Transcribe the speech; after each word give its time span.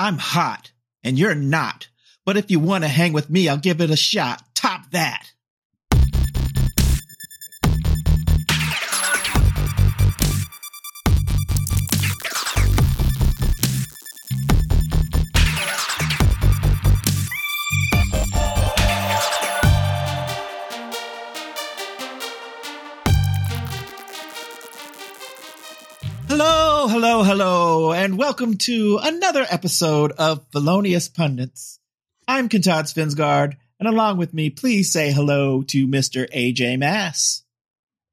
I'm 0.00 0.16
hot 0.16 0.72
and 1.04 1.18
you're 1.18 1.34
not. 1.34 1.88
But 2.24 2.38
if 2.38 2.50
you 2.50 2.58
want 2.58 2.84
to 2.84 2.88
hang 2.88 3.12
with 3.12 3.28
me, 3.28 3.50
I'll 3.50 3.58
give 3.58 3.82
it 3.82 3.90
a 3.90 3.96
shot. 3.96 4.42
Top 4.54 4.90
that. 4.92 5.30
Welcome 28.40 28.56
to 28.60 28.98
another 29.02 29.44
episode 29.50 30.12
of 30.12 30.46
Felonious 30.50 31.10
Pundits. 31.10 31.78
I'm 32.26 32.48
Kantad 32.48 32.84
Svendsgaard, 32.86 33.58
and 33.78 33.86
along 33.86 34.16
with 34.16 34.32
me, 34.32 34.48
please 34.48 34.90
say 34.90 35.12
hello 35.12 35.60
to 35.64 35.86
Mr. 35.86 36.26
AJ 36.34 36.78
Mass. 36.78 37.42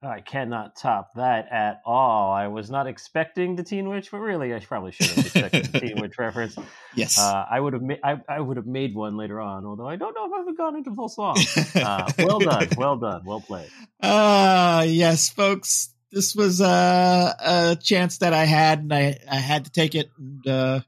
I 0.04 0.20
cannot 0.20 0.76
top 0.76 1.12
that 1.16 1.48
at 1.50 1.80
all. 1.86 2.30
I 2.34 2.48
was 2.48 2.70
not 2.70 2.88
expecting 2.88 3.56
the 3.56 3.64
Teen 3.64 3.88
Witch, 3.88 4.12
but 4.12 4.18
really, 4.18 4.54
I 4.54 4.60
probably 4.60 4.92
should 4.92 5.08
have 5.08 5.26
expected 5.28 5.66
the 5.68 5.80
Teen 5.80 6.02
Witch 6.02 6.16
reference. 6.20 6.58
Yes. 6.94 7.18
Uh, 7.18 7.46
I 7.50 7.58
would 7.58 7.72
have, 7.72 7.82
ma- 7.82 7.96
I, 8.04 8.20
I 8.28 8.42
would 8.42 8.58
have 8.58 8.68
made 8.68 8.94
one 8.96 9.16
later 9.16 9.40
on, 9.40 9.66
although 9.66 9.88
I 9.88 9.96
don't 9.96 10.14
know 10.14 10.26
if 10.26 10.50
I've 10.50 10.58
gone 10.58 10.76
into 10.76 10.94
full 10.94 11.08
song. 11.08 11.38
Uh, 11.74 12.12
well 12.20 12.40
done, 12.40 12.68
well 12.76 12.98
done, 12.98 13.22
well 13.26 13.40
played. 13.40 13.70
Ah, 14.04 14.82
yes, 14.82 15.30
folks. 15.30 15.94
This 16.18 16.36
was 16.36 16.62
uh, 16.62 17.34
a 17.40 17.76
chance 17.76 18.18
that 18.18 18.34
I 18.34 18.46
had, 18.46 18.80
and 18.80 18.92
I, 18.92 19.20
I 19.30 19.36
had 19.36 19.66
to 19.66 19.72
take 19.72 19.94
it. 19.94 20.10
And, 20.18 20.48
uh, 20.48 20.80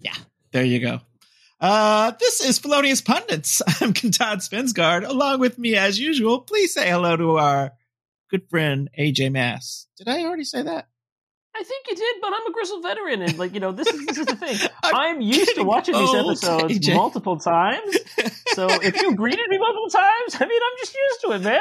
yeah, 0.00 0.16
there 0.50 0.64
you 0.64 0.80
go. 0.80 1.00
Uh, 1.60 2.10
this 2.18 2.44
is 2.44 2.58
Felonious 2.58 3.00
Pundits. 3.00 3.62
I'm 3.80 3.94
Kantad 3.94 4.38
Svendsgaard. 4.38 5.06
Along 5.06 5.38
with 5.38 5.58
me, 5.58 5.76
as 5.76 5.96
usual, 6.00 6.40
please 6.40 6.74
say 6.74 6.90
hello 6.90 7.16
to 7.16 7.38
our 7.38 7.74
good 8.32 8.50
friend 8.50 8.90
AJ 8.98 9.30
Mass. 9.30 9.86
Did 9.96 10.08
I 10.08 10.24
already 10.24 10.42
say 10.42 10.62
that? 10.62 10.88
I 11.54 11.62
think 11.64 11.86
you 11.90 11.96
did, 11.96 12.16
but 12.22 12.32
I'm 12.34 12.46
a 12.46 12.52
grizzled 12.52 12.82
veteran, 12.82 13.22
and 13.22 13.38
like 13.38 13.52
you 13.52 13.60
know, 13.60 13.72
this 13.72 13.86
is 13.86 14.06
this 14.06 14.18
is 14.18 14.26
the 14.26 14.36
thing. 14.36 14.56
I'm 14.82 14.94
I'm, 15.16 15.20
used 15.20 15.54
to 15.56 15.62
watching 15.64 15.94
these 15.94 16.14
episodes 16.14 16.78
AJ. 16.78 16.94
multiple 16.96 17.36
times. 17.38 17.96
So 18.54 18.68
if 18.70 19.00
you 19.00 19.14
greeted 19.14 19.48
me 19.48 19.58
multiple 19.58 19.90
times, 19.90 20.36
I 20.40 20.46
mean, 20.46 20.60
I'm 20.62 20.78
just 20.78 20.94
used 20.94 21.20
to 21.22 21.32
it, 21.32 21.42
man. 21.42 21.60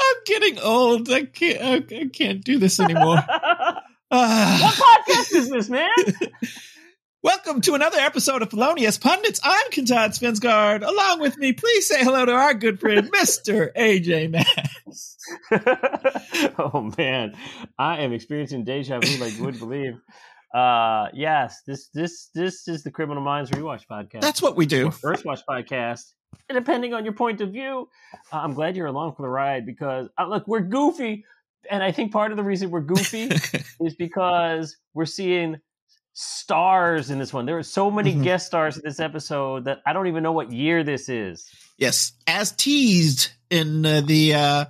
I'm 0.00 0.16
getting 0.26 0.58
old. 0.58 1.08
I 1.10 1.24
can't. 1.24 1.60
I, 1.92 1.96
I 1.96 2.06
can't 2.12 2.42
do 2.42 2.58
this 2.58 2.80
anymore. 2.80 3.16
what 3.26 3.84
Ah. 4.10 5.04
podcast 5.06 5.34
is 5.36 5.50
this, 5.50 5.68
man? 5.68 5.88
Welcome 7.28 7.60
to 7.60 7.74
another 7.74 7.98
episode 7.98 8.40
of 8.40 8.48
Felonious 8.48 8.96
Pundits. 8.96 9.38
I'm 9.44 9.70
Kantad 9.70 10.18
Svendsgaard. 10.18 10.82
Along 10.82 11.20
with 11.20 11.36
me, 11.36 11.52
please 11.52 11.86
say 11.86 12.02
hello 12.02 12.24
to 12.24 12.32
our 12.32 12.54
good 12.54 12.80
friend, 12.80 13.12
Mr. 13.12 13.70
AJ 13.74 14.30
Mass. 14.30 15.18
oh 16.58 16.90
man, 16.96 17.34
I 17.78 17.98
am 17.98 18.14
experiencing 18.14 18.64
deja 18.64 18.98
vu 18.98 19.22
like 19.22 19.36
you 19.36 19.44
wouldn't 19.44 19.60
believe. 19.60 20.00
Uh, 20.54 21.08
yes, 21.12 21.60
this 21.66 21.90
this 21.92 22.30
this 22.34 22.66
is 22.66 22.82
the 22.82 22.90
Criminal 22.90 23.22
Minds 23.22 23.50
Rewatch 23.50 23.82
podcast. 23.92 24.22
That's 24.22 24.40
what 24.40 24.56
we 24.56 24.64
do. 24.64 24.90
First 24.90 25.26
Watch 25.26 25.42
podcast. 25.46 26.10
And 26.48 26.56
depending 26.56 26.94
on 26.94 27.04
your 27.04 27.12
point 27.12 27.42
of 27.42 27.52
view, 27.52 27.90
uh, 28.32 28.38
I'm 28.38 28.54
glad 28.54 28.74
you're 28.74 28.86
along 28.86 29.16
for 29.16 29.22
the 29.22 29.28
ride 29.28 29.66
because 29.66 30.08
uh, 30.16 30.26
look, 30.26 30.48
we're 30.48 30.60
goofy, 30.60 31.26
and 31.70 31.82
I 31.82 31.92
think 31.92 32.10
part 32.10 32.30
of 32.30 32.38
the 32.38 32.42
reason 32.42 32.70
we're 32.70 32.80
goofy 32.80 33.28
is 33.82 33.94
because 33.96 34.78
we're 34.94 35.04
seeing 35.04 35.60
stars 36.20 37.10
in 37.10 37.18
this 37.20 37.32
one. 37.32 37.46
There 37.46 37.58
are 37.58 37.62
so 37.62 37.90
many 37.92 38.12
Mhm. 38.14 38.24
guest 38.24 38.46
stars 38.46 38.76
in 38.76 38.82
this 38.84 38.98
episode 38.98 39.66
that 39.66 39.78
I 39.86 39.92
don't 39.92 40.08
even 40.08 40.22
know 40.24 40.32
what 40.32 40.50
year 40.52 40.82
this 40.82 41.08
is. 41.08 41.46
yes, 41.78 42.12
as 42.26 42.50
teased 42.52 43.30
in 43.50 43.86
uh, 43.86 44.00
the 44.00 44.34
uh, 44.34 44.64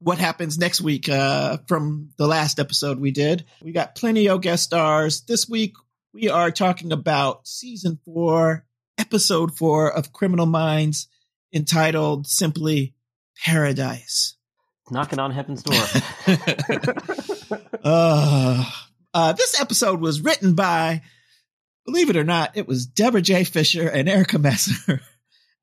what 0.00 0.18
happens 0.18 0.58
next 0.58 0.80
week 0.82 1.08
uh, 1.08 1.56
from 1.66 2.10
the 2.18 2.26
last 2.26 2.60
episode 2.60 2.98
we 3.00 3.10
did. 3.10 3.44
We 3.62 3.72
got 3.72 3.94
plenty 3.94 4.28
of 4.28 4.42
guest 4.42 4.64
stars. 4.64 5.22
This 5.22 5.48
week 5.48 5.72
we 6.12 6.28
are 6.28 6.50
talking 6.50 6.92
about 6.92 7.48
season 7.48 7.98
four, 8.04 8.66
episode 8.98 9.56
four 9.56 9.90
of 9.90 10.12
Criminal 10.12 10.44
Minds, 10.46 11.08
entitled 11.54 12.26
simply 12.26 12.94
Paradise. 13.44 14.34
Knocking 14.90 15.18
on 15.18 15.30
heaven's 15.30 15.62
door. 15.62 15.82
Uh, 17.84 18.64
uh, 19.14 19.32
this 19.32 19.60
episode 19.60 20.00
was 20.00 20.20
written 20.20 20.54
by, 20.54 21.02
believe 21.84 22.10
it 22.10 22.16
or 22.16 22.24
not, 22.24 22.56
it 22.56 22.66
was 22.66 22.86
Debra 22.86 23.22
J. 23.22 23.44
Fisher 23.44 23.88
and 23.88 24.08
Erica 24.08 24.38
Messer. 24.38 25.00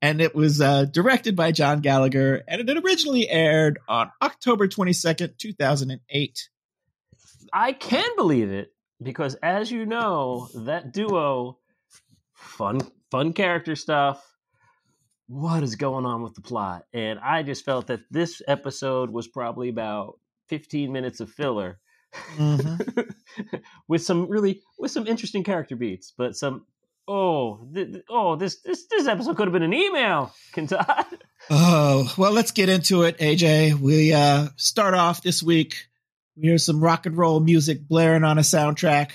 And 0.02 0.22
it 0.22 0.34
was 0.34 0.62
uh, 0.62 0.86
directed 0.86 1.36
by 1.36 1.52
John 1.52 1.80
Gallagher, 1.80 2.42
and 2.48 2.66
it 2.66 2.84
originally 2.84 3.28
aired 3.28 3.78
on 3.86 4.10
October 4.22 4.66
22nd, 4.66 5.36
2008. 5.36 6.48
I 7.52 7.72
can 7.74 8.08
believe 8.16 8.50
it 8.50 8.72
because, 9.02 9.34
as 9.42 9.70
you 9.70 9.84
know, 9.84 10.48
that 10.54 10.94
duo, 10.94 11.58
fun, 12.32 12.80
fun 13.10 13.34
character 13.34 13.76
stuff. 13.76 14.24
What 15.26 15.62
is 15.62 15.76
going 15.76 16.06
on 16.06 16.22
with 16.22 16.32
the 16.32 16.40
plot? 16.40 16.86
And 16.94 17.18
I 17.18 17.42
just 17.42 17.66
felt 17.66 17.88
that 17.88 18.00
this 18.10 18.40
episode 18.48 19.10
was 19.10 19.28
probably 19.28 19.68
about 19.68 20.18
15 20.48 20.90
minutes 20.92 21.20
of 21.20 21.30
filler 21.30 21.78
with 23.88 24.02
some 24.02 24.28
really 24.28 24.62
with 24.78 24.90
some 24.90 25.06
interesting 25.06 25.44
character 25.44 25.76
beats, 25.76 26.12
but 26.16 26.36
some 26.36 26.66
oh 27.06 27.66
th- 27.72 28.02
oh 28.08 28.36
this 28.36 28.60
this 28.62 28.86
this 28.86 29.06
episode 29.06 29.36
could 29.36 29.46
have 29.46 29.52
been 29.52 29.62
an 29.62 29.74
email. 29.74 30.32
Kantad. 30.52 31.06
Oh, 31.48 32.12
well, 32.18 32.32
let's 32.32 32.52
get 32.52 32.68
into 32.68 33.02
it, 33.04 33.18
AJ. 33.18 33.74
We 33.74 34.12
uh, 34.12 34.48
start 34.56 34.92
off 34.92 35.22
this 35.22 35.42
week. 35.42 35.74
We 36.36 36.48
hear 36.48 36.58
some 36.58 36.84
rock 36.84 37.06
and 37.06 37.16
roll 37.16 37.40
music 37.40 37.88
blaring 37.88 38.24
on 38.24 38.36
a 38.36 38.42
soundtrack, 38.42 39.12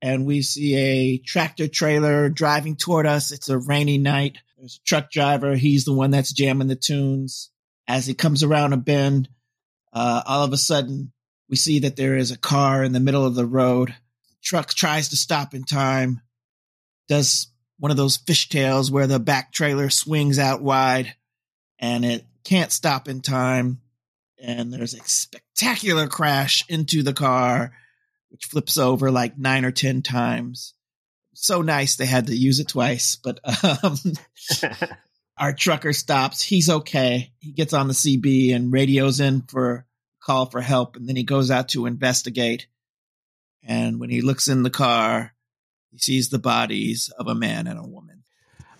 and 0.00 0.24
we 0.24 0.42
see 0.42 0.76
a 0.76 1.18
tractor 1.18 1.66
trailer 1.66 2.28
driving 2.28 2.76
toward 2.76 3.06
us. 3.06 3.32
It's 3.32 3.48
a 3.48 3.58
rainy 3.58 3.98
night. 3.98 4.38
There's 4.56 4.80
a 4.80 4.86
truck 4.86 5.10
driver. 5.10 5.56
He's 5.56 5.84
the 5.84 5.92
one 5.92 6.10
that's 6.10 6.32
jamming 6.32 6.68
the 6.68 6.76
tunes. 6.76 7.50
As 7.86 8.06
he 8.06 8.14
comes 8.14 8.42
around 8.42 8.72
a 8.72 8.78
bend, 8.78 9.28
uh, 9.92 10.22
all 10.24 10.44
of 10.44 10.52
a 10.52 10.56
sudden, 10.56 11.12
we 11.48 11.56
see 11.56 11.80
that 11.80 11.96
there 11.96 12.16
is 12.16 12.30
a 12.30 12.38
car 12.38 12.82
in 12.82 12.92
the 12.92 13.00
middle 13.00 13.24
of 13.24 13.34
the 13.34 13.46
road. 13.46 13.94
Truck 14.42 14.74
tries 14.74 15.10
to 15.10 15.16
stop 15.16 15.54
in 15.54 15.64
time, 15.64 16.20
does 17.08 17.48
one 17.78 17.90
of 17.90 17.96
those 17.96 18.18
fishtails 18.18 18.90
where 18.90 19.06
the 19.06 19.18
back 19.18 19.52
trailer 19.52 19.90
swings 19.90 20.38
out 20.38 20.62
wide 20.62 21.14
and 21.78 22.04
it 22.04 22.24
can't 22.44 22.72
stop 22.72 23.08
in 23.08 23.20
time. 23.20 23.80
And 24.42 24.72
there's 24.72 24.94
a 24.94 25.02
spectacular 25.04 26.06
crash 26.06 26.64
into 26.68 27.02
the 27.02 27.14
car, 27.14 27.72
which 28.30 28.46
flips 28.46 28.76
over 28.78 29.10
like 29.10 29.38
nine 29.38 29.64
or 29.64 29.70
10 29.70 30.02
times. 30.02 30.74
So 31.34 31.62
nice 31.62 31.96
they 31.96 32.06
had 32.06 32.28
to 32.28 32.36
use 32.36 32.60
it 32.60 32.68
twice, 32.68 33.16
but 33.16 33.40
um, 33.82 33.98
our 35.38 35.52
trucker 35.52 35.92
stops. 35.92 36.42
He's 36.42 36.70
okay. 36.70 37.32
He 37.38 37.52
gets 37.52 37.72
on 37.72 37.88
the 37.88 37.94
CB 37.94 38.54
and 38.54 38.72
radios 38.72 39.20
in 39.20 39.42
for 39.42 39.86
call 40.24 40.46
for 40.46 40.60
help, 40.60 40.96
and 40.96 41.08
then 41.08 41.16
he 41.16 41.24
goes 41.24 41.50
out 41.50 41.68
to 41.70 41.86
investigate. 41.86 42.66
And 43.62 44.00
when 44.00 44.10
he 44.10 44.20
looks 44.20 44.48
in 44.48 44.62
the 44.62 44.70
car, 44.70 45.34
he 45.90 45.98
sees 45.98 46.28
the 46.28 46.38
bodies 46.38 47.10
of 47.18 47.28
a 47.28 47.34
man 47.34 47.66
and 47.66 47.78
a 47.78 47.82
woman. 47.82 48.22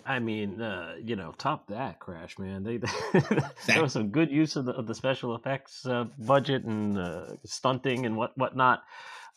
I 0.07 0.19
mean, 0.19 0.61
uh, 0.61 0.97
you 1.03 1.17
know, 1.17 1.33
top 1.37 1.69
that 1.69 1.99
crash, 1.99 2.39
man. 2.39 2.63
They 2.63 2.77
there 3.67 3.83
was 3.83 3.93
some 3.93 4.11
good 4.11 4.31
use 4.31 4.57
of 4.57 4.67
the 4.67 4.73
of 4.73 4.87
the 4.87 4.95
special 4.95 5.35
effects 5.35 5.87
uh, 5.87 6.05
budget 6.19 6.65
and 6.65 6.99
uh, 6.99 7.27
stunting 7.47 8.05
and 8.05 8.17
what 8.17 8.37
whatnot. 8.37 8.83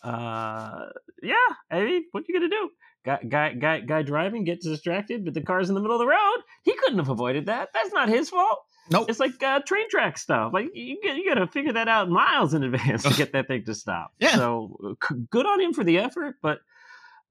Uh, 0.03 0.87
yeah, 1.23 1.35
I 1.71 1.81
mean, 1.81 2.05
what 2.11 2.27
you 2.27 2.35
gonna 2.35 2.49
do? 2.49 2.69
Guy, 3.05 3.19
guy, 3.27 3.53
guy, 3.53 3.79
guy 3.79 4.01
driving 4.01 4.43
gets 4.43 4.65
distracted, 4.65 5.23
but 5.23 5.33
the 5.33 5.41
car's 5.41 5.69
in 5.69 5.75
the 5.75 5.81
middle 5.81 5.95
of 5.95 6.01
the 6.01 6.07
road. 6.07 6.43
He 6.63 6.73
couldn't 6.73 6.99
have 6.99 7.09
avoided 7.09 7.45
that. 7.45 7.69
That's 7.73 7.93
not 7.93 8.09
his 8.09 8.29
fault. 8.29 8.59
Nope. 8.89 9.09
It's 9.09 9.19
like 9.19 9.41
uh, 9.41 9.59
train 9.59 9.89
track 9.89 10.17
stuff. 10.17 10.53
Like 10.53 10.71
you, 10.73 10.97
you 11.03 11.25
got 11.27 11.39
to 11.39 11.47
figure 11.47 11.73
that 11.73 11.87
out 11.87 12.09
miles 12.09 12.53
in 12.53 12.63
advance 12.63 13.03
to 13.03 13.13
get 13.17 13.33
that 13.33 13.47
thing 13.47 13.63
to 13.65 13.75
stop. 13.75 14.13
Yeah. 14.19 14.35
So 14.35 14.97
c- 15.07 15.15
good 15.29 15.45
on 15.45 15.59
him 15.59 15.73
for 15.73 15.83
the 15.83 15.99
effort, 15.99 16.35
but 16.41 16.59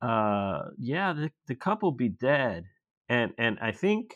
uh, 0.01 0.65
yeah, 0.79 1.13
the 1.13 1.31
the 1.47 1.55
couple 1.55 1.91
be 1.93 2.09
dead, 2.09 2.67
and 3.09 3.33
and 3.39 3.59
I 3.61 3.73
think, 3.73 4.15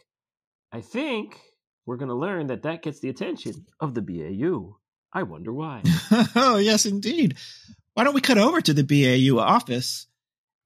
I 0.71 0.81
think 0.83 1.39
we're 1.87 1.97
gonna 1.97 2.15
learn 2.15 2.49
that 2.49 2.63
that 2.63 2.83
gets 2.83 3.01
the 3.01 3.09
attention 3.09 3.67
of 3.81 3.95
the 3.95 4.03
BAU. 4.03 4.77
I 5.13 5.25
wonder 5.25 5.53
why. 5.53 5.83
oh, 6.37 6.57
yes, 6.57 6.87
indeed. 6.87 7.37
Why 7.95 8.05
don't 8.05 8.15
we 8.15 8.21
cut 8.21 8.39
over 8.39 8.61
to 8.61 8.73
the 8.73 8.85
BAU 8.85 9.41
office? 9.41 10.07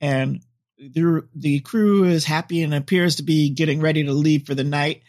And 0.01 0.43
the, 0.77 1.27
the 1.35 1.61
crew 1.61 2.05
is 2.05 2.25
happy 2.25 2.63
and 2.63 2.75
appears 2.75 3.17
to 3.17 3.23
be 3.23 3.51
getting 3.51 3.81
ready 3.81 4.05
to 4.05 4.13
leave 4.13 4.47
for 4.47 4.55
the 4.55 4.65
night. 4.65 5.03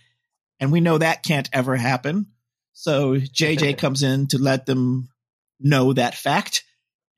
And 0.59 0.71
we 0.71 0.79
know 0.81 0.97
that 0.97 1.23
can't 1.23 1.49
ever 1.51 1.75
happen. 1.75 2.27
So 2.73 3.15
JJ 3.15 3.77
comes 3.77 4.03
in 4.03 4.27
to 4.27 4.37
let 4.37 4.65
them 4.65 5.09
know 5.59 5.93
that 5.93 6.15
fact. 6.15 6.63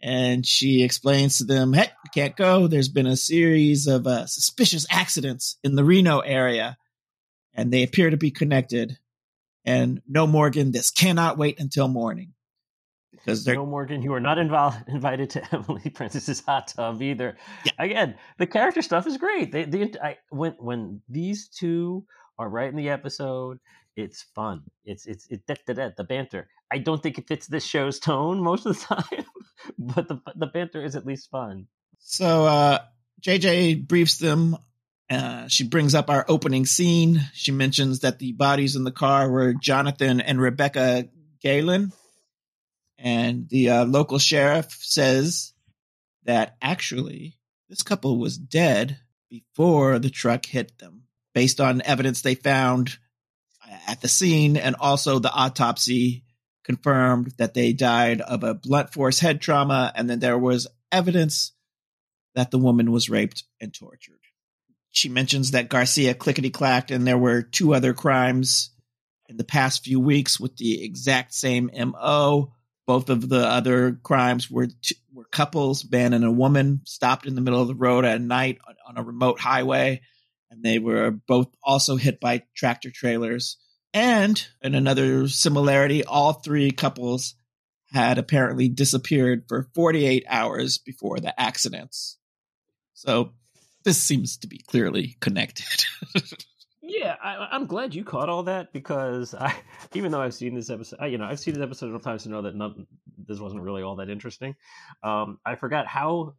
and 0.02 0.46
she 0.46 0.84
explains 0.84 1.38
to 1.38 1.44
them, 1.44 1.74
"Hey, 1.74 1.90
you 2.04 2.10
can't 2.14 2.36
go. 2.36 2.68
There's 2.68 2.90
been 2.90 3.08
a 3.08 3.18
series 3.18 3.88
of 3.88 4.06
uh, 4.06 4.28
suspicious 4.28 4.86
accidents 4.92 5.58
in 5.64 5.76
the 5.76 5.84
Reno 5.84 6.20
area, 6.20 6.78
and 7.54 7.72
they 7.72 7.84
appear 7.84 8.10
to 8.12 8.18
be 8.18 8.32
connected. 8.32 8.98
And 9.66 10.02
no, 10.08 10.28
Morgan, 10.28 10.72
this 10.72 10.92
cannot 10.92 11.38
wait 11.38 11.60
until 11.60 11.88
morning." 11.88 12.34
Because 13.12 13.48
no, 13.48 13.66
Morgan, 13.66 14.04
you 14.04 14.14
are 14.14 14.20
not 14.20 14.38
involved, 14.38 14.78
invited 14.88 15.32
to 15.32 15.44
Emily 15.56 15.90
Prentiss's 15.90 16.42
hot 16.42 16.68
tub 16.68 17.02
either. 17.02 17.36
Yeah. 17.66 17.72
Again, 17.80 18.16
the 18.38 18.46
character 18.48 18.84
stuff 18.84 19.08
is 19.08 19.18
great. 19.18 19.52
They, 19.52 19.66
they, 19.66 19.92
I, 20.02 20.18
when 20.30 20.54
when 20.60 21.02
these 21.10 21.50
two 21.50 22.06
are 22.38 22.50
right 22.50 22.70
in 22.70 22.76
the 22.76 22.90
episode, 22.90 23.60
it's 23.96 24.22
fun. 24.36 24.64
It's 24.86 25.06
it's 25.06 25.28
it, 25.28 25.46
that 25.48 25.66
that 25.68 25.98
the 25.98 26.04
banter. 26.04 26.48
I 26.72 26.78
don't 26.78 27.02
think 27.02 27.18
it 27.18 27.28
fits 27.28 27.48
this 27.48 27.66
show's 27.66 28.00
tone 28.10 28.40
most 28.40 28.66
of 28.66 28.78
the 28.78 28.86
time, 28.96 29.26
but 29.78 30.08
the 30.08 30.22
the 30.36 30.48
banter 30.48 30.84
is 30.84 30.96
at 30.96 31.06
least 31.06 31.30
fun. 31.30 31.68
So 32.00 32.46
uh, 32.46 32.80
JJ 33.22 33.88
briefs 33.88 34.18
them. 34.18 34.58
Uh, 35.10 35.48
she 35.48 35.64
brings 35.64 35.96
up 35.96 36.10
our 36.10 36.26
opening 36.28 36.66
scene. 36.66 37.22
She 37.34 37.52
mentions 37.52 38.02
that 38.02 38.20
the 38.20 38.34
bodies 38.34 38.76
in 38.76 38.84
the 38.84 38.92
car 38.92 39.30
were 39.30 39.54
Jonathan 39.54 40.20
and 40.20 40.40
Rebecca 40.40 41.08
Galen, 41.42 41.94
and 43.00 43.48
the 43.50 43.70
uh, 43.70 43.86
local 43.86 44.20
sheriff 44.20 44.78
says 44.82 45.54
that 46.26 46.58
actually 46.62 47.38
this 47.70 47.84
couple 47.84 48.20
was 48.20 48.38
dead 48.38 49.00
before 49.30 50.00
the 50.00 50.10
truck 50.10 50.46
hit 50.46 50.78
them, 50.78 51.04
based 51.38 51.62
on 51.62 51.84
evidence 51.84 52.24
they 52.24 52.34
found 52.34 52.98
at 53.88 54.02
the 54.02 54.08
scene, 54.08 54.58
and 54.58 54.76
also 54.80 55.20
the 55.20 55.32
autopsy 55.32 56.24
confirmed 56.64 57.32
that 57.38 57.54
they 57.54 57.74
died 57.74 58.22
of 58.22 58.44
a 58.44 58.56
blunt 58.56 58.92
force 58.92 59.20
head 59.20 59.40
trauma, 59.40 59.94
and 59.94 60.10
then 60.10 60.18
there 60.18 60.40
was 60.40 60.66
evidence 60.92 61.52
that 62.34 62.50
the 62.50 62.58
woman 62.58 62.92
was 62.92 63.08
raped 63.08 63.44
and 63.62 63.72
tortured. 63.72 64.18
She 64.90 65.10
mentions 65.10 65.52
that 65.52 65.70
Garcia 65.70 66.16
clickety 66.16 66.50
clacked, 66.50 66.90
and 66.90 67.06
there 67.06 67.20
were 67.20 67.44
two 67.44 67.76
other 67.76 67.94
crimes 67.94 68.72
in 69.30 69.38
the 69.38 69.44
past 69.44 69.84
few 69.84 70.00
weeks 70.00 70.40
with 70.40 70.58
the 70.58 70.84
exact 70.84 71.36
same 71.36 71.70
MO. 71.72 72.52
Both 72.88 73.12
of 73.12 73.30
the 73.30 73.48
other 73.48 73.92
crimes 74.02 74.50
were 74.50 74.70
were 75.14 75.26
couples, 75.26 75.86
man 75.88 76.14
and 76.14 76.26
a 76.26 76.32
woman, 76.32 76.82
stopped 76.86 77.28
in 77.28 77.36
the 77.36 77.42
middle 77.42 77.62
of 77.62 77.68
the 77.68 77.76
road 77.76 78.06
at 78.06 78.22
night 78.22 78.58
on, 78.68 78.76
on 78.88 78.98
a 78.98 79.06
remote 79.06 79.40
highway, 79.40 80.02
and 80.50 80.64
they 80.64 80.80
were 80.80 81.12
both 81.12 81.48
also 81.64 81.96
hit 81.96 82.20
by 82.20 82.44
tractor 82.56 82.92
trailers. 82.92 83.58
And 83.94 84.46
in 84.62 84.76
another 84.76 85.28
similarity, 85.28 86.04
all 86.04 86.34
three 86.34 86.72
couples 86.72 87.36
had 87.92 88.18
apparently 88.18 88.68
disappeared 88.68 89.46
for 89.48 89.70
48 89.74 90.26
hours 90.28 90.78
before 90.78 91.20
the 91.20 91.40
accidents. 91.40 92.18
So 92.94 93.34
this 93.84 93.98
seems 93.98 94.38
to 94.40 94.48
be 94.48 94.60
clearly 94.60 95.16
connected. 95.22 95.86
yeah, 96.82 97.16
I, 97.24 97.56
am 97.56 97.66
glad 97.66 97.96
you 97.96 98.04
caught 98.04 98.28
all 98.28 98.44
that 98.44 98.74
because 98.74 99.34
I, 99.34 99.56
even 99.94 100.12
though 100.12 100.22
I've 100.22 100.34
seen 100.34 100.56
this 100.56 100.70
episode, 100.70 101.00
I, 101.00 101.08
you 101.08 101.18
know, 101.18 101.26
I've 101.26 101.40
seen 101.40 101.54
this 101.54 101.64
episode 101.64 101.88
enough 101.88 102.04
times 102.04 102.24
to 102.24 102.30
know 102.30 102.42
that 102.42 102.86
this 103.28 103.40
wasn't 103.40 103.62
really 103.62 103.84
all 103.84 103.96
that 103.98 104.10
interesting. 104.10 104.56
Um, 105.04 105.40
I 105.46 105.56
forgot 105.56 105.88
how 105.88 106.36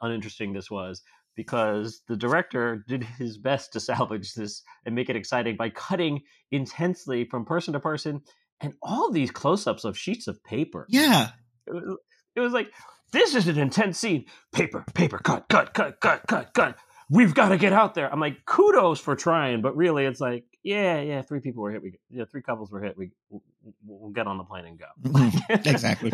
uninteresting 0.00 0.52
this 0.52 0.70
was 0.70 1.02
because 1.36 2.02
the 2.08 2.16
director 2.16 2.84
did 2.88 3.04
his 3.04 3.38
best 3.38 3.72
to 3.72 3.80
salvage 3.80 4.34
this 4.34 4.62
and 4.84 4.94
make 4.94 5.08
it 5.08 5.16
exciting 5.16 5.56
by 5.56 5.70
cutting 5.70 6.20
intensely 6.50 7.24
from 7.24 7.44
person 7.44 7.72
to 7.72 7.80
person 7.80 8.22
and 8.60 8.74
all 8.82 9.10
these 9.10 9.30
close-ups 9.30 9.84
of 9.84 9.98
sheets 9.98 10.28
of 10.28 10.42
paper. 10.44 10.86
Yeah. 10.88 11.30
It 11.66 11.72
was, 11.74 11.96
it 12.36 12.40
was 12.40 12.52
like 12.52 12.72
this 13.12 13.34
is 13.34 13.46
an 13.46 13.58
intense 13.58 13.98
scene. 13.98 14.24
Paper, 14.52 14.84
paper, 14.94 15.18
cut, 15.18 15.48
cut, 15.48 15.74
cut, 15.74 16.00
cut, 16.00 16.26
cut, 16.26 16.54
cut. 16.54 16.76
We've 17.10 17.34
got 17.34 17.50
to 17.50 17.58
get 17.58 17.74
out 17.74 17.94
there. 17.94 18.10
I'm 18.10 18.20
like, 18.20 18.46
kudos 18.46 18.98
for 18.98 19.14
trying, 19.14 19.60
but 19.60 19.76
really, 19.76 20.06
it's 20.06 20.20
like, 20.20 20.44
yeah, 20.62 21.00
yeah, 21.02 21.20
three 21.20 21.40
people 21.40 21.62
were 21.62 21.70
hit. 21.70 21.82
We, 21.82 21.98
yeah, 22.10 22.24
three 22.24 22.40
couples 22.40 22.70
were 22.70 22.80
hit. 22.80 22.96
We, 22.96 23.10
we'll, 23.28 23.42
we'll 23.84 24.10
get 24.12 24.26
on 24.26 24.38
the 24.38 24.44
plane 24.44 24.64
and 24.64 24.78
go. 24.78 24.86
Mm-hmm. 25.10 25.68
exactly. 25.68 26.10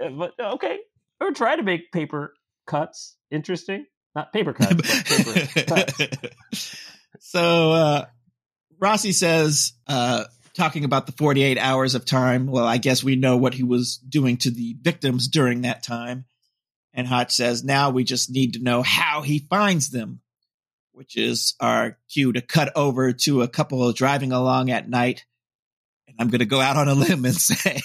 but 0.00 0.32
okay, 0.40 0.78
or 1.20 1.30
try 1.30 1.54
to 1.54 1.62
make 1.62 1.92
paper 1.92 2.34
cuts 2.66 3.16
interesting 3.30 3.86
not 4.14 4.32
paper 4.32 4.52
cut, 4.52 4.82
paper 4.84 5.64
cut. 5.66 6.34
So 7.20 7.72
uh, 7.72 8.04
Rossi 8.78 9.12
says, 9.12 9.72
uh, 9.86 10.24
talking 10.54 10.84
about 10.84 11.06
the 11.06 11.12
48 11.12 11.58
hours 11.58 11.94
of 11.94 12.04
time. 12.04 12.46
Well, 12.46 12.66
I 12.66 12.78
guess 12.78 13.02
we 13.02 13.16
know 13.16 13.36
what 13.36 13.54
he 13.54 13.62
was 13.62 13.96
doing 13.96 14.36
to 14.38 14.50
the 14.50 14.76
victims 14.80 15.28
during 15.28 15.62
that 15.62 15.82
time. 15.82 16.26
And 16.92 17.06
Hotch 17.06 17.32
says, 17.32 17.64
now 17.64 17.90
we 17.90 18.04
just 18.04 18.30
need 18.30 18.54
to 18.54 18.62
know 18.62 18.82
how 18.82 19.22
he 19.22 19.38
finds 19.38 19.90
them, 19.90 20.20
which 20.92 21.16
is 21.16 21.54
our 21.58 21.96
cue 22.12 22.32
to 22.32 22.42
cut 22.42 22.70
over 22.76 23.12
to 23.12 23.40
a 23.42 23.48
couple 23.48 23.90
driving 23.92 24.32
along 24.32 24.70
at 24.70 24.90
night. 24.90 25.24
And 26.06 26.16
I'm 26.18 26.28
going 26.28 26.40
to 26.40 26.44
go 26.44 26.60
out 26.60 26.76
on 26.76 26.88
a 26.88 26.94
limb 26.94 27.24
and 27.24 27.34
say 27.40 27.80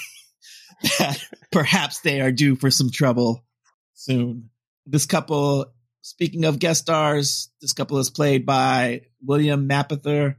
that 1.00 1.24
perhaps 1.52 2.02
they 2.02 2.20
are 2.20 2.34
due 2.34 2.58
for 2.58 2.70
some 2.70 2.92
trouble 2.92 3.46
soon. 3.94 4.50
This 4.86 5.06
couple 5.06 5.74
Speaking 6.08 6.46
of 6.46 6.58
guest 6.58 6.84
stars, 6.84 7.52
this 7.60 7.74
couple 7.74 7.98
is 7.98 8.10
played 8.10 8.46
by 8.46 9.02
William 9.22 9.68
Mapother 9.68 10.38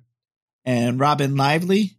and 0.64 0.98
Robin 0.98 1.36
Lively, 1.36 1.98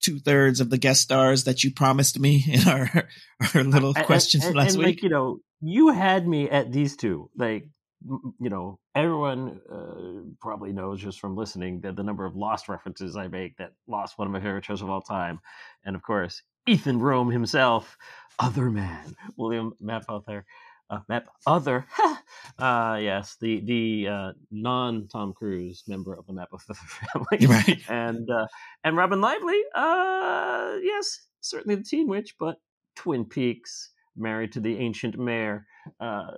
two 0.00 0.20
thirds 0.20 0.60
of 0.60 0.70
the 0.70 0.78
guest 0.78 1.02
stars 1.02 1.42
that 1.44 1.64
you 1.64 1.72
promised 1.72 2.16
me 2.20 2.44
in 2.48 2.68
our 2.68 3.08
our 3.56 3.64
little 3.64 3.92
questions 3.92 4.44
and, 4.44 4.54
last 4.54 4.74
and, 4.74 4.84
week. 4.84 4.98
Like, 4.98 5.02
you 5.02 5.08
know, 5.08 5.38
you 5.60 5.88
had 5.88 6.28
me 6.28 6.48
at 6.48 6.70
these 6.70 6.96
two. 6.96 7.28
Like, 7.36 7.66
you 8.04 8.50
know, 8.50 8.78
everyone 8.94 9.60
uh, 9.68 10.30
probably 10.40 10.72
knows 10.72 11.02
just 11.02 11.18
from 11.18 11.36
listening 11.36 11.80
that 11.80 11.96
the 11.96 12.04
number 12.04 12.24
of 12.24 12.36
Lost 12.36 12.68
references 12.68 13.16
I 13.16 13.26
make. 13.26 13.56
That 13.56 13.72
Lost, 13.88 14.16
one 14.16 14.28
of 14.28 14.32
my 14.32 14.38
favorite 14.38 14.64
shows 14.64 14.80
of 14.80 14.88
all 14.88 15.02
time, 15.02 15.40
and 15.84 15.96
of 15.96 16.02
course, 16.02 16.40
Ethan 16.68 17.00
Rom 17.00 17.32
himself, 17.32 17.96
other 18.38 18.70
man, 18.70 19.16
William 19.36 19.72
Mapother 19.82 20.44
uh, 20.92 21.00
map 21.08 21.26
other 21.46 21.86
uh 22.58 22.98
yes 23.00 23.36
the 23.40 23.60
the 23.60 24.08
uh 24.08 24.32
non 24.50 25.08
tom 25.08 25.32
cruise 25.32 25.82
member 25.88 26.14
of 26.14 26.26
the 26.26 26.32
Mapother 26.32 26.74
family. 26.76 27.46
Right. 27.48 27.80
And 27.88 28.28
uh 28.30 28.46
and 28.84 28.96
robin 28.96 29.20
lively 29.20 29.60
uh 29.74 30.76
yes 30.82 31.20
certainly 31.40 31.76
the 31.76 31.82
teen 31.82 32.08
witch 32.08 32.36
but 32.38 32.60
twin 32.94 33.24
peaks 33.24 33.90
married 34.16 34.52
to 34.52 34.60
the 34.60 34.78
ancient 34.78 35.18
mayor 35.18 35.66
uh 35.98 36.32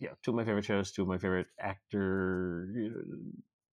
yeah 0.00 0.10
two 0.24 0.32
of 0.32 0.34
my 0.34 0.44
favorite 0.44 0.64
shows 0.64 0.90
two 0.90 1.02
of 1.02 1.08
my 1.08 1.18
favorite 1.18 1.46
actor 1.60 2.68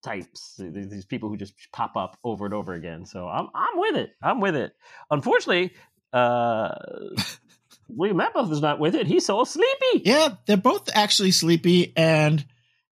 types 0.04 0.60
these 0.60 1.06
people 1.06 1.28
who 1.30 1.38
just 1.38 1.54
pop 1.74 1.96
up 1.98 2.18
over 2.24 2.46
and 2.46 2.54
over 2.54 2.74
again. 2.74 3.06
So 3.06 3.28
i'm 3.28 3.48
i'm 3.56 3.78
with 3.80 3.96
it. 3.96 4.12
I'm 4.22 4.40
with 4.40 4.56
it. 4.56 4.74
Unfortunately 5.10 5.74
uh 6.14 6.70
Is 7.90 8.62
not 8.62 8.80
with 8.80 8.96
it. 8.96 9.08
He's 9.08 9.26
so 9.26 9.44
sleepy. 9.44 10.02
Yeah, 10.04 10.36
they're 10.46 10.58
both 10.58 10.90
actually 10.94 11.32
sleepy. 11.32 11.94
And 11.96 12.46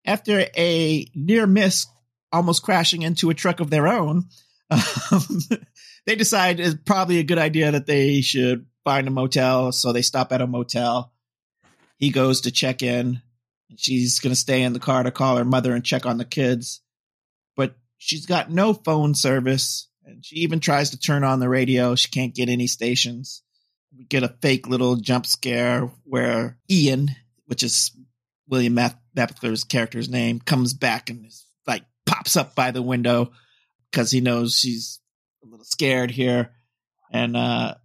after 0.05 0.45
a 0.55 1.07
near 1.13 1.45
miss, 1.47 1.87
almost 2.31 2.63
crashing 2.63 3.01
into 3.01 3.29
a 3.29 3.33
truck 3.33 3.59
of 3.59 3.69
their 3.69 3.87
own, 3.87 4.25
um, 4.69 5.39
they 6.05 6.15
decide 6.15 6.59
it's 6.59 6.75
probably 6.85 7.19
a 7.19 7.23
good 7.23 7.37
idea 7.37 7.71
that 7.71 7.85
they 7.85 8.21
should 8.21 8.65
find 8.83 9.07
a 9.07 9.11
motel. 9.11 9.71
So 9.71 9.91
they 9.91 10.01
stop 10.01 10.31
at 10.31 10.41
a 10.41 10.47
motel. 10.47 11.11
He 11.97 12.09
goes 12.09 12.41
to 12.41 12.51
check 12.51 12.81
in. 12.81 13.21
She's 13.77 14.19
going 14.19 14.31
to 14.31 14.39
stay 14.39 14.61
in 14.61 14.73
the 14.73 14.79
car 14.79 15.03
to 15.03 15.11
call 15.11 15.37
her 15.37 15.45
mother 15.45 15.73
and 15.73 15.83
check 15.83 16.05
on 16.05 16.17
the 16.17 16.25
kids. 16.25 16.81
But 17.55 17.75
she's 17.97 18.25
got 18.25 18.51
no 18.51 18.73
phone 18.73 19.15
service. 19.15 19.89
And 20.05 20.23
she 20.23 20.37
even 20.37 20.59
tries 20.59 20.91
to 20.91 20.99
turn 20.99 21.23
on 21.23 21.39
the 21.39 21.49
radio. 21.49 21.95
She 21.95 22.09
can't 22.09 22.35
get 22.35 22.47
any 22.47 22.67
stations 22.67 23.41
we 23.97 24.05
get 24.05 24.23
a 24.23 24.35
fake 24.41 24.67
little 24.67 24.95
jump 24.95 25.25
scare 25.25 25.91
where 26.03 26.57
Ian, 26.69 27.11
which 27.45 27.63
is 27.63 27.91
William 28.47 28.73
Mapother's 28.73 29.63
character's 29.63 30.09
name, 30.09 30.39
comes 30.39 30.73
back 30.73 31.09
and 31.09 31.25
is 31.25 31.45
like 31.67 31.83
pops 32.05 32.35
up 32.35 32.55
by 32.55 32.71
the 32.71 32.81
window 32.81 33.31
because 33.91 34.11
he 34.11 34.21
knows 34.21 34.57
she's 34.57 34.99
a 35.43 35.47
little 35.47 35.65
scared 35.65 36.11
here. 36.11 36.51
And 37.11 37.37
uh, 37.37 37.75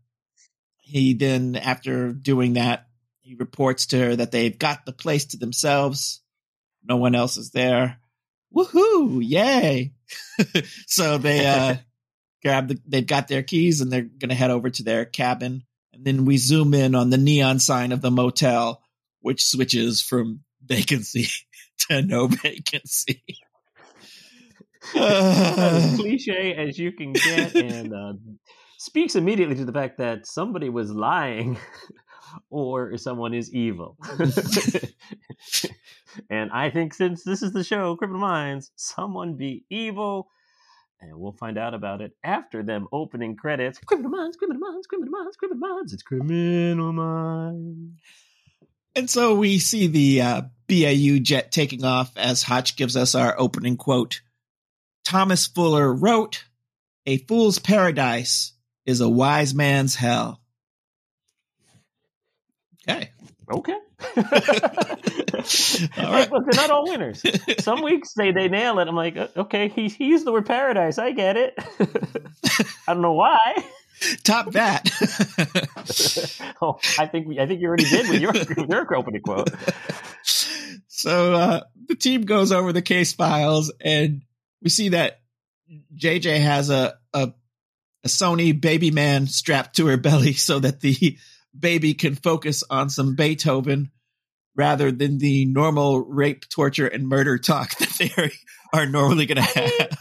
he 0.78 1.14
then, 1.14 1.56
after 1.56 2.12
doing 2.12 2.54
that, 2.54 2.86
he 3.20 3.34
reports 3.34 3.86
to 3.86 3.98
her 3.98 4.16
that 4.16 4.32
they've 4.32 4.58
got 4.58 4.84
the 4.84 4.92
place 4.92 5.26
to 5.26 5.36
themselves. 5.36 6.20
No 6.82 6.96
one 6.96 7.14
else 7.14 7.36
is 7.36 7.50
there. 7.50 7.98
Woohoo! 8.54 9.20
Yay! 9.22 9.92
so 10.86 11.18
they 11.18 11.46
uh, 11.46 11.76
grab 12.42 12.68
the, 12.68 12.80
they've 12.86 13.06
got 13.06 13.28
their 13.28 13.44
keys 13.44 13.80
and 13.80 13.92
they're 13.92 14.02
going 14.02 14.30
to 14.30 14.34
head 14.34 14.50
over 14.50 14.70
to 14.70 14.82
their 14.82 15.04
cabin 15.04 15.62
and 16.00 16.06
then 16.06 16.24
we 16.24 16.38
zoom 16.38 16.72
in 16.72 16.94
on 16.94 17.10
the 17.10 17.18
neon 17.18 17.58
sign 17.58 17.92
of 17.92 18.00
the 18.00 18.10
motel, 18.10 18.82
which 19.20 19.44
switches 19.44 20.00
from 20.00 20.40
vacancy 20.64 21.28
to 21.78 22.00
no 22.00 22.26
vacancy. 22.26 23.22
as 24.96 25.96
cliche 26.00 26.54
as 26.54 26.78
you 26.78 26.92
can 26.92 27.12
get, 27.12 27.54
and 27.54 27.92
uh, 27.92 28.14
speaks 28.78 29.14
immediately 29.14 29.56
to 29.56 29.66
the 29.66 29.74
fact 29.74 29.98
that 29.98 30.26
somebody 30.26 30.70
was 30.70 30.90
lying 30.90 31.58
or 32.50 32.96
someone 32.96 33.34
is 33.34 33.52
evil. 33.52 33.98
and 36.30 36.50
I 36.50 36.70
think 36.70 36.94
since 36.94 37.24
this 37.24 37.42
is 37.42 37.52
the 37.52 37.62
show, 37.62 37.94
Criminal 37.96 38.22
Minds, 38.22 38.70
someone 38.74 39.36
be 39.36 39.66
evil. 39.68 40.30
And 41.02 41.16
we'll 41.16 41.32
find 41.32 41.56
out 41.56 41.72
about 41.72 42.02
it 42.02 42.12
after 42.22 42.62
them 42.62 42.86
opening 42.92 43.36
credits. 43.36 43.78
Criminal 43.78 44.10
Minds, 44.10 44.36
Criminal 44.36 44.60
Minds, 44.60 44.86
Criminal 44.86 45.10
Minds, 45.10 45.36
Criminal 45.36 45.68
Minds. 45.68 45.92
It's 45.94 46.02
Criminal 46.02 46.92
Minds. 46.92 48.00
And 48.94 49.08
so 49.08 49.34
we 49.34 49.58
see 49.58 49.86
the 49.86 50.20
uh, 50.20 50.42
BAU 50.68 51.18
jet 51.22 51.52
taking 51.52 51.84
off 51.84 52.12
as 52.16 52.42
Hotch 52.42 52.76
gives 52.76 52.96
us 52.96 53.14
our 53.14 53.34
opening 53.38 53.76
quote. 53.76 54.20
Thomas 55.04 55.46
Fuller 55.46 55.92
wrote, 55.92 56.44
A 57.06 57.18
fool's 57.18 57.58
paradise 57.58 58.52
is 58.84 59.00
a 59.00 59.08
wise 59.08 59.54
man's 59.54 59.94
hell. 59.94 60.40
Okay. 62.88 63.10
Okay. 63.50 63.78
all 64.16 64.22
right. 66.12 66.30
Look, 66.30 66.44
they're 66.50 66.60
not 66.60 66.70
all 66.70 66.84
winners. 66.84 67.22
Some 67.60 67.82
weeks 67.82 68.12
they, 68.14 68.32
they 68.32 68.48
nail 68.48 68.78
it. 68.78 68.88
I'm 68.88 68.96
like, 68.96 69.16
okay, 69.36 69.68
he, 69.68 69.88
he 69.88 70.06
used 70.06 70.24
the 70.24 70.32
word 70.32 70.46
paradise. 70.46 70.98
I 70.98 71.12
get 71.12 71.36
it. 71.36 71.54
I 72.88 72.94
don't 72.94 73.02
know 73.02 73.12
why. 73.12 73.38
Top 74.24 74.52
that. 74.52 74.88
oh, 76.62 76.78
I 76.98 77.06
think 77.06 77.38
I 77.38 77.46
think 77.46 77.60
you 77.60 77.68
already 77.68 77.84
did 77.84 78.08
with 78.08 78.20
your 78.20 78.32
your 78.66 78.96
opening 78.96 79.20
quote. 79.20 79.50
So 80.86 81.34
uh, 81.34 81.60
the 81.86 81.94
team 81.96 82.22
goes 82.22 82.50
over 82.50 82.72
the 82.72 82.80
case 82.80 83.12
files, 83.12 83.70
and 83.80 84.22
we 84.62 84.70
see 84.70 84.90
that 84.90 85.20
JJ 85.94 86.40
has 86.40 86.70
a, 86.70 86.98
a 87.12 87.34
a 88.04 88.08
Sony 88.08 88.58
baby 88.58 88.90
man 88.90 89.26
strapped 89.26 89.76
to 89.76 89.86
her 89.86 89.96
belly 89.96 90.32
so 90.32 90.58
that 90.58 90.80
the 90.80 91.18
baby 91.58 91.94
can 91.94 92.14
focus 92.14 92.62
on 92.70 92.90
some 92.90 93.14
Beethoven 93.14 93.90
rather 94.56 94.92
than 94.92 95.18
the 95.18 95.46
normal 95.46 96.00
rape, 96.00 96.48
torture, 96.48 96.86
and 96.86 97.08
murder 97.08 97.38
talk 97.38 97.74
that 97.78 97.90
they 97.98 98.30
are, 98.72 98.86
normally 98.86 99.26
going 99.26 99.36
to 99.36 99.42
have. 99.42 99.98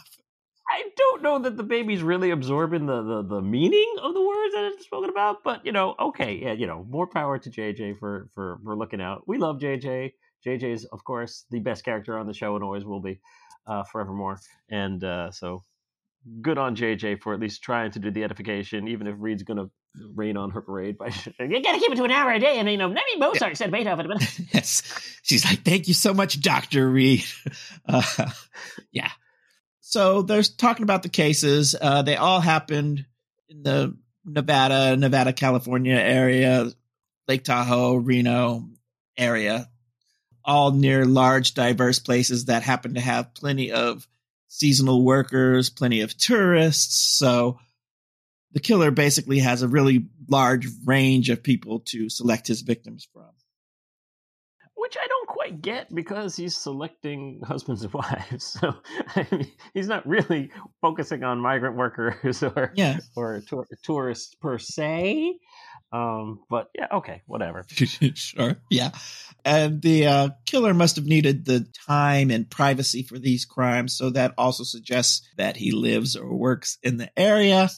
I 0.70 0.84
don't 0.96 1.24
know 1.24 1.40
that 1.40 1.58
the 1.58 1.64
baby's 1.64 2.04
really 2.04 2.32
absorbing 2.32 2.86
the, 2.86 3.02
the, 3.02 3.24
the 3.24 3.42
meaning 3.42 3.96
of 4.02 4.14
the 4.14 4.22
words 4.22 4.54
that 4.54 4.72
it's 4.74 4.86
spoken 4.86 5.10
about, 5.10 5.44
but 5.44 5.66
you 5.66 5.72
know, 5.72 5.96
okay, 6.00 6.40
yeah, 6.42 6.54
you 6.54 6.68
know, 6.68 6.86
more 6.88 7.08
power 7.08 7.40
to 7.40 7.50
JJ 7.50 7.98
for 8.00 8.30
for 8.34 8.60
for 8.64 8.78
looking 8.78 9.02
out. 9.02 9.24
We 9.28 9.38
love 9.38 9.58
JJ. 9.60 10.14
JJ 10.46 10.64
is, 10.74 10.86
of 10.86 11.04
course, 11.04 11.46
the 11.50 11.60
best 11.60 11.84
character 11.84 12.18
on 12.18 12.28
the 12.28 12.34
show 12.34 12.56
and 12.56 12.64
always 12.64 12.86
will 12.86 13.02
be 13.02 13.20
uh, 13.68 13.84
forevermore. 13.84 14.40
And 14.70 15.04
uh, 15.04 15.32
so 15.32 15.64
good 16.42 16.58
on 16.58 16.76
JJ 16.76 17.22
for 17.22 17.34
at 17.34 17.40
least 17.40 17.64
trying 17.64 17.92
to 17.92 18.00
do 18.00 18.12
the 18.12 18.24
edification, 18.24 18.88
even 18.88 19.08
if 19.08 19.16
Reid's 19.18 19.44
going 19.44 19.58
to 19.58 19.70
rain 20.16 20.38
on 20.38 20.52
her 20.52 20.62
parade 20.62 20.98
by 20.98 21.08
you 21.40 21.64
got 21.64 21.74
to 21.74 21.80
keep 21.80 21.92
it 21.92 21.96
to 21.96 22.04
an 22.04 22.12
hour 22.12 22.32
a 22.32 22.40
day, 22.40 22.60
and 22.60 22.70
you 22.70 22.78
know 22.78 22.88
maybe 22.88 23.18
Mozart 23.18 23.58
said 23.58 23.72
Beethoven. 23.72 24.12
yes, 24.54 24.84
she's 25.22 25.46
like, 25.46 25.64
thank 25.64 25.88
you 25.88 25.94
so 25.94 26.14
much, 26.14 26.40
Doctor 26.42 26.90
Reid. 26.90 27.24
Uh, 27.92 28.04
yeah. 28.92 29.10
So 29.80 30.22
they're 30.22 30.44
talking 30.44 30.84
about 30.84 31.02
the 31.02 31.10
cases. 31.10 31.76
Uh, 31.80 32.04
they 32.04 32.18
all 32.18 32.40
happened 32.40 33.04
in 33.48 33.64
the 33.64 33.98
Nevada, 34.24 34.96
Nevada, 34.96 35.34
California 35.34 35.96
area, 35.96 36.70
Lake 37.28 37.44
Tahoe, 37.44 37.96
Reno 37.96 38.70
area, 39.18 39.68
all 40.46 40.72
near 40.72 41.04
large, 41.04 41.56
diverse 41.56 41.98
places 41.98 42.46
that 42.46 42.62
happen 42.62 42.94
to 42.94 43.02
have 43.02 43.34
plenty 43.34 43.72
of 43.72 44.08
seasonal 44.50 45.04
workers, 45.04 45.72
plenty 45.72 46.02
of 46.02 46.16
tourists. 46.16 46.96
So 46.96 47.60
the 48.52 48.60
killer 48.60 48.92
basically 48.92 49.40
has 49.40 49.62
a 49.62 49.68
really 49.68 50.08
large 50.28 50.68
range 50.86 51.30
of 51.30 51.44
people 51.44 51.82
to 51.82 52.10
select 52.10 52.48
his 52.48 52.62
victims 52.62 53.08
from. 53.14 53.30
Which 54.76 54.96
I 54.98 55.08
don't 55.08 55.28
quite 55.28 55.62
get 55.62 55.94
because 55.94 56.36
he's 56.36 56.56
selecting 56.56 57.42
husbands 57.46 57.84
and 57.84 57.94
wives. 57.94 58.46
So 58.46 58.76
I 59.16 59.28
mean, 59.32 59.52
he's 59.74 59.88
not 59.88 60.08
really 60.08 60.52
focusing 60.82 61.24
on 61.24 61.40
migrant 61.40 61.76
workers 61.76 62.42
or 62.44 62.72
yeah. 62.76 63.00
or 63.16 63.42
tour- 63.48 63.68
tourists 63.84 64.36
per 64.36 64.58
se. 64.58 65.38
Um, 65.92 66.42
but 66.50 66.70
yeah, 66.76 66.88
okay, 66.94 67.24
whatever. 67.26 67.66
sure, 68.14 68.56
yeah. 68.70 68.92
And 69.44 69.82
the 69.82 70.08
uh, 70.08 70.30
killer 70.46 70.74
must 70.74 70.98
have 70.98 71.06
needed 71.06 71.46
the 71.46 71.68
time 71.88 72.30
and 72.30 72.50
privacy 72.50 73.04
for 73.04 73.18
these 73.18 73.46
crimes, 73.46 73.98
so 73.98 74.12
that 74.12 74.34
also 74.38 74.64
suggests 74.64 75.28
that 75.38 75.58
he 75.58 75.72
lives 75.72 76.16
or 76.16 76.36
works 76.36 76.78
in 76.84 76.98
the 76.98 77.10
area. 77.20 77.70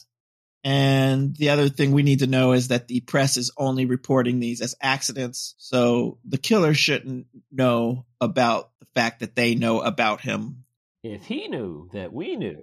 And 0.64 1.36
the 1.36 1.50
other 1.50 1.68
thing 1.68 1.90
we 1.90 2.04
need 2.04 2.20
to 2.20 2.28
know 2.28 2.52
is 2.52 2.68
that 2.68 2.86
the 2.86 3.00
press 3.00 3.36
is 3.36 3.50
only 3.56 3.84
reporting 3.84 4.38
these 4.38 4.60
as 4.60 4.76
accidents, 4.80 5.54
so 5.58 6.18
the 6.24 6.38
killer 6.38 6.72
shouldn't 6.72 7.26
know 7.50 8.06
about 8.20 8.70
the 8.78 8.86
fact 8.94 9.20
that 9.20 9.34
they 9.34 9.56
know 9.56 9.80
about 9.80 10.20
him. 10.20 10.64
If 11.02 11.24
he 11.24 11.48
knew 11.48 11.88
that 11.92 12.12
we 12.12 12.36
knew 12.36 12.62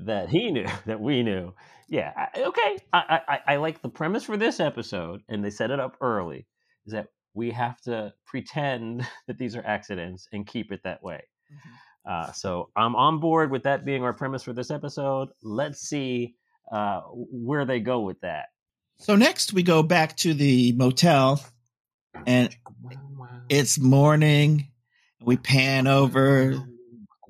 that 0.00 0.30
he 0.30 0.50
knew 0.50 0.66
that 0.86 1.00
we 1.00 1.22
knew, 1.22 1.52
yeah, 1.86 2.28
okay. 2.34 2.78
I, 2.94 3.20
I 3.28 3.40
I 3.46 3.56
like 3.56 3.82
the 3.82 3.90
premise 3.90 4.24
for 4.24 4.38
this 4.38 4.58
episode, 4.58 5.20
and 5.28 5.44
they 5.44 5.50
set 5.50 5.70
it 5.70 5.80
up 5.80 5.98
early. 6.00 6.46
Is 6.86 6.94
that 6.94 7.08
we 7.34 7.50
have 7.50 7.78
to 7.82 8.14
pretend 8.24 9.06
that 9.26 9.36
these 9.36 9.54
are 9.54 9.64
accidents 9.66 10.28
and 10.32 10.46
keep 10.46 10.72
it 10.72 10.80
that 10.84 11.02
way. 11.02 11.24
Mm-hmm. 11.52 11.70
Uh, 12.06 12.32
so 12.32 12.70
I'm 12.74 12.96
on 12.96 13.20
board 13.20 13.50
with 13.50 13.64
that 13.64 13.84
being 13.84 14.02
our 14.02 14.12
premise 14.14 14.42
for 14.42 14.52
this 14.54 14.70
episode. 14.70 15.28
Let's 15.42 15.80
see 15.80 16.36
uh, 16.70 17.00
where 17.00 17.64
they 17.64 17.80
go 17.80 18.00
with 18.00 18.20
that. 18.20 18.46
So 18.96 19.16
next 19.16 19.52
we 19.52 19.62
go 19.62 19.82
back 19.82 20.16
to 20.18 20.34
the 20.34 20.72
motel, 20.72 21.44
and 22.26 22.54
it's 23.48 23.78
morning. 23.78 24.68
We 25.20 25.36
pan 25.36 25.86
over 25.86 26.56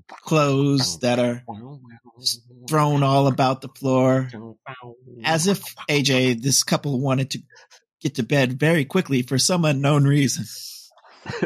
clothes 0.08 0.98
that 1.00 1.18
are 1.18 1.42
thrown 2.68 3.02
all 3.02 3.26
about 3.26 3.60
the 3.60 3.68
floor, 3.68 4.28
as 5.22 5.46
if 5.46 5.62
AJ, 5.88 6.42
this 6.42 6.62
couple 6.62 7.00
wanted 7.00 7.30
to 7.30 7.42
get 8.00 8.16
to 8.16 8.22
bed 8.22 8.58
very 8.58 8.84
quickly 8.84 9.22
for 9.22 9.38
some 9.38 9.64
unknown 9.64 10.04
reason. 10.04 10.44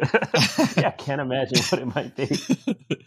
yeah, 0.76 0.90
can't 0.90 1.20
imagine 1.20 1.58
what 1.68 1.80
it 1.80 1.94
might 1.94 2.16
be. 2.16 3.04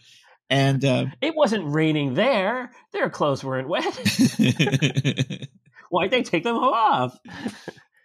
and 0.52 0.84
uh, 0.84 1.06
it 1.22 1.34
wasn't 1.34 1.74
raining 1.74 2.12
there; 2.12 2.70
their 2.92 3.08
clothes 3.08 3.42
weren't 3.42 3.68
wet. 3.68 3.84
Why'd 5.90 6.10
they 6.10 6.22
take 6.22 6.44
them 6.44 6.56
off? 6.56 7.18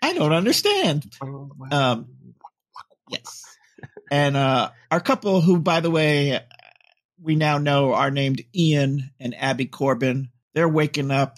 I 0.02 0.14
don't 0.14 0.32
understand. 0.32 1.12
Um, 1.72 2.08
yes, 3.10 3.44
and 4.10 4.38
uh, 4.38 4.72
our 4.90 5.02
couple, 5.02 5.42
who, 5.42 5.60
by 5.60 5.82
the 5.82 5.92
way, 5.92 6.40
we 7.22 7.36
now 7.36 7.58
know 7.58 7.94
are 7.94 8.12
named 8.12 8.42
Ian 8.56 9.12
and 9.20 9.36
Abby 9.36 9.66
Corbin. 9.66 10.30
They're 10.54 10.70
waking 10.70 11.12
up 11.12 11.38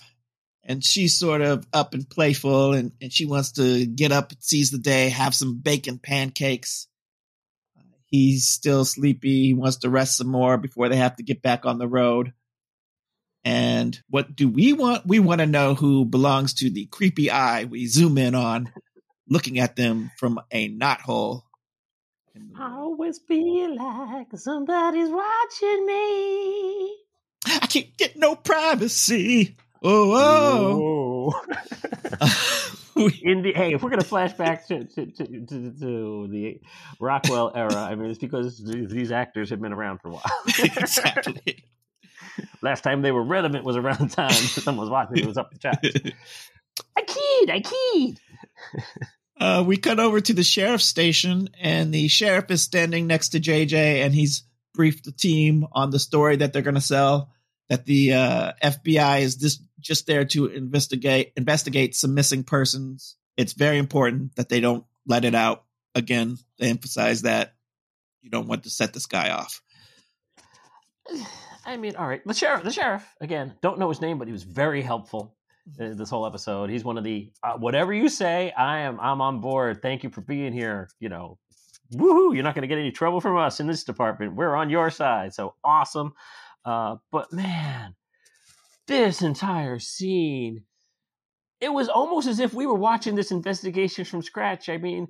and 0.63 0.85
she's 0.85 1.17
sort 1.17 1.41
of 1.41 1.65
up 1.73 1.95
and 1.95 2.07
playful 2.07 2.73
and, 2.73 2.91
and 3.01 3.11
she 3.11 3.25
wants 3.25 3.53
to 3.53 3.85
get 3.87 4.11
up, 4.11 4.31
seize 4.39 4.69
the 4.69 4.77
day, 4.77 5.09
have 5.09 5.33
some 5.33 5.59
bacon 5.59 5.97
pancakes. 5.97 6.87
He's 8.09 8.47
still 8.47 8.85
sleepy. 8.85 9.47
He 9.47 9.53
wants 9.53 9.77
to 9.77 9.89
rest 9.89 10.17
some 10.17 10.27
more 10.27 10.57
before 10.57 10.89
they 10.89 10.97
have 10.97 11.15
to 11.17 11.23
get 11.23 11.41
back 11.41 11.65
on 11.65 11.77
the 11.77 11.87
road. 11.87 12.33
And 13.45 13.99
what 14.09 14.35
do 14.35 14.49
we 14.49 14.73
want? 14.73 15.05
We 15.05 15.19
want 15.19 15.39
to 15.39 15.47
know 15.47 15.75
who 15.75 16.05
belongs 16.05 16.55
to 16.55 16.69
the 16.69 16.87
creepy 16.87 17.31
eye 17.31 17.65
we 17.65 17.87
zoom 17.87 18.17
in 18.17 18.35
on, 18.35 18.71
looking 19.27 19.59
at 19.59 19.75
them 19.75 20.11
from 20.17 20.39
a 20.51 20.69
knothole 20.69 21.43
I 22.57 22.75
always 22.75 23.19
feel 23.19 23.75
like 23.75 24.27
somebody's 24.35 25.09
watching 25.09 25.85
me. 25.85 26.97
I 27.45 27.67
can't 27.67 27.95
get 27.97 28.17
no 28.17 28.35
privacy. 28.35 29.55
Oh, 29.81 31.31
oh. 31.31 31.41
In 33.21 33.41
the 33.41 33.53
hey, 33.53 33.73
if 33.73 33.83
we're 33.83 33.89
gonna 33.89 34.03
flash 34.15 34.33
back 34.33 34.67
to 34.67 34.85
to, 34.85 35.05
to, 35.05 35.25
to, 35.27 35.71
to 35.79 36.27
the 36.27 36.61
Rockwell 36.99 37.51
era, 37.55 37.75
I 37.75 37.95
mean, 37.95 38.09
it's 38.09 38.19
because 38.19 38.61
these 38.63 39.11
actors 39.11 39.49
have 39.49 39.61
been 39.61 39.73
around 39.73 39.99
for 39.99 40.09
a 40.09 40.11
while. 40.11 40.23
exactly. 40.47 41.63
Last 42.61 42.81
time 42.81 43.01
they 43.01 43.11
were 43.11 43.23
relevant 43.23 43.65
was 43.65 43.75
around 43.75 44.09
the 44.09 44.15
time 44.15 44.31
someone 44.31 44.85
was 44.85 44.89
watching. 44.89 45.17
It 45.17 45.25
was 45.25 45.37
up 45.37 45.51
the 45.51 45.59
chat. 45.59 45.83
I 46.95 47.01
keyed. 47.01 47.49
I 47.49 47.61
keyed. 47.61 48.19
Uh, 49.39 49.63
we 49.65 49.77
cut 49.77 49.99
over 49.99 50.19
to 50.19 50.33
the 50.33 50.43
sheriff's 50.43 50.85
station, 50.85 51.49
and 51.59 51.93
the 51.93 52.09
sheriff 52.09 52.51
is 52.51 52.61
standing 52.61 53.07
next 53.07 53.29
to 53.29 53.39
JJ, 53.39 54.03
and 54.03 54.13
he's 54.13 54.43
briefed 54.73 55.05
the 55.05 55.11
team 55.11 55.65
on 55.71 55.91
the 55.91 55.99
story 55.99 56.37
that 56.37 56.51
they're 56.51 56.61
going 56.61 56.75
to 56.75 56.81
sell. 56.81 57.31
That 57.69 57.85
the 57.85 58.13
uh, 58.13 58.53
FBI 58.63 59.21
is 59.21 59.35
just 59.35 59.61
just 59.79 60.07
there 60.07 60.25
to 60.25 60.47
investigate 60.47 61.33
investigate 61.37 61.95
some 61.95 62.13
missing 62.13 62.43
persons. 62.43 63.15
It's 63.37 63.53
very 63.53 63.77
important 63.77 64.35
that 64.35 64.49
they 64.49 64.59
don't 64.59 64.85
let 65.05 65.23
it 65.23 65.35
out. 65.35 65.63
Again, 65.95 66.37
they 66.57 66.69
emphasize 66.69 67.23
that 67.23 67.53
you 68.21 68.29
don't 68.29 68.47
want 68.47 68.63
to 68.63 68.69
set 68.69 68.93
this 68.93 69.05
guy 69.05 69.29
off. 69.31 69.61
I 71.65 71.77
mean, 71.77 71.95
all 71.95 72.07
right, 72.07 72.25
the 72.25 72.33
sheriff, 72.33 72.63
the 72.63 72.71
sheriff 72.71 73.07
again. 73.21 73.53
Don't 73.61 73.79
know 73.79 73.89
his 73.89 74.01
name, 74.01 74.17
but 74.17 74.27
he 74.27 74.31
was 74.31 74.43
very 74.43 74.81
helpful 74.81 75.35
uh, 75.79 75.93
this 75.93 76.09
whole 76.09 76.25
episode. 76.25 76.69
He's 76.69 76.83
one 76.83 76.97
of 76.97 77.03
the 77.03 77.31
uh, 77.43 77.53
whatever 77.53 77.93
you 77.93 78.09
say, 78.09 78.51
I 78.57 78.79
am. 78.79 78.99
I'm 78.99 79.21
on 79.21 79.39
board. 79.41 79.81
Thank 79.81 80.03
you 80.03 80.09
for 80.09 80.21
being 80.21 80.51
here. 80.53 80.89
You 80.99 81.09
know, 81.09 81.37
woohoo! 81.93 82.33
You're 82.33 82.43
not 82.43 82.55
going 82.55 82.63
to 82.63 82.67
get 82.67 82.79
any 82.79 82.91
trouble 82.91 83.21
from 83.21 83.37
us 83.37 83.59
in 83.59 83.67
this 83.67 83.83
department. 83.83 84.35
We're 84.35 84.55
on 84.55 84.69
your 84.69 84.89
side. 84.89 85.33
So 85.33 85.55
awesome. 85.63 86.13
Uh, 86.65 86.97
but 87.11 87.31
man, 87.31 87.95
this 88.87 89.21
entire 89.21 89.79
scene, 89.79 90.63
it 91.61 91.73
was 91.73 91.89
almost 91.89 92.27
as 92.27 92.39
if 92.39 92.53
we 92.53 92.65
were 92.65 92.75
watching 92.75 93.15
this 93.15 93.31
investigation 93.31 94.05
from 94.05 94.21
scratch. 94.21 94.69
I 94.69 94.77
mean, 94.77 95.07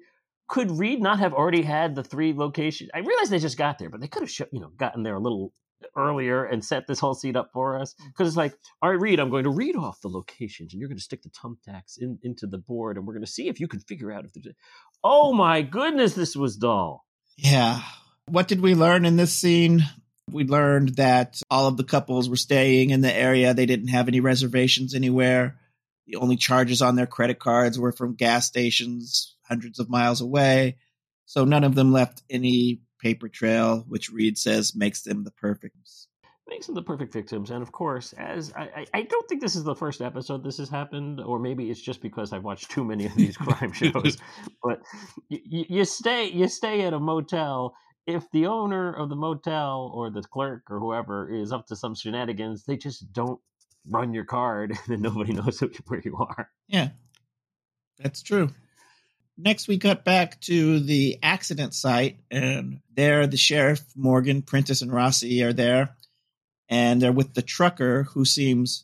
could 0.48 0.72
Reid 0.72 1.02
not 1.02 1.20
have 1.20 1.34
already 1.34 1.62
had 1.62 1.96
the 1.96 2.04
three 2.04 2.34
locations? 2.34 2.90
I 2.94 3.00
realize 3.00 3.30
they 3.30 3.40
just 3.40 3.58
got 3.58 3.78
there, 3.78 3.90
but 3.90 4.02
they 4.02 4.08
could 4.08 4.24
have, 4.24 4.50
you 4.52 4.60
know, 4.60 4.72
gotten 4.78 5.04
there 5.04 5.16
a 5.16 5.20
little 5.20 5.54
earlier 5.96 6.44
and 6.44 6.66
set 6.66 6.88
this 6.88 7.00
whole 7.00 7.14
scene 7.14 7.36
up 7.36 7.52
for 7.54 7.80
us. 7.80 7.94
Because 7.94 8.26
mm. 8.26 8.28
it's 8.30 8.38
like, 8.38 8.54
all 8.82 8.90
right, 8.90 9.00
Reid, 9.00 9.20
I'm 9.20 9.30
going 9.30 9.44
to 9.44 9.50
read 9.50 9.76
off 9.76 10.02
the 10.02 10.10
locations, 10.10 10.74
and 10.74 10.80
you're 10.80 10.90
going 10.90 10.98
to 10.98 11.04
stick 11.04 11.22
the 11.22 11.30
thumbtacks 11.30 11.98
in, 12.00 12.18
into 12.24 12.48
the 12.48 12.58
board, 12.58 12.98
and 12.98 13.06
we're 13.06 13.14
going 13.14 13.26
to 13.26 13.32
see 13.32 13.48
if 13.48 13.60
you 13.60 13.68
can 13.68 13.80
figure 13.80 14.12
out 14.12 14.26
if 14.26 14.34
there's. 14.34 14.48
A... 14.48 14.56
Oh 15.04 15.34
my 15.34 15.62
goodness, 15.62 16.16
this 16.16 16.36
was 16.36 16.58
dull. 16.58 17.06
Yeah. 17.38 17.82
What 18.26 18.48
did 18.48 18.62
we 18.62 18.76
learn 18.76 19.06
in 19.06 19.16
this 19.16 19.34
scene? 19.34 19.84
We 20.32 20.44
learned 20.46 20.96
that 20.96 21.42
all 21.50 21.68
of 21.68 21.78
the 21.78 21.84
couples 21.84 22.30
were 22.30 22.36
staying 22.36 22.90
in 22.92 23.02
the 23.02 23.14
area. 23.14 23.54
They 23.54 23.66
didn't 23.66 23.90
have 23.90 24.08
any 24.08 24.20
reservations 24.20 24.96
anywhere. 24.96 25.58
The 26.08 26.18
only 26.18 26.38
charges 26.38 26.82
on 26.82 26.96
their 26.96 27.08
credit 27.08 27.40
cards 27.40 27.78
were 27.78 27.92
from 27.92 28.16
gas 28.16 28.48
stations 28.48 29.36
hundreds 29.44 29.80
of 29.80 29.90
miles 29.90 30.22
away. 30.22 30.78
So 31.26 31.46
none 31.46 31.64
of 31.64 31.76
them 31.76 31.92
left 31.92 32.24
any 32.30 32.82
paper 33.00 33.30
trail, 33.30 33.86
which 33.88 34.12
Reid 34.12 34.38
says 34.38 34.76
makes 34.76 35.04
them 35.04 35.24
the 35.24 35.32
perfect 35.32 35.76
makes 36.50 36.66
them 36.66 36.76
the 36.76 36.82
perfect 36.82 37.14
victims. 37.14 37.52
And 37.52 37.62
of 37.62 37.72
course, 37.72 38.14
as 38.14 38.52
I, 38.56 38.86
I, 38.94 39.02
don't 39.04 39.30
think 39.30 39.42
this 39.42 39.56
is 39.56 39.64
the 39.64 39.76
first 39.76 40.02
episode 40.02 40.44
this 40.44 40.58
has 40.58 40.70
happened, 40.70 41.22
or 41.22 41.40
maybe 41.40 41.70
it's 41.70 41.80
just 41.80 42.02
because 42.02 42.34
I've 42.34 42.44
watched 42.44 42.72
too 42.72 42.84
many 42.84 43.06
of 43.06 43.16
these 43.16 43.38
crime 43.38 43.72
shows. 43.72 44.18
But 44.64 44.82
you, 45.30 45.66
you 45.70 45.86
stay 45.86 46.30
you 46.30 46.48
stay 46.48 46.82
at 46.82 46.94
a 46.94 47.00
motel. 47.00 47.76
If 48.08 48.30
the 48.32 48.48
owner 48.48 48.92
of 48.92 49.10
the 49.10 49.16
motel 49.16 49.92
or 49.94 50.10
the 50.10 50.22
clerk 50.22 50.64
or 50.70 50.80
whoever 50.80 51.30
is 51.30 51.52
up 51.52 51.68
to 51.68 51.76
some 51.76 51.96
shenanigans, 51.96 52.66
they 52.66 52.78
just 52.78 53.12
don't 53.14 53.40
run 53.88 54.14
your 54.14 54.26
card, 54.26 54.72
and 54.72 54.80
then 54.88 55.02
nobody 55.02 55.34
knows 55.34 55.60
where 55.88 56.02
you 56.04 56.18
are. 56.18 56.50
Yeah, 56.68 56.90
that's 57.98 58.22
true. 58.22 58.50
Next 59.42 59.70
we 59.70 59.78
cut 59.78 60.04
back 60.04 60.42
to 60.42 60.82
the 60.82 61.18
accident 61.24 61.74
site 61.74 62.20
and 62.30 62.82
there 62.94 63.26
the 63.26 63.38
sheriff 63.38 63.82
morgan 63.96 64.42
prentiss 64.42 64.82
and 64.82 64.92
rossi 64.92 65.42
are 65.44 65.54
there 65.54 65.96
and 66.68 67.02
they're 67.02 67.14
with 67.14 67.34
the 67.34 67.42
trucker 67.42 68.04
who 68.04 68.26
seems 68.26 68.84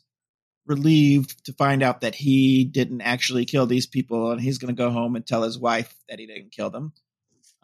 relieved 0.64 1.44
to 1.44 1.52
find 1.52 1.82
out 1.82 2.00
that 2.00 2.14
he 2.14 2.64
didn't 2.64 3.02
actually 3.02 3.44
kill 3.44 3.66
these 3.66 3.86
people 3.86 4.32
and 4.32 4.40
he's 4.40 4.56
going 4.56 4.74
to 4.74 4.82
go 4.82 4.90
home 4.90 5.14
and 5.14 5.26
tell 5.26 5.42
his 5.42 5.58
wife 5.58 5.94
that 6.08 6.18
he 6.18 6.26
didn't 6.26 6.52
kill 6.52 6.70
them 6.70 6.94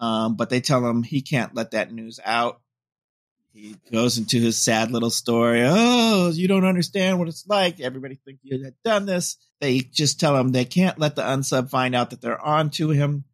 um, 0.03 0.37
but 0.37 0.51
they 0.51 0.61
tell 0.61 0.87
him 0.87 1.03
he 1.03 1.23
can't 1.23 1.55
let 1.55 1.71
that 1.71 1.93
news 1.93 2.21
out 2.25 2.61
he 3.53 3.77
goes 3.91 4.17
into 4.17 4.41
his 4.41 4.57
sad 4.57 4.91
little 4.91 5.11
story. 5.11 5.63
Oh, 5.65 6.31
you 6.31 6.49
don't 6.49 6.65
understand 6.65 7.19
what 7.19 7.29
it's 7.29 7.47
like. 7.47 7.81
Everybody 7.81 8.15
think 8.15 8.39
you 8.43 8.65
had 8.65 8.75
done 8.83 9.05
this. 9.05 9.37
They 9.61 9.81
just 9.81 10.19
tell 10.19 10.37
him 10.37 10.49
they 10.49 10.65
can't 10.65 10.99
let 10.99 11.17
the 11.17 11.23
unsub 11.23 11.69
find 11.69 11.95
out 11.95 12.11
that 12.11 12.23
they're 12.23 12.41
on 12.41 12.71
to 12.71 12.89
him. 12.91 13.25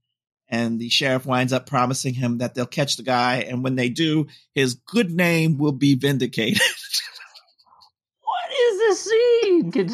And 0.48 0.80
the 0.80 0.88
sheriff 0.88 1.26
winds 1.26 1.52
up 1.52 1.66
promising 1.66 2.14
him 2.14 2.38
that 2.38 2.54
they'll 2.54 2.66
catch 2.66 2.96
the 2.96 3.02
guy. 3.02 3.42
And 3.48 3.62
when 3.62 3.76
they 3.76 3.90
do, 3.90 4.26
his 4.54 4.74
good 4.74 5.12
name 5.12 5.56
will 5.58 5.72
be 5.72 5.94
vindicated. 5.94 6.60
what 8.22 8.50
is 8.60 8.78
this 8.78 9.04
scene, 9.04 9.70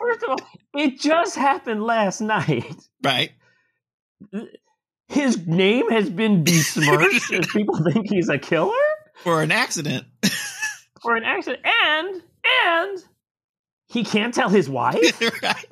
First 0.00 0.22
of 0.24 0.30
all, 0.30 0.40
it 0.74 0.98
just 0.98 1.36
happened 1.36 1.84
last 1.84 2.20
night. 2.20 2.74
Right 3.04 3.32
his 5.12 5.46
name 5.46 5.90
has 5.90 6.08
been 6.08 6.42
besmirched 6.42 7.30
people 7.52 7.76
think 7.84 8.08
he's 8.08 8.28
a 8.30 8.38
killer 8.38 8.72
for 9.16 9.42
an 9.42 9.52
accident. 9.52 10.06
for 11.02 11.16
an 11.16 11.22
accident, 11.22 11.62
and 11.64 12.22
and 12.66 13.04
he 13.86 14.04
can't 14.04 14.32
tell 14.32 14.48
his 14.48 14.68
wife. 14.68 15.20
right. 15.42 15.66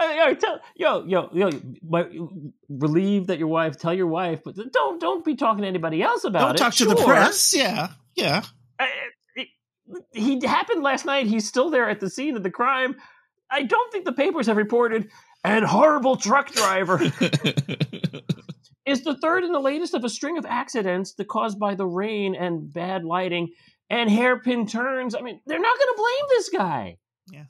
Yo, 0.00 0.34
tell, 0.34 0.60
yo, 0.74 1.04
yo, 1.04 1.30
yo, 1.32 2.28
relieve 2.68 3.28
that 3.28 3.38
your 3.38 3.48
wife. 3.48 3.78
Tell 3.78 3.94
your 3.94 4.08
wife, 4.08 4.40
but 4.44 4.56
don't 4.72 5.00
don't 5.00 5.24
be 5.24 5.36
talking 5.36 5.62
to 5.62 5.68
anybody 5.68 6.02
else 6.02 6.24
about 6.24 6.40
don't 6.40 6.50
it. 6.50 6.58
Don't 6.58 6.66
talk 6.66 6.72
sure. 6.72 6.88
to 6.88 6.94
the 6.94 7.04
press. 7.04 7.54
Yeah, 7.54 7.88
yeah. 8.16 8.42
he 10.12 10.44
happened 10.44 10.82
last 10.82 11.04
night. 11.04 11.26
He's 11.26 11.46
still 11.46 11.70
there 11.70 11.88
at 11.88 12.00
the 12.00 12.10
scene 12.10 12.36
of 12.36 12.42
the 12.42 12.50
crime. 12.50 12.96
I 13.50 13.64
don't 13.64 13.92
think 13.92 14.06
the 14.06 14.12
papers 14.12 14.46
have 14.46 14.56
reported 14.56 15.10
and 15.44 15.64
horrible 15.64 16.16
truck 16.16 16.50
driver 16.52 17.00
is 18.86 19.02
the 19.04 19.16
third 19.20 19.44
and 19.44 19.54
the 19.54 19.60
latest 19.60 19.94
of 19.94 20.04
a 20.04 20.08
string 20.08 20.38
of 20.38 20.46
accidents 20.46 21.14
that 21.14 21.28
caused 21.28 21.58
by 21.58 21.74
the 21.74 21.86
rain 21.86 22.34
and 22.34 22.72
bad 22.72 23.04
lighting 23.04 23.48
and 23.90 24.10
hairpin 24.10 24.66
turns. 24.66 25.14
I 25.14 25.20
mean, 25.20 25.40
they're 25.46 25.60
not 25.60 25.78
going 25.78 25.94
to 25.94 25.96
blame 25.96 26.28
this 26.30 26.48
guy. 26.48 26.96
Yeah. 27.30 27.44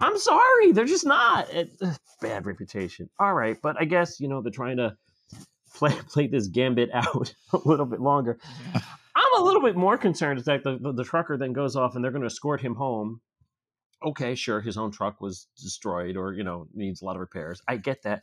I'm 0.00 0.18
sorry, 0.18 0.72
they're 0.72 0.84
just 0.84 1.06
not. 1.06 1.52
It, 1.52 1.72
uh, 1.82 1.94
bad 2.20 2.46
reputation. 2.46 3.08
All 3.18 3.34
right, 3.34 3.56
but 3.60 3.76
I 3.80 3.84
guess 3.84 4.20
you 4.20 4.28
know 4.28 4.40
they're 4.40 4.52
trying 4.52 4.76
to 4.76 4.96
play 5.74 5.92
play 6.08 6.26
this 6.26 6.48
gambit 6.48 6.90
out 6.92 7.34
a 7.52 7.58
little 7.64 7.86
bit 7.86 8.00
longer. 8.00 8.38
Yeah. 8.74 8.80
I'm 9.16 9.42
a 9.42 9.44
little 9.44 9.62
bit 9.62 9.74
more 9.74 9.98
concerned 9.98 10.38
that 10.40 10.62
the, 10.62 10.78
the, 10.78 10.92
the 10.92 11.04
trucker 11.04 11.36
then 11.36 11.52
goes 11.52 11.74
off 11.74 11.96
and 11.96 12.04
they're 12.04 12.12
going 12.12 12.22
to 12.22 12.28
escort 12.28 12.60
him 12.60 12.76
home 12.76 13.20
okay, 14.04 14.34
sure, 14.34 14.60
his 14.60 14.76
own 14.76 14.90
truck 14.90 15.20
was 15.20 15.46
destroyed 15.60 16.16
or 16.16 16.32
you 16.32 16.44
know 16.44 16.66
needs 16.74 17.02
a 17.02 17.04
lot 17.04 17.16
of 17.16 17.20
repairs. 17.20 17.60
I 17.68 17.76
get 17.76 18.02
that, 18.02 18.22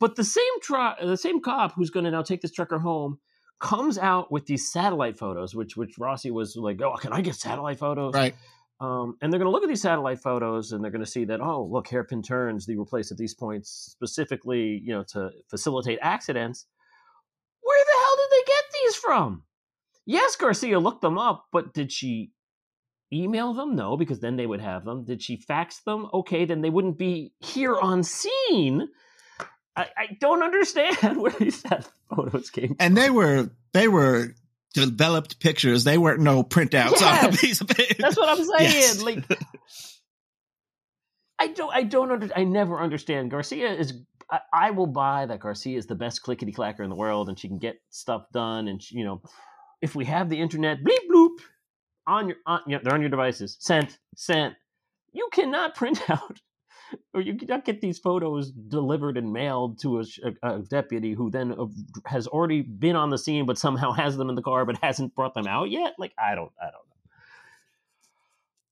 but 0.00 0.16
the 0.16 0.24
same 0.24 0.60
truck, 0.62 0.98
the 1.00 1.16
same 1.16 1.40
cop 1.40 1.72
who's 1.74 1.90
going 1.90 2.04
to 2.04 2.10
now 2.10 2.22
take 2.22 2.40
this 2.40 2.52
trucker 2.52 2.78
home 2.78 3.18
comes 3.60 3.96
out 3.98 4.30
with 4.30 4.46
these 4.46 4.70
satellite 4.70 5.18
photos, 5.18 5.54
which 5.54 5.76
which 5.76 5.98
Rossi 5.98 6.30
was 6.30 6.56
like, 6.56 6.80
oh, 6.82 6.96
can 6.96 7.12
I 7.12 7.20
get 7.20 7.36
satellite 7.36 7.78
photos? 7.78 8.14
Right. 8.14 8.34
Um, 8.80 9.16
and 9.22 9.32
they're 9.32 9.38
going 9.38 9.46
to 9.46 9.52
look 9.52 9.62
at 9.62 9.68
these 9.68 9.82
satellite 9.82 10.18
photos 10.18 10.72
and 10.72 10.82
they're 10.82 10.90
going 10.90 11.04
to 11.04 11.10
see 11.10 11.24
that 11.26 11.40
oh 11.40 11.64
look 11.64 11.86
hairpin 11.86 12.22
turns 12.22 12.66
they 12.66 12.74
were 12.74 12.84
placed 12.84 13.12
at 13.12 13.16
these 13.16 13.32
points 13.32 13.70
specifically 13.70 14.82
you 14.84 14.92
know 14.92 15.04
to 15.04 15.30
facilitate 15.48 16.00
accidents 16.02 16.66
where 17.62 17.84
the 17.84 17.98
hell 17.98 18.16
did 18.16 18.30
they 18.32 18.52
get 18.52 18.64
these 18.82 18.96
from 18.96 19.44
yes 20.06 20.34
garcia 20.34 20.80
looked 20.80 21.02
them 21.02 21.18
up 21.18 21.46
but 21.52 21.72
did 21.72 21.92
she 21.92 22.32
email 23.12 23.54
them? 23.54 23.74
No, 23.74 23.96
because 23.96 24.20
then 24.20 24.36
they 24.36 24.46
would 24.46 24.60
have 24.60 24.84
them. 24.84 25.04
Did 25.04 25.22
she 25.22 25.36
fax 25.36 25.80
them? 25.80 26.08
Okay, 26.12 26.44
then 26.44 26.62
they 26.62 26.70
wouldn't 26.70 26.98
be 26.98 27.32
here 27.40 27.78
on 27.78 28.02
scene. 28.02 28.88
I, 29.76 29.86
I 29.96 30.06
don't 30.20 30.42
understand 30.42 31.16
where 31.20 31.32
these 31.32 31.62
photos 32.14 32.50
came. 32.50 32.76
And 32.78 32.96
they 32.96 33.10
were 33.10 33.50
they 33.72 33.88
were 33.88 34.34
developed 34.74 35.40
pictures. 35.40 35.84
They 35.84 35.98
weren't 35.98 36.20
no 36.20 36.42
printouts 36.42 37.00
yes, 37.00 37.24
on 37.24 37.34
a 37.34 37.36
piece 37.36 37.60
of 37.60 37.68
paper. 37.68 37.94
That's 37.98 38.16
what 38.16 38.28
I'm 38.28 38.44
saying. 38.58 38.72
Yes. 38.72 39.02
Like 39.02 39.24
I 41.38 41.48
don't 41.48 41.74
I 41.74 41.82
don't 41.82 42.10
under, 42.10 42.30
I 42.36 42.44
never 42.44 42.80
understand. 42.80 43.30
Garcia 43.30 43.72
is 43.72 43.94
I, 44.30 44.40
I, 44.52 44.70
will 44.70 44.86
buy 44.86 45.26
that 45.26 45.40
Garcia 45.40 45.76
is 45.76 45.86
the 45.86 45.94
best 45.94 46.22
clickety 46.22 46.52
clacker 46.52 46.80
in 46.80 46.88
the 46.88 46.96
world 46.96 47.28
and 47.28 47.38
she 47.38 47.48
can 47.48 47.58
get 47.58 47.76
stuff 47.90 48.24
done 48.32 48.68
and 48.68 48.82
she, 48.82 48.96
you 48.96 49.04
know 49.04 49.20
if 49.82 49.94
we 49.94 50.06
have 50.06 50.30
the 50.30 50.40
internet 50.40 50.78
bleep 50.82 51.06
bloop 51.12 51.36
on 52.06 52.28
your 52.28 52.36
on, 52.46 52.60
know, 52.66 52.80
they're 52.82 52.94
on 52.94 53.00
your 53.00 53.10
devices. 53.10 53.56
Sent, 53.60 53.98
sent. 54.16 54.54
You 55.12 55.28
cannot 55.32 55.74
print 55.76 56.08
out 56.08 56.40
or 57.12 57.20
you 57.20 57.36
cannot 57.36 57.64
get 57.64 57.80
these 57.80 57.98
photos 57.98 58.50
delivered 58.50 59.16
and 59.16 59.32
mailed 59.32 59.80
to 59.80 60.00
a, 60.00 60.04
a, 60.42 60.54
a, 60.56 60.58
deputy 60.62 61.12
who 61.12 61.30
then 61.30 61.52
uh, 61.52 61.66
has 62.06 62.26
already 62.26 62.62
been 62.62 62.96
on 62.96 63.10
the 63.10 63.18
scene 63.18 63.46
but 63.46 63.58
somehow 63.58 63.92
has 63.92 64.16
them 64.16 64.28
in 64.28 64.34
the 64.34 64.42
car 64.42 64.64
but 64.64 64.78
hasn't 64.82 65.14
brought 65.14 65.34
them 65.34 65.46
out 65.46 65.70
yet 65.70 65.94
like 65.98 66.12
i 66.18 66.34
don't 66.34 66.52
i 66.60 66.64
don't 66.64 66.72
know 66.72 66.94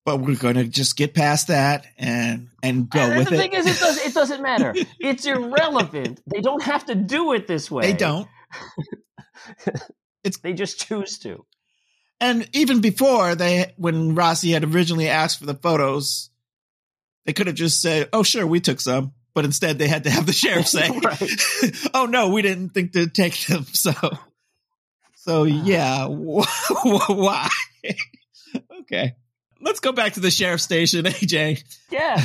but 0.04 0.18
we're 0.18 0.36
going 0.36 0.56
to 0.56 0.64
just 0.64 0.96
get 0.96 1.14
past 1.14 1.48
that 1.48 1.86
and 1.96 2.48
and 2.62 2.90
go 2.90 2.98
and 2.98 3.18
with 3.18 3.28
the 3.28 3.34
it. 3.34 3.36
The 3.36 3.42
thing 3.42 3.52
is, 3.52 3.66
it, 3.66 3.78
does, 3.78 3.98
it 3.98 4.14
doesn't 4.14 4.42
matter. 4.42 4.74
it's 5.00 5.24
irrelevant. 5.24 6.20
They 6.26 6.40
don't 6.40 6.62
have 6.64 6.86
to 6.86 6.96
do 6.96 7.32
it 7.34 7.46
this 7.46 7.70
way. 7.70 7.82
They 7.82 7.92
don't. 7.92 8.26
it's 10.24 10.38
they 10.38 10.54
just 10.54 10.80
choose 10.80 11.18
to. 11.20 11.44
And 12.22 12.48
even 12.52 12.80
before 12.80 13.34
they, 13.34 13.74
when 13.76 14.14
Rossi 14.14 14.52
had 14.52 14.62
originally 14.62 15.08
asked 15.08 15.40
for 15.40 15.46
the 15.46 15.56
photos, 15.56 16.30
they 17.26 17.32
could 17.32 17.48
have 17.48 17.56
just 17.56 17.82
said, 17.82 18.08
"Oh, 18.12 18.22
sure, 18.22 18.46
we 18.46 18.60
took 18.60 18.80
some," 18.80 19.12
but 19.34 19.44
instead 19.44 19.76
they 19.76 19.88
had 19.88 20.04
to 20.04 20.10
have 20.10 20.24
the 20.24 20.32
sheriff 20.32 20.68
say, 20.68 20.88
"Oh 21.94 22.06
no, 22.06 22.28
we 22.28 22.42
didn't 22.42 22.70
think 22.70 22.92
to 22.92 23.08
take 23.08 23.36
them." 23.46 23.66
So, 23.74 23.92
so 25.16 25.42
yeah, 25.42 26.06
why? 26.06 27.48
okay, 28.82 29.16
let's 29.60 29.80
go 29.80 29.90
back 29.90 30.12
to 30.12 30.20
the 30.20 30.30
sheriff 30.30 30.60
station, 30.60 31.06
AJ. 31.06 31.64
Yeah. 31.90 32.24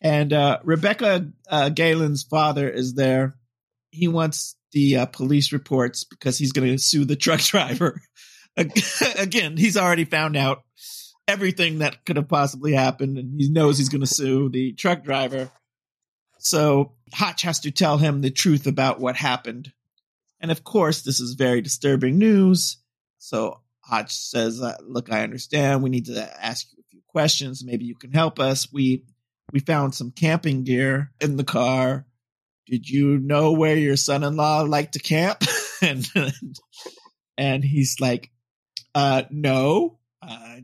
and 0.00 0.32
uh, 0.32 0.58
Rebecca 0.64 1.30
uh, 1.48 1.68
Galen's 1.68 2.24
father 2.24 2.68
is 2.68 2.94
there. 2.94 3.36
He 3.92 4.08
wants 4.08 4.56
the 4.72 4.96
uh, 4.96 5.06
police 5.06 5.52
reports 5.52 6.02
because 6.02 6.38
he's 6.38 6.50
going 6.50 6.72
to 6.72 6.78
sue 6.78 7.04
the 7.04 7.14
truck 7.14 7.40
driver. 7.40 8.02
again, 9.18 9.56
he's 9.56 9.76
already 9.76 10.04
found 10.04 10.36
out 10.36 10.62
everything 11.26 11.78
that 11.78 12.04
could 12.04 12.16
have 12.16 12.28
possibly 12.28 12.72
happened, 12.72 13.18
and 13.18 13.40
he 13.40 13.50
knows 13.50 13.78
he's 13.78 13.88
going 13.88 14.00
to 14.00 14.06
sue 14.06 14.48
the 14.48 14.72
truck 14.72 15.02
driver. 15.02 15.50
So 16.38 16.92
Hotch 17.12 17.42
has 17.42 17.60
to 17.60 17.70
tell 17.70 17.96
him 17.96 18.20
the 18.20 18.30
truth 18.30 18.66
about 18.66 19.00
what 19.00 19.16
happened. 19.16 19.72
And 20.40 20.50
of 20.50 20.62
course, 20.62 21.02
this 21.02 21.20
is 21.20 21.34
very 21.34 21.62
disturbing 21.62 22.18
news. 22.18 22.76
So 23.18 23.60
Hotch 23.80 24.14
says, 24.14 24.60
uh, 24.60 24.76
"Look, 24.82 25.10
I 25.10 25.22
understand. 25.22 25.82
We 25.82 25.90
need 25.90 26.06
to 26.06 26.44
ask 26.44 26.66
you 26.72 26.82
a 26.82 26.90
few 26.90 27.00
questions. 27.08 27.64
Maybe 27.64 27.86
you 27.86 27.94
can 27.94 28.12
help 28.12 28.38
us. 28.38 28.70
We 28.72 29.04
we 29.52 29.60
found 29.60 29.94
some 29.94 30.10
camping 30.10 30.64
gear 30.64 31.12
in 31.20 31.36
the 31.36 31.44
car. 31.44 32.06
Did 32.66 32.88
you 32.88 33.18
know 33.18 33.52
where 33.52 33.76
your 33.76 33.96
son-in-law 33.96 34.62
liked 34.62 34.94
to 34.94 34.98
camp?" 34.98 35.42
and 35.82 36.06
and 37.38 37.64
he's 37.64 38.00
like, 38.00 38.30
uh, 38.94 39.22
"No, 39.30 39.98
uh, 40.22 40.56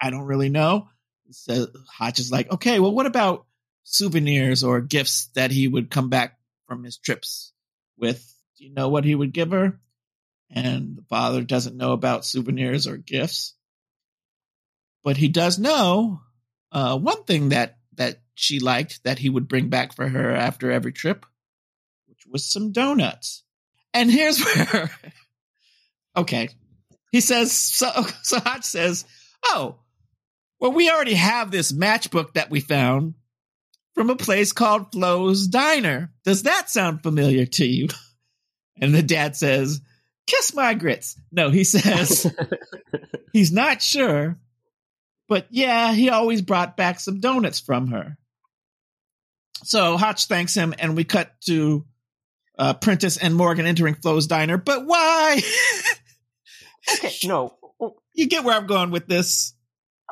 I 0.00 0.10
don't 0.10 0.26
really 0.26 0.48
know." 0.48 0.88
So 1.30 1.66
Hotch 1.92 2.18
is 2.18 2.32
like, 2.32 2.50
"Okay, 2.50 2.80
well, 2.80 2.92
what 2.92 3.06
about 3.06 3.46
souvenirs 3.88 4.62
or 4.62 4.80
gifts 4.82 5.30
that 5.34 5.50
he 5.50 5.66
would 5.66 5.90
come 5.90 6.10
back 6.10 6.38
from 6.66 6.84
his 6.84 6.98
trips 6.98 7.52
with. 7.96 8.22
Do 8.58 8.64
you 8.64 8.74
know 8.74 8.88
what 8.88 9.04
he 9.04 9.14
would 9.14 9.32
give 9.32 9.50
her? 9.50 9.80
And 10.50 10.96
the 10.96 11.04
father 11.08 11.42
doesn't 11.42 11.76
know 11.76 11.92
about 11.92 12.24
souvenirs 12.24 12.86
or 12.86 12.96
gifts. 12.96 13.54
But 15.02 15.16
he 15.16 15.28
does 15.28 15.58
know 15.58 16.20
uh, 16.70 16.98
one 16.98 17.24
thing 17.24 17.48
that, 17.50 17.78
that 17.94 18.20
she 18.34 18.60
liked 18.60 19.02
that 19.04 19.18
he 19.18 19.30
would 19.30 19.48
bring 19.48 19.68
back 19.68 19.94
for 19.94 20.06
her 20.06 20.34
after 20.34 20.70
every 20.70 20.92
trip, 20.92 21.24
which 22.06 22.26
was 22.26 22.44
some 22.44 22.72
donuts. 22.72 23.42
And 23.94 24.10
here's 24.10 24.44
where, 24.44 24.90
okay, 26.16 26.50
he 27.12 27.20
says, 27.20 27.52
so, 27.52 27.90
so 28.22 28.38
Hotch 28.40 28.64
says, 28.64 29.04
oh, 29.44 29.76
well, 30.60 30.72
we 30.72 30.90
already 30.90 31.14
have 31.14 31.50
this 31.50 31.72
matchbook 31.72 32.34
that 32.34 32.50
we 32.50 32.60
found 32.60 33.14
from 33.94 34.10
a 34.10 34.16
place 34.16 34.52
called 34.52 34.92
Flo's 34.92 35.46
Diner. 35.46 36.12
Does 36.24 36.44
that 36.44 36.70
sound 36.70 37.02
familiar 37.02 37.46
to 37.46 37.66
you? 37.66 37.88
And 38.80 38.94
the 38.94 39.02
dad 39.02 39.34
says, 39.34 39.80
Kiss 40.28 40.54
my 40.54 40.74
grits. 40.74 41.18
No, 41.32 41.50
he 41.50 41.64
says 41.64 42.32
he's 43.32 43.50
not 43.50 43.80
sure, 43.82 44.38
but 45.26 45.46
yeah, 45.50 45.92
he 45.94 46.10
always 46.10 46.42
brought 46.42 46.76
back 46.76 47.00
some 47.00 47.18
donuts 47.18 47.58
from 47.58 47.88
her. 47.88 48.18
So 49.64 49.96
Hotch 49.96 50.26
thanks 50.26 50.54
him, 50.54 50.74
and 50.78 50.94
we 50.94 51.04
cut 51.04 51.32
to 51.46 51.86
uh, 52.58 52.74
Prentiss 52.74 53.16
and 53.16 53.34
Morgan 53.34 53.66
entering 53.66 53.94
Flo's 53.94 54.26
Diner. 54.26 54.58
But 54.58 54.84
why? 54.84 55.40
Okay, 56.94 57.12
no. 57.24 57.54
You 58.14 58.26
get 58.26 58.44
where 58.44 58.56
I'm 58.56 58.66
going 58.66 58.90
with 58.90 59.06
this. 59.06 59.54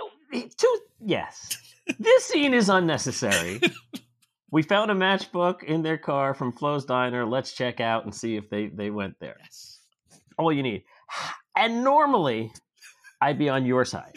Oh, 0.00 0.10
two, 0.32 0.80
yes 1.04 1.56
this 1.98 2.24
scene 2.24 2.54
is 2.54 2.68
unnecessary. 2.68 3.60
we 4.50 4.62
found 4.62 4.90
a 4.90 4.94
matchbook 4.94 5.62
in 5.62 5.82
their 5.82 5.98
car 5.98 6.34
from 6.34 6.52
Flo's 6.52 6.84
Diner. 6.84 7.24
Let's 7.24 7.52
check 7.52 7.80
out 7.80 8.04
and 8.04 8.14
see 8.14 8.36
if 8.36 8.50
they, 8.50 8.68
they 8.68 8.90
went 8.90 9.18
there. 9.20 9.36
Yes. 9.40 9.80
All 10.38 10.52
you 10.52 10.62
need. 10.62 10.84
And 11.56 11.84
normally, 11.84 12.52
I'd 13.20 13.38
be 13.38 13.48
on 13.48 13.64
your 13.64 13.84
side. 13.84 14.12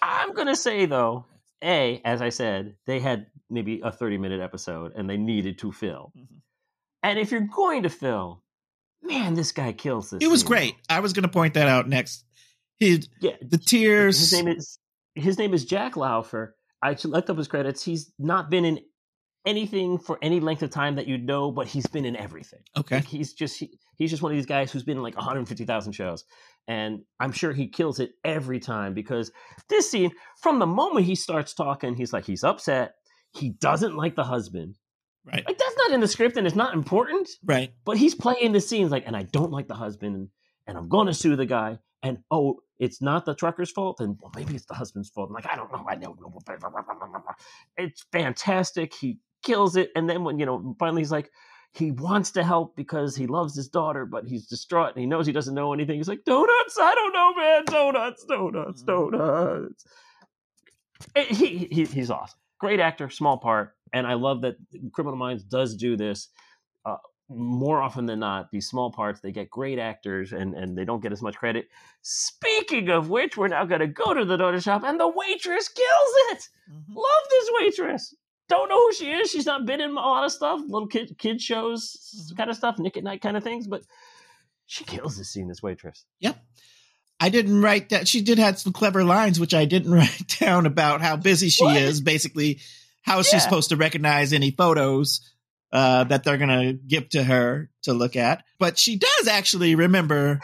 I'm 0.00 0.32
going 0.34 0.46
to 0.46 0.56
say, 0.56 0.86
though, 0.86 1.26
A, 1.62 2.00
as 2.04 2.22
I 2.22 2.30
said, 2.30 2.76
they 2.86 3.00
had 3.00 3.26
maybe 3.50 3.80
a 3.84 3.92
30 3.92 4.18
minute 4.18 4.40
episode 4.40 4.92
and 4.96 5.10
they 5.10 5.18
needed 5.18 5.58
to 5.58 5.72
fill. 5.72 6.12
Mm-hmm. 6.16 6.36
And 7.02 7.18
if 7.18 7.32
you're 7.32 7.48
going 7.54 7.82
to 7.82 7.90
fill, 7.90 8.41
man, 9.02 9.34
this 9.34 9.52
guy 9.52 9.72
kills 9.72 10.10
this. 10.10 10.22
It 10.22 10.28
was 10.28 10.40
scene. 10.40 10.48
great. 10.48 10.74
I 10.88 11.00
was 11.00 11.12
going 11.12 11.24
to 11.24 11.28
point 11.28 11.54
that 11.54 11.68
out 11.68 11.88
next. 11.88 12.24
He, 12.78 13.02
yeah, 13.20 13.36
the 13.40 13.58
tears. 13.58 14.18
His 14.18 14.32
name 14.32 14.48
is 14.48 14.78
his 15.14 15.38
name 15.38 15.54
is 15.54 15.64
Jack 15.64 15.94
Laufer. 15.94 16.54
I 16.82 16.96
looked 17.04 17.30
up 17.30 17.38
his 17.38 17.48
credits. 17.48 17.84
He's 17.84 18.12
not 18.18 18.50
been 18.50 18.64
in 18.64 18.80
anything 19.46 19.98
for 19.98 20.18
any 20.22 20.40
length 20.40 20.62
of 20.62 20.70
time 20.70 20.96
that 20.96 21.06
you 21.06 21.18
know, 21.18 21.50
but 21.50 21.66
he's 21.66 21.86
been 21.86 22.04
in 22.04 22.16
everything. 22.16 22.60
Okay, 22.76 22.96
like 22.96 23.06
he's 23.06 23.32
just 23.32 23.58
he, 23.58 23.78
he's 23.96 24.10
just 24.10 24.22
one 24.22 24.32
of 24.32 24.36
these 24.36 24.46
guys 24.46 24.72
who's 24.72 24.82
been 24.82 24.96
in 24.96 25.02
like 25.02 25.16
150,000 25.16 25.92
shows, 25.92 26.24
and 26.66 27.00
I'm 27.20 27.32
sure 27.32 27.52
he 27.52 27.68
kills 27.68 28.00
it 28.00 28.12
every 28.24 28.60
time 28.60 28.94
because 28.94 29.30
this 29.68 29.90
scene, 29.90 30.10
from 30.40 30.58
the 30.58 30.66
moment 30.66 31.06
he 31.06 31.14
starts 31.14 31.54
talking, 31.54 31.94
he's 31.94 32.12
like 32.12 32.24
he's 32.24 32.44
upset. 32.44 32.94
He 33.34 33.50
doesn't 33.50 33.96
like 33.96 34.14
the 34.14 34.24
husband. 34.24 34.76
Right. 35.24 35.44
Like 35.46 35.58
that's 35.58 35.76
not 35.78 35.92
in 35.92 36.00
the 36.00 36.08
script 36.08 36.36
and 36.36 36.46
it's 36.46 36.56
not 36.56 36.74
important. 36.74 37.28
Right. 37.44 37.72
But 37.84 37.96
he's 37.96 38.14
playing 38.14 38.52
the 38.52 38.60
scenes 38.60 38.90
like, 38.90 39.04
and 39.06 39.16
I 39.16 39.22
don't 39.22 39.52
like 39.52 39.68
the 39.68 39.74
husband, 39.74 40.28
and, 40.66 40.78
I'm 40.78 40.88
going 40.88 41.06
to 41.06 41.14
sue 41.14 41.36
the 41.36 41.46
guy, 41.46 41.78
and 42.02 42.18
oh, 42.30 42.60
it's 42.78 43.02
not 43.02 43.24
the 43.24 43.34
trucker's 43.34 43.70
fault, 43.70 44.00
and 44.00 44.16
well, 44.20 44.32
maybe 44.34 44.54
it's 44.54 44.64
the 44.64 44.74
husband's 44.74 45.10
fault. 45.10 45.28
I'm 45.28 45.34
like, 45.34 45.46
I 45.46 45.54
don't 45.54 45.70
know, 45.70 45.84
I 45.88 45.94
don't 45.96 46.18
know. 46.20 46.40
It's 47.76 48.04
fantastic. 48.10 48.94
He 48.94 49.18
kills 49.44 49.76
it, 49.76 49.90
and 49.94 50.08
then 50.08 50.24
when 50.24 50.38
you 50.38 50.46
know, 50.46 50.74
finally 50.78 51.02
he's 51.02 51.12
like, 51.12 51.30
he 51.74 51.90
wants 51.90 52.32
to 52.32 52.44
help 52.44 52.76
because 52.76 53.16
he 53.16 53.26
loves 53.26 53.54
his 53.54 53.68
daughter, 53.68 54.04
but 54.04 54.26
he's 54.26 54.46
distraught 54.46 54.90
and 54.94 55.00
he 55.00 55.06
knows 55.06 55.26
he 55.26 55.32
doesn't 55.32 55.54
know 55.54 55.72
anything. 55.72 55.96
He's 55.96 56.08
like, 56.08 56.24
donuts, 56.24 56.76
I 56.78 56.94
don't 56.94 57.12
know, 57.12 57.34
man, 57.34 57.64
donuts, 57.64 58.24
donuts, 58.24 58.82
mm-hmm. 58.82 59.16
donuts. 59.16 59.84
he, 61.28 61.68
he 61.70 61.84
he's 61.86 62.10
awesome, 62.10 62.38
great 62.62 62.78
actor, 62.78 63.10
small 63.10 63.38
part, 63.38 63.74
and 63.92 64.06
I 64.06 64.14
love 64.14 64.42
that 64.42 64.54
Criminal 64.92 65.18
Minds 65.18 65.42
does 65.42 65.74
do 65.74 65.96
this. 65.96 66.28
Uh, 66.86 66.98
more 67.28 67.82
often 67.82 68.06
than 68.06 68.20
not, 68.20 68.52
these 68.52 68.68
small 68.68 68.92
parts, 68.92 69.18
they 69.18 69.32
get 69.32 69.50
great 69.50 69.80
actors 69.80 70.32
and, 70.32 70.54
and 70.54 70.78
they 70.78 70.84
don't 70.84 71.02
get 71.02 71.10
as 71.10 71.20
much 71.20 71.34
credit. 71.34 71.66
Speaking 72.02 72.88
of 72.88 73.10
which, 73.10 73.36
we're 73.36 73.48
now 73.48 73.64
going 73.64 73.80
to 73.80 73.88
go 73.88 74.14
to 74.14 74.24
the 74.24 74.36
donut 74.36 74.62
shop 74.62 74.84
and 74.84 75.00
the 75.00 75.08
waitress 75.08 75.66
kills 75.66 76.14
it. 76.30 76.48
Mm-hmm. 76.70 76.94
Love 76.94 77.24
this 77.30 77.50
waitress. 77.58 78.14
Don't 78.48 78.68
know 78.68 78.78
who 78.78 78.92
she 78.92 79.10
is. 79.10 79.28
She's 79.28 79.46
not 79.46 79.66
been 79.66 79.80
in 79.80 79.90
a 79.90 79.94
lot 79.94 80.24
of 80.24 80.30
stuff, 80.30 80.60
little 80.64 80.86
kid, 80.86 81.16
kid 81.18 81.40
shows 81.40 81.96
mm-hmm. 82.16 82.36
kind 82.36 82.48
of 82.48 82.54
stuff, 82.54 82.78
Nick 82.78 82.96
at 82.96 83.02
Night 83.02 83.22
kind 83.22 83.36
of 83.36 83.42
things, 83.42 83.66
but 83.66 83.82
she 84.66 84.84
kills 84.84 85.16
this 85.16 85.30
scene, 85.30 85.48
this 85.48 85.64
waitress. 85.64 86.04
Yep. 86.20 86.36
I 87.22 87.28
didn't 87.28 87.62
write 87.62 87.90
that. 87.90 88.08
She 88.08 88.20
did 88.20 88.40
have 88.40 88.58
some 88.58 88.72
clever 88.72 89.04
lines, 89.04 89.38
which 89.38 89.54
I 89.54 89.64
didn't 89.64 89.92
write 89.94 90.36
down 90.40 90.66
about 90.66 91.00
how 91.00 91.14
busy 91.14 91.50
she 91.50 91.62
what? 91.62 91.76
is, 91.76 92.00
basically 92.00 92.58
how 93.02 93.18
yeah. 93.18 93.22
she's 93.22 93.44
supposed 93.44 93.68
to 93.68 93.76
recognize 93.76 94.32
any 94.32 94.50
photos 94.50 95.20
uh, 95.72 96.02
that 96.02 96.24
they're 96.24 96.36
going 96.36 96.48
to 96.48 96.72
give 96.72 97.08
to 97.10 97.22
her 97.22 97.70
to 97.84 97.92
look 97.92 98.16
at. 98.16 98.42
But 98.58 98.76
she 98.76 98.96
does 98.96 99.28
actually 99.28 99.76
remember 99.76 100.40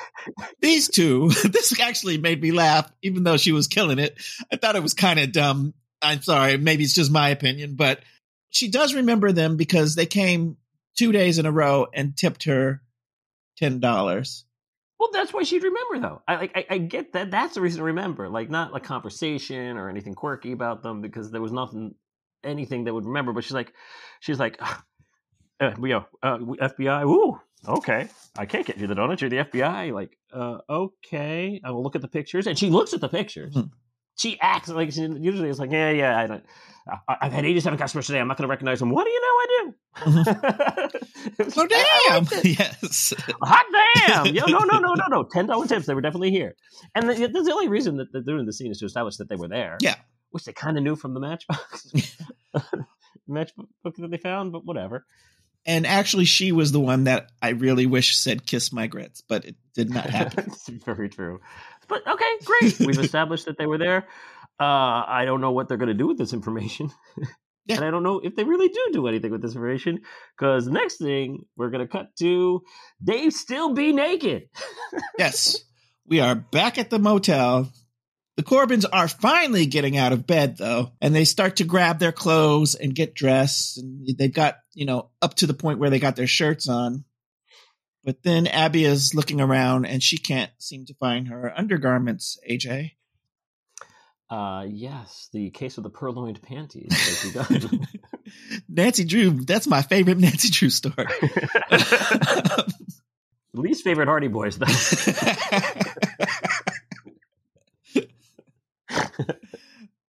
these 0.61 0.89
two. 0.89 1.31
this 1.45 1.79
actually 1.81 2.17
made 2.17 2.41
me 2.41 2.53
laugh, 2.53 2.89
even 3.03 3.25
though 3.25 3.39
she 3.39 3.51
was 3.51 3.67
killing 3.67 3.99
it. 3.99 4.17
I 4.53 4.57
thought 4.57 4.77
it 4.77 4.83
was 4.83 4.95
kind 4.95 5.19
of 5.19 5.33
dumb. 5.33 5.75
I'm 6.01 6.23
sorry. 6.23 6.59
Maybe 6.59 6.85
it's 6.85 6.95
just 6.95 7.11
my 7.11 7.31
opinion, 7.31 7.75
but 7.75 8.03
she 8.51 8.71
does 8.71 8.95
remember 8.95 9.33
them 9.33 9.57
because 9.57 9.97
they 9.97 10.07
came 10.07 10.57
two 10.97 11.11
days 11.11 11.41
in 11.41 11.47
a 11.47 11.51
row 11.51 11.89
and 11.93 12.17
tipped 12.17 12.45
her 12.45 12.83
$10. 13.61 14.45
Well, 14.99 15.11
that's 15.13 15.33
why 15.33 15.45
she'd 15.45 15.63
remember, 15.63 16.01
though. 16.01 16.23
I 16.27 16.37
like, 16.37 16.57
I, 16.57 16.67
I, 16.71 16.79
get 16.79 17.13
that. 17.13 17.31
That's 17.31 17.55
the 17.55 17.61
reason 17.61 17.79
to 17.79 17.85
remember, 17.85 18.29
like 18.29 18.51
not 18.51 18.77
a 18.77 18.81
conversation 18.81 19.77
or 19.77 19.89
anything 19.89 20.15
quirky 20.15 20.53
about 20.53 20.83
them, 20.83 21.01
because 21.01 21.31
there 21.31 21.41
was 21.41 21.53
nothing, 21.53 21.95
anything 22.43 22.85
that 22.85 22.95
would 22.95 23.07
remember. 23.07 23.33
But 23.33 23.45
she's 23.45 23.53
like, 23.53 23.73
she's 24.21 24.41
like, 24.41 24.61
uh, 25.61 25.73
we 25.79 25.93
uh, 25.93 26.03
FBI. 26.23 27.05
Ooh, 27.07 27.41
okay. 27.67 28.09
I 28.37 28.47
can't 28.47 28.67
get 28.67 28.79
you 28.79 28.89
the 28.89 28.95
donuts. 28.97 29.23
You're 29.23 29.31
the 29.31 29.37
FBI. 29.37 29.93
Like, 29.93 30.17
uh, 30.33 30.59
okay. 30.69 31.61
I 31.63 31.71
will 31.71 31.83
look 31.83 31.95
at 31.97 32.03
the 32.03 32.09
pictures, 32.09 32.47
and 32.47 32.59
she 32.59 32.71
looks 32.71 32.93
at 32.93 33.01
the 33.01 33.09
pictures. 33.09 33.55
Hmm. 33.55 33.67
She 34.19 34.39
acts 34.41 34.69
like 34.69 34.93
she 34.93 35.03
usually 35.03 35.49
it's 35.49 35.59
like, 35.59 35.71
yeah, 35.71 35.91
yeah. 35.91 36.19
I 36.19 36.27
don't. 36.27 36.45
I, 37.07 37.17
have 37.25 37.33
had 37.33 37.45
87 37.45 37.79
customers 37.79 38.07
today. 38.07 38.19
I'm 38.19 38.29
not 38.29 38.39
going 38.39 38.47
to 38.47 38.51
recognize 38.51 38.79
them. 38.79 38.91
What 38.91 39.05
do 39.05 39.11
you 39.11 39.21
know 39.21 39.27
I 39.27 39.47
do? 39.49 39.75
Mm-hmm. 39.99 41.49
oh 41.57 41.67
damn! 41.67 42.27
yes. 42.45 43.13
Hot 43.43 43.67
damn! 44.07 44.27
Yo, 44.35 44.47
no, 44.47 44.61
no, 44.61 44.79
no, 44.79 44.95
no, 44.95 45.07
no. 45.09 45.25
Ten 45.25 45.47
dollar 45.47 45.67
tips. 45.67 45.87
They 45.87 45.95
were 45.95 46.01
definitely 46.01 46.31
here, 46.31 46.55
and 46.95 47.09
the, 47.09 47.15
the 47.15 47.53
only 47.53 47.69
reason 47.69 47.97
that 47.97 48.13
they're 48.13 48.23
doing 48.23 48.47
the 48.47 48.53
scene 48.53 48.71
is 48.71 48.79
to 48.79 48.87
establish 48.87 49.17
that 49.17 49.29
they 49.29 49.35
were 49.35 49.49
there. 49.49 49.77
Yeah. 49.81 49.97
Which 50.31 50.45
they 50.45 50.53
kind 50.53 50.79
of 50.79 50.85
knew 50.85 50.95
from 50.95 51.15
the 51.15 51.21
matchbox 51.21 51.93
matchbook 53.29 53.97
that 53.99 54.11
they 54.11 54.17
found, 54.17 54.53
but 54.53 54.65
whatever. 54.65 55.05
And 55.67 55.87
actually, 55.87 56.25
she 56.25 56.53
was 56.53 56.73
the 56.73 56.81
one 56.81 57.05
that 57.05 57.31
I 57.43 57.51
really 57.51 57.87
wish 57.87 58.17
said 58.17 58.47
"kiss 58.47 58.73
my 58.73 58.87
grits," 58.87 59.21
but 59.21 59.45
it 59.45 59.57
did 59.75 59.91
not 59.91 60.09
happen. 60.09 60.53
very 60.85 61.09
true. 61.09 61.41
But 61.89 62.07
okay, 62.07 62.31
great. 62.45 62.79
We've 62.87 62.99
established 62.99 63.47
that 63.47 63.59
they 63.59 63.67
were 63.67 63.79
there. 63.79 64.07
Uh, 64.61 65.05
I 65.07 65.25
don't 65.25 65.41
know 65.41 65.53
what 65.53 65.69
they're 65.69 65.79
going 65.79 65.89
to 65.89 65.95
do 65.95 66.07
with 66.07 66.19
this 66.19 66.33
information. 66.33 66.91
Yeah. 67.69 67.77
And 67.77 67.85
I 67.85 67.91
don't 67.91 68.03
know 68.03 68.19
if 68.21 68.35
they 68.35 68.45
really 68.45 68.69
do 68.69 68.89
do 68.93 69.09
anything 69.09 69.31
with 69.31 69.43
this 69.43 69.53
information 69.55 70.01
because 70.37 70.67
next 70.67 70.97
thing 70.97 71.45
we're 71.55 71.69
going 71.69 71.87
to 71.87 71.93
cut 71.93 72.17
to 72.19 72.63
they 72.99 73.29
still 73.29 73.75
be 73.75 73.93
naked. 73.93 74.49
yes. 75.19 75.59
We 76.07 76.21
are 76.21 76.35
back 76.35 76.79
at 76.79 76.89
the 76.89 76.99
motel. 76.99 77.71
The 78.39 78.43
Corbins 78.43 78.87
are 78.87 79.09
finally 79.09 79.67
getting 79.67 79.99
out 79.99 80.13
of 80.13 80.27
bed 80.27 80.57
though, 80.57 80.93
and 81.03 81.15
they 81.15 81.27
start 81.27 81.57
to 81.57 81.65
grab 81.65 81.99
their 81.99 82.13
clothes 82.13 82.75
and 82.75 82.95
get 82.95 83.15
dressed. 83.15 83.77
And 83.77 84.09
they've 84.17 84.33
got, 84.33 84.55
you 84.73 84.87
know, 84.87 85.11
up 85.21 85.35
to 85.35 85.47
the 85.47 85.53
point 85.53 85.79
where 85.81 85.91
they 85.91 85.99
got 85.99 86.17
their 86.17 86.27
shirts 86.27 86.67
on. 86.67 87.05
But 88.09 88.23
then 88.23 88.47
Abby 88.47 88.87
is 88.87 89.15
looking 89.15 89.39
around 89.39 89.85
and 89.85 90.03
she 90.03 90.17
can't 90.17 90.51
seem 90.57 90.87
to 90.87 90.95
find 90.95 91.29
her 91.29 91.53
undergarments, 91.55 92.39
AJ. 92.51 92.93
Uh, 94.31 94.65
yes, 94.67 95.29
the 95.35 95.51
case 95.51 95.77
of 95.77 95.85
the 95.85 95.91
purloined 95.91 96.41
panties. 96.41 96.89
Nancy 98.71 99.05
Drew, 99.05 99.33
that's 99.45 99.67
my 99.67 99.83
favorite 99.83 100.17
Nancy 100.21 100.49
Drew 100.49 100.71
story. 100.71 101.05
Least 103.53 103.85
favorite 103.85 104.09
Hardy 104.09 104.29
Boys, 104.29 104.57
though. 104.57 104.65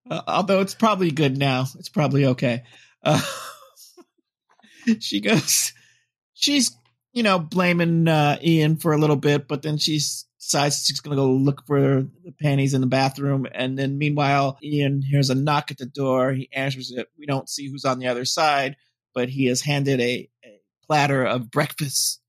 uh, 0.09 0.21
although 0.25 0.61
it's 0.61 0.73
probably 0.73 1.11
good 1.11 1.37
now. 1.37 1.65
It's 1.77 1.89
probably 1.89 2.27
okay. 2.27 2.63
Uh, 3.03 3.21
she 5.01 5.19
goes, 5.19 5.73
she's, 6.33 6.77
you 7.13 7.23
know, 7.23 7.39
blaming 7.39 8.07
uh, 8.07 8.37
Ian 8.43 8.77
for 8.77 8.93
a 8.93 8.97
little 8.97 9.15
bit, 9.15 9.47
but 9.47 9.61
then 9.61 9.77
she 9.77 9.99
decides 10.39 10.85
she's 10.85 10.99
going 11.01 11.15
to 11.15 11.21
go 11.21 11.31
look 11.31 11.65
for 11.65 12.07
the 12.23 12.31
panties 12.41 12.73
in 12.73 12.81
the 12.81 12.87
bathroom. 12.87 13.47
And 13.51 13.77
then 13.77 13.97
meanwhile, 13.97 14.57
Ian 14.63 15.01
hears 15.01 15.29
a 15.29 15.35
knock 15.35 15.71
at 15.71 15.77
the 15.77 15.85
door. 15.85 16.31
He 16.31 16.49
answers 16.53 16.91
it. 16.91 17.07
We 17.17 17.25
don't 17.25 17.49
see 17.49 17.69
who's 17.69 17.85
on 17.85 17.99
the 17.99 18.07
other 18.07 18.25
side, 18.25 18.77
but 19.13 19.29
he 19.29 19.47
is 19.47 19.61
handed 19.61 19.99
a, 19.99 20.29
a 20.45 20.61
platter 20.85 21.23
of 21.23 21.51
breakfast. 21.51 22.21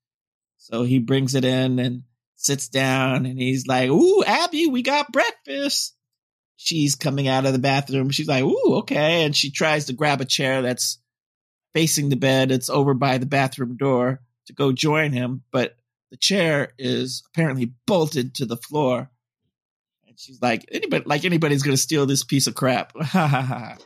So 0.59 0.83
he 0.83 0.99
brings 0.99 1.35
it 1.35 1.45
in 1.45 1.79
and 1.79 2.03
sits 2.37 2.69
down 2.69 3.27
and 3.27 3.39
he's 3.39 3.67
like, 3.67 3.91
Ooh, 3.91 4.25
Abby, 4.25 4.67
we 4.67 4.83
got 4.83 5.13
breakfast. 5.13 5.95
She's 6.57 6.95
coming 6.95 7.29
out 7.29 7.47
of 7.47 7.53
the 7.53 7.59
bathroom. 7.59 8.11
She's 8.11 8.29
like, 8.29 8.45
Ooh, 8.45 8.79
okay. 8.79 9.25
And 9.25 9.37
she 9.37 9.51
tries 9.51 9.87
to 9.87 9.93
grab 9.93 10.21
a 10.21 10.27
chair 10.27 10.63
that's 10.63 10.99
facing 11.75 12.09
the 12.09 12.17
bed. 12.17 12.51
It's 12.51 12.71
over 12.71 12.95
by 12.95 13.19
the 13.19 13.27
bathroom 13.27 13.77
door 13.77 14.21
to 14.47 14.53
go 14.53 14.73
join 14.73 15.13
him. 15.13 15.43
But 15.51 15.77
the 16.11 16.17
chair 16.17 16.73
is 16.79 17.23
apparently 17.29 17.73
bolted 17.87 18.35
to 18.37 18.47
the 18.47 18.57
floor. 18.57 19.11
And 20.07 20.19
she's 20.19 20.41
like, 20.43 20.65
anybody, 20.71 21.05
like 21.07 21.25
anybody's 21.25 21.63
going 21.63 21.77
to 21.77 21.83
steal 21.83 22.07
this 22.07 22.25
piece 22.25 22.47
of 22.47 22.55
crap. 22.55 22.93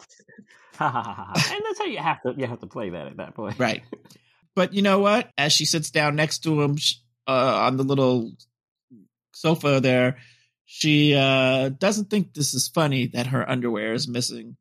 And 0.80 1.62
that's 1.64 1.78
how 1.78 1.84
you 1.84 1.98
have 1.98 2.20
to 2.22 2.34
you 2.36 2.46
have 2.46 2.60
to 2.60 2.66
play 2.66 2.90
that 2.90 3.06
at 3.06 3.16
that 3.18 3.34
point, 3.34 3.58
right? 3.58 3.82
But 4.56 4.74
you 4.74 4.82
know 4.82 4.98
what? 4.98 5.30
As 5.38 5.52
she 5.52 5.66
sits 5.66 5.90
down 5.90 6.16
next 6.16 6.40
to 6.40 6.62
him 6.62 6.76
uh, 7.28 7.66
on 7.66 7.76
the 7.76 7.84
little 7.84 8.32
sofa 9.32 9.80
there, 9.80 10.16
she 10.64 11.14
uh, 11.14 11.68
doesn't 11.68 12.10
think 12.10 12.34
this 12.34 12.54
is 12.54 12.68
funny 12.68 13.06
that 13.08 13.28
her 13.28 13.48
underwear 13.48 13.92
is 13.92 14.08
missing. 14.08 14.56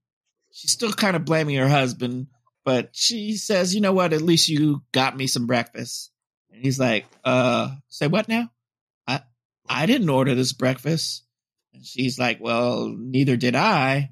She's 0.52 0.72
still 0.72 0.94
kind 0.94 1.16
of 1.16 1.26
blaming 1.26 1.56
her 1.56 1.68
husband, 1.68 2.28
but 2.64 2.90
she 2.94 3.36
says, 3.36 3.74
"You 3.76 3.82
know 3.82 3.94
what? 3.94 4.14
At 4.14 4.22
least 4.22 4.50
you 4.50 4.84
got 4.92 5.16
me 5.18 5.28
some 5.28 5.48
breakfast." 5.48 6.12
And 6.54 6.64
he's 6.64 6.80
like, 6.80 7.06
uh, 7.24 7.70
say 7.90 8.08
what 8.08 8.30
now? 8.30 8.50
I 9.08 9.22
I 9.68 9.86
didn't 9.86 10.10
order 10.10 10.36
this 10.36 10.54
breakfast. 10.54 11.24
And 11.74 11.84
she's 11.84 12.20
like, 12.20 12.40
Well, 12.40 12.94
neither 12.96 13.36
did 13.36 13.56
I. 13.56 14.12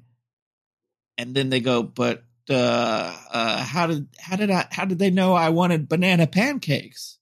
And 1.18 1.34
then 1.34 1.50
they 1.50 1.60
go, 1.60 1.82
but 1.82 2.24
uh, 2.50 3.16
uh, 3.30 3.62
how 3.62 3.86
did 3.86 4.08
how 4.18 4.36
did 4.36 4.50
I 4.50 4.66
how 4.70 4.84
did 4.84 4.98
they 4.98 5.10
know 5.10 5.34
I 5.34 5.50
wanted 5.50 5.88
banana 5.88 6.26
pancakes? 6.26 7.18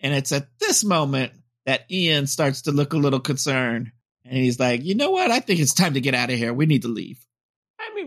And 0.00 0.12
it's 0.12 0.32
at 0.32 0.48
this 0.58 0.82
moment 0.82 1.32
that 1.66 1.90
Ian 1.90 2.26
starts 2.26 2.62
to 2.62 2.72
look 2.72 2.92
a 2.92 2.98
little 2.98 3.20
concerned. 3.20 3.92
And 4.24 4.36
he's 4.36 4.58
like, 4.58 4.82
you 4.82 4.94
know 4.94 5.10
what? 5.10 5.30
I 5.30 5.40
think 5.40 5.60
it's 5.60 5.74
time 5.74 5.94
to 5.94 6.00
get 6.00 6.14
out 6.14 6.30
of 6.30 6.36
here. 6.36 6.52
We 6.52 6.66
need 6.66 6.82
to 6.82 6.88
leave. 6.88 7.24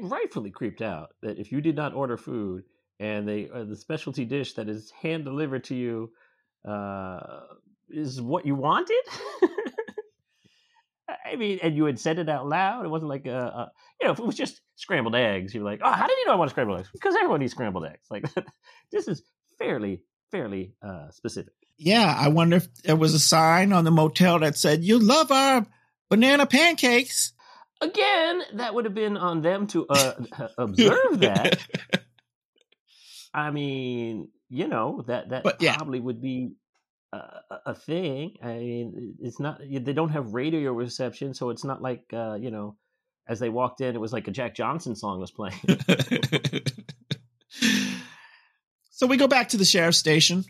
Rightfully 0.02 0.52
creeped 0.52 0.82
out 0.82 1.10
that 1.22 1.38
if 1.38 1.52
you 1.52 1.62
did 1.62 1.76
not 1.76 1.94
order 1.94 2.18
food 2.18 2.64
and 3.00 3.28
they 3.28 3.50
uh, 3.54 3.64
the 3.64 3.76
specialty 3.76 4.26
dish 4.26 4.54
that 4.54 4.70
is 4.70 4.92
hand 4.92 5.26
delivered 5.26 5.66
to 5.66 5.76
you 5.76 6.12
uh, 6.68 7.42
is 7.90 8.22
what 8.22 8.46
you 8.46 8.56
wanted. 8.56 9.04
I 11.26 11.36
mean, 11.36 11.60
and 11.62 11.76
you 11.76 11.86
had 11.86 12.00
said 12.00 12.20
it 12.20 12.30
out 12.30 12.48
loud. 12.48 12.86
It 12.86 12.90
wasn't 12.90 13.10
like 13.10 13.26
a, 13.26 13.38
a, 13.38 13.72
you 14.00 14.08
know, 14.08 14.14
if 14.14 14.20
it 14.20 14.26
was 14.26 14.36
just 14.36 14.62
scrambled 14.76 15.16
eggs, 15.16 15.54
you're 15.54 15.64
like, 15.64 15.80
oh, 15.84 15.92
how 15.92 16.08
did 16.08 16.18
you 16.18 16.26
know 16.26 16.34
I 16.34 16.36
want 16.36 16.52
scrambled 16.52 16.80
eggs? 16.80 16.90
Because 16.92 17.16
everyone 17.16 17.42
eats 17.42 17.54
scrambled 17.54 17.86
eggs. 17.86 18.08
Like 18.10 18.26
this 18.92 19.08
is 19.08 19.24
fairly, 19.58 20.02
fairly 20.32 20.74
uh, 20.86 21.10
specific. 21.12 21.54
Yeah, 21.78 22.16
I 22.18 22.30
wonder 22.30 22.58
if 22.58 22.74
there 22.84 22.96
was 22.96 23.14
a 23.14 23.20
sign 23.20 23.72
on 23.72 23.84
the 23.84 23.92
motel 23.92 24.40
that 24.40 24.58
said, 24.58 24.84
"You 24.84 25.00
love 25.00 25.32
our 25.32 25.66
banana 26.10 26.46
pancakes." 26.46 27.34
Again, 27.80 28.42
that 28.54 28.74
would 28.74 28.86
have 28.86 28.96
been 28.96 29.18
on 29.18 29.42
them 29.42 29.68
to 29.68 29.86
uh, 29.88 30.14
observe 30.58 31.20
that. 31.20 31.60
I 33.34 33.52
mean, 33.52 34.30
you 34.50 34.68
know 34.68 35.04
that 35.08 35.30
that 35.30 35.44
but, 35.44 35.62
yeah. 35.62 35.76
probably 35.76 36.00
would 36.00 36.22
be 36.22 36.54
a, 37.14 37.20
a, 37.68 37.76
thing. 37.76 38.38
I 38.42 38.54
mean, 38.54 39.16
it's 39.22 39.40
not 39.40 39.60
they 39.60 39.94
don't 39.94 40.10
have 40.10 40.34
radio 40.34 40.72
reception, 40.74 41.34
so 41.34 41.52
it's 41.52 41.64
not 41.64 41.82
like 41.82 42.06
uh, 42.14 42.38
you 42.40 42.50
know, 42.50 42.78
as 43.28 43.40
they 43.40 43.50
walked 43.50 43.82
in, 43.82 43.96
it 43.96 44.00
was 44.00 44.14
like 44.14 44.28
a 44.28 44.32
Jack 44.32 44.56
Johnson 44.56 44.96
song 44.96 45.20
was 45.20 45.32
playing. 45.32 45.60
so 48.90 49.06
we 49.06 49.18
go 49.18 49.28
back 49.28 49.50
to 49.50 49.58
the 49.58 49.66
sheriff's 49.66 49.98
station. 49.98 50.46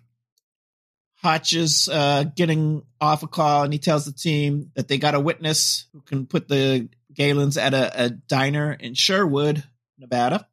Hotch 1.22 1.54
is 1.54 1.90
uh, 1.92 2.26
getting 2.36 2.84
off 3.02 3.24
a 3.24 3.28
call, 3.28 3.64
and 3.64 3.74
he 3.74 3.80
tells 3.80 4.06
the 4.06 4.12
team 4.12 4.72
that 4.76 4.88
they 4.88 4.98
got 5.00 5.16
a 5.16 5.20
witness 5.20 5.88
who 5.92 6.02
can 6.02 6.28
put 6.28 6.48
the 6.48 6.90
Galens 7.18 7.58
at 7.58 7.74
a, 7.74 8.06
a 8.06 8.10
diner 8.10 8.72
in 8.72 8.94
Sherwood, 8.94 9.64
Nevada. 9.98 10.48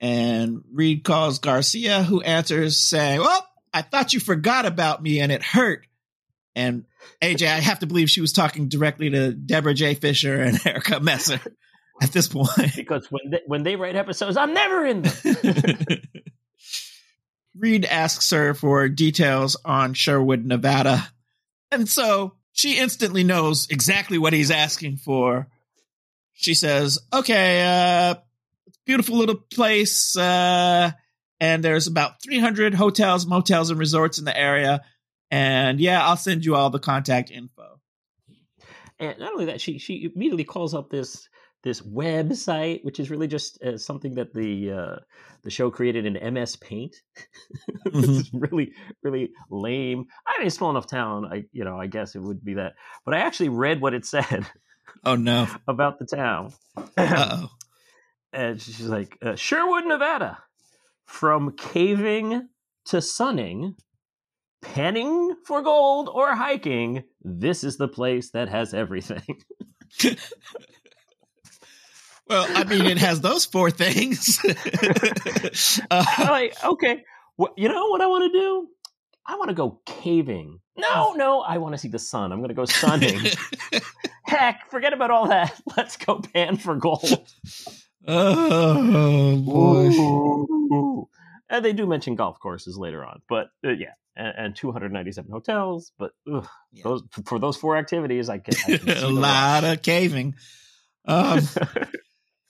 And 0.00 0.62
Reid 0.72 1.04
calls 1.04 1.38
Garcia, 1.38 2.02
who 2.02 2.20
answers 2.20 2.78
saying, 2.78 3.20
Well, 3.20 3.46
I 3.72 3.82
thought 3.82 4.12
you 4.12 4.20
forgot 4.20 4.66
about 4.66 5.02
me 5.02 5.20
and 5.20 5.32
it 5.32 5.42
hurt. 5.42 5.86
And 6.54 6.84
AJ, 7.22 7.46
I 7.46 7.60
have 7.60 7.78
to 7.80 7.86
believe 7.86 8.10
she 8.10 8.20
was 8.20 8.32
talking 8.32 8.68
directly 8.68 9.10
to 9.10 9.32
Debra 9.32 9.74
J. 9.74 9.94
Fisher 9.94 10.40
and 10.40 10.58
Erica 10.66 11.00
Messer 11.00 11.40
at 12.02 12.12
this 12.12 12.28
point. 12.28 12.74
Because 12.74 13.10
when 13.10 13.30
they, 13.30 13.40
when 13.46 13.62
they 13.62 13.76
write 13.76 13.96
episodes, 13.96 14.36
I'm 14.36 14.52
never 14.52 14.84
in 14.84 15.02
them. 15.02 15.12
Reid 17.58 17.84
asks 17.86 18.30
her 18.30 18.52
for 18.52 18.88
details 18.88 19.56
on 19.64 19.94
Sherwood, 19.94 20.44
Nevada. 20.44 21.08
And 21.70 21.88
so 21.88 22.35
she 22.56 22.78
instantly 22.78 23.22
knows 23.22 23.68
exactly 23.68 24.16
what 24.16 24.32
he's 24.32 24.50
asking 24.50 24.96
for. 24.96 25.46
She 26.32 26.54
says, 26.54 26.98
Okay, 27.12 27.62
uh, 27.62 28.16
beautiful 28.86 29.18
little 29.18 29.36
place. 29.36 30.16
Uh, 30.16 30.90
and 31.38 31.62
there's 31.62 31.86
about 31.86 32.22
300 32.22 32.72
hotels, 32.74 33.26
motels, 33.26 33.68
and 33.68 33.78
resorts 33.78 34.18
in 34.18 34.24
the 34.24 34.36
area. 34.36 34.82
And 35.30 35.78
yeah, 35.78 36.04
I'll 36.04 36.16
send 36.16 36.46
you 36.46 36.56
all 36.56 36.70
the 36.70 36.78
contact 36.78 37.30
info. 37.30 37.78
And 38.98 39.18
not 39.18 39.32
only 39.32 39.46
that, 39.46 39.60
she 39.60 39.76
she 39.76 40.10
immediately 40.14 40.44
calls 40.44 40.72
up 40.72 40.88
this 40.88 41.28
this 41.62 41.80
website, 41.80 42.84
which 42.84 43.00
is 43.00 43.10
really 43.10 43.26
just 43.26 43.62
uh, 43.62 43.76
something 43.76 44.14
that 44.14 44.32
the 44.32 44.70
uh, 44.70 44.96
the 45.42 45.50
show 45.50 45.70
created 45.70 46.06
in 46.06 46.34
MS 46.34 46.56
Paint. 46.56 46.96
mm-hmm. 47.88 48.38
really 48.38 48.72
really 49.02 49.30
lame. 49.50 50.06
I 50.26 50.40
mean, 50.40 50.50
small 50.50 50.70
enough 50.70 50.86
town. 50.86 51.26
I 51.30 51.44
you 51.52 51.64
know 51.64 51.78
I 51.78 51.86
guess 51.86 52.14
it 52.14 52.20
would 52.20 52.44
be 52.44 52.54
that, 52.54 52.74
but 53.04 53.14
I 53.14 53.18
actually 53.18 53.48
read 53.48 53.80
what 53.80 53.94
it 53.94 54.04
said. 54.04 54.46
Oh 55.04 55.16
no! 55.16 55.46
about 55.68 55.98
the 55.98 56.06
town. 56.06 56.52
oh 56.96 57.48
and 58.32 58.60
she's 58.60 58.80
like, 58.82 59.18
uh, 59.22 59.34
Sherwood, 59.34 59.86
Nevada, 59.86 60.38
from 61.06 61.52
caving 61.52 62.48
to 62.86 63.00
sunning, 63.00 63.74
panning 64.62 65.34
for 65.44 65.62
gold 65.62 66.08
or 66.12 66.34
hiking, 66.34 67.04
this 67.22 67.64
is 67.64 67.76
the 67.76 67.88
place 67.88 68.30
that 68.30 68.48
has 68.48 68.74
everything. 68.74 69.42
well, 72.28 72.46
I 72.48 72.64
mean, 72.64 72.86
it 72.86 72.98
has 72.98 73.20
those 73.20 73.44
four 73.44 73.70
things. 73.70 74.40
uh, 75.90 76.04
like, 76.18 76.64
okay, 76.64 77.04
well, 77.36 77.52
you 77.56 77.68
know 77.68 77.88
what 77.88 78.00
I 78.00 78.06
want 78.06 78.32
to 78.32 78.38
do? 78.38 78.68
I 79.26 79.36
want 79.36 79.48
to 79.48 79.54
go 79.54 79.80
caving. 79.86 80.60
No, 80.76 81.14
no, 81.14 81.40
I 81.40 81.58
want 81.58 81.74
to 81.74 81.78
see 81.78 81.88
the 81.88 81.98
sun. 81.98 82.32
I'm 82.32 82.38
going 82.38 82.48
to 82.48 82.54
go 82.54 82.64
sunning. 82.64 83.20
Heck, 84.24 84.70
forget 84.70 84.92
about 84.92 85.10
all 85.10 85.28
that. 85.28 85.58
Let's 85.76 85.96
go 85.96 86.20
pan 86.20 86.56
for 86.56 86.76
gold. 86.76 87.26
Oh 88.06 89.36
boy! 89.38 91.06
And 91.48 91.64
they 91.64 91.72
do 91.72 91.86
mention 91.86 92.14
golf 92.14 92.38
courses 92.40 92.76
later 92.76 93.04
on, 93.04 93.22
but 93.28 93.48
uh, 93.64 93.70
yeah, 93.70 93.92
and, 94.16 94.34
and, 94.36 94.56
297 94.56 95.30
hotels. 95.30 95.92
But 95.98 96.12
ugh, 96.32 96.46
yeah. 96.72 96.84
those 96.84 97.02
for 97.24 97.38
those 97.38 97.56
four 97.56 97.76
activities, 97.76 98.28
I 98.28 98.38
can, 98.38 98.54
I 98.68 98.76
can 98.78 99.04
a 99.04 99.08
lot 99.08 99.64
of 99.64 99.82
caving. 99.82 100.34
Um, 101.04 101.40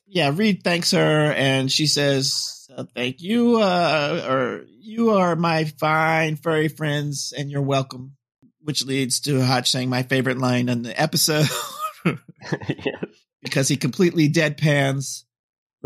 yeah, 0.06 0.30
Reid 0.34 0.62
thanks 0.62 0.92
her, 0.92 1.32
and 1.32 1.70
she 1.70 1.86
says, 1.86 2.68
uh, 2.74 2.84
"Thank 2.94 3.20
you, 3.20 3.56
uh, 3.60 4.26
or 4.28 4.64
you 4.80 5.10
are 5.10 5.36
my 5.36 5.64
fine 5.64 6.36
furry 6.36 6.68
friends, 6.68 7.32
and 7.36 7.50
you're 7.50 7.62
welcome." 7.62 8.16
Which 8.62 8.84
leads 8.84 9.20
to 9.20 9.44
Hotch 9.44 9.70
saying 9.70 9.90
my 9.90 10.02
favorite 10.02 10.38
line 10.38 10.68
in 10.68 10.82
the 10.82 11.00
episode. 11.00 11.46
yes. 12.04 13.04
Because 13.42 13.68
he 13.68 13.76
completely 13.76 14.28
deadpans 14.28 15.22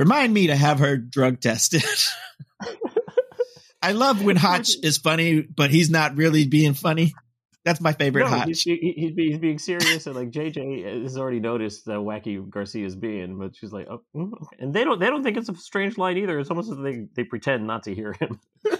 Remind 0.01 0.33
me 0.33 0.47
to 0.47 0.57
have 0.57 0.79
her 0.79 0.97
drug 0.97 1.41
tested. 1.41 1.85
I 3.83 3.93
love 3.93 4.25
when 4.25 4.37
Hotch 4.37 4.77
is 4.83 4.97
funny, 4.97 5.43
but 5.43 5.71
he's 5.71 5.91
not 5.91 6.17
really 6.17 6.47
being 6.47 6.73
funny. 6.73 7.13
That's 7.65 7.81
my 7.81 7.93
favorite 7.93 8.23
no, 8.23 8.29
Hotch. 8.29 8.47
He's, 8.47 8.63
he's, 8.63 9.13
he's, 9.15 9.39
being 9.39 9.59
serious, 9.59 10.07
and 10.07 10.17
like 10.17 10.31
JJ 10.31 11.03
has 11.03 11.19
already 11.19 11.41
noticed 11.41 11.85
that 11.87 11.99
wacky 11.99 12.49
Garcia's 12.49 12.97
being, 12.97 13.39
but 13.39 13.55
she's 13.55 13.71
like, 13.71 13.87
oh, 13.91 14.01
mm, 14.17 14.33
and 14.59 14.73
they 14.73 14.83
don't 14.83 14.99
they 14.99 15.09
don't 15.09 15.23
think 15.23 15.37
it's 15.37 15.51
a 15.51 15.55
strange 15.55 15.99
line 15.99 16.17
either. 16.17 16.39
It's 16.39 16.49
almost 16.49 16.71
as 16.71 16.79
they 16.79 17.07
they 17.15 17.25
pretend 17.25 17.67
not 17.67 17.83
to 17.83 17.95
hear 17.95 18.15
him. 18.15 18.41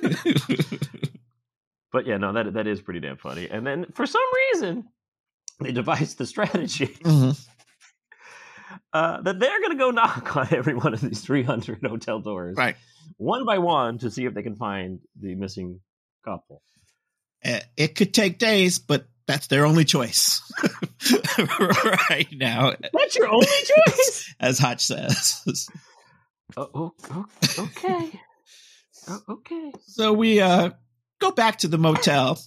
but 1.93 2.07
yeah, 2.07 2.17
no, 2.17 2.33
that 2.33 2.55
that 2.55 2.67
is 2.67 2.81
pretty 2.81 3.01
damn 3.01 3.19
funny. 3.19 3.49
And 3.51 3.67
then 3.67 3.85
for 3.93 4.07
some 4.07 4.23
reason, 4.55 4.85
they 5.61 5.73
devised 5.73 6.17
the 6.17 6.27
strategy. 6.27 6.87
Mm-hmm. 6.87 7.33
Uh, 8.93 9.21
that 9.23 9.39
they're 9.39 9.61
going 9.61 9.71
to 9.71 9.77
go 9.77 9.91
knock 9.91 10.37
on 10.37 10.49
every 10.53 10.75
one 10.75 10.95
of 10.95 11.01
these 11.01 11.21
300 11.21 11.81
hotel 11.85 12.21
doors, 12.21 12.57
right, 12.57 12.77
one 13.19 13.45
by 13.45 13.59
one, 13.59 13.99
to 13.99 14.11
see 14.11 14.25
if 14.25 14.35
they 14.35 14.43
can 14.43 14.57
find 14.57 14.99
the 15.21 15.35
missing 15.35 15.81
couple. 16.25 16.63
Uh, 17.45 17.61
it 17.77 17.95
could 17.95 18.13
take 18.13 18.39
days, 18.39 18.79
but 18.79 19.07
that's 19.27 19.47
their 19.47 19.65
only 19.65 19.85
choice 19.85 20.43
right 22.11 22.29
now. 22.33 22.73
That's 22.93 23.17
your 23.17 23.29
only 23.29 23.47
choice, 23.87 24.35
as 24.41 24.59
Hotch 24.59 24.85
says. 24.85 25.69
Oh, 26.57 26.69
oh, 26.75 26.93
oh 27.11 27.27
okay, 27.59 28.21
oh, 29.09 29.21
okay. 29.29 29.73
So 29.87 30.13
we 30.13 30.41
uh, 30.41 30.71
go 31.21 31.31
back 31.31 31.59
to 31.59 31.69
the 31.69 31.79
motel, 31.79 32.41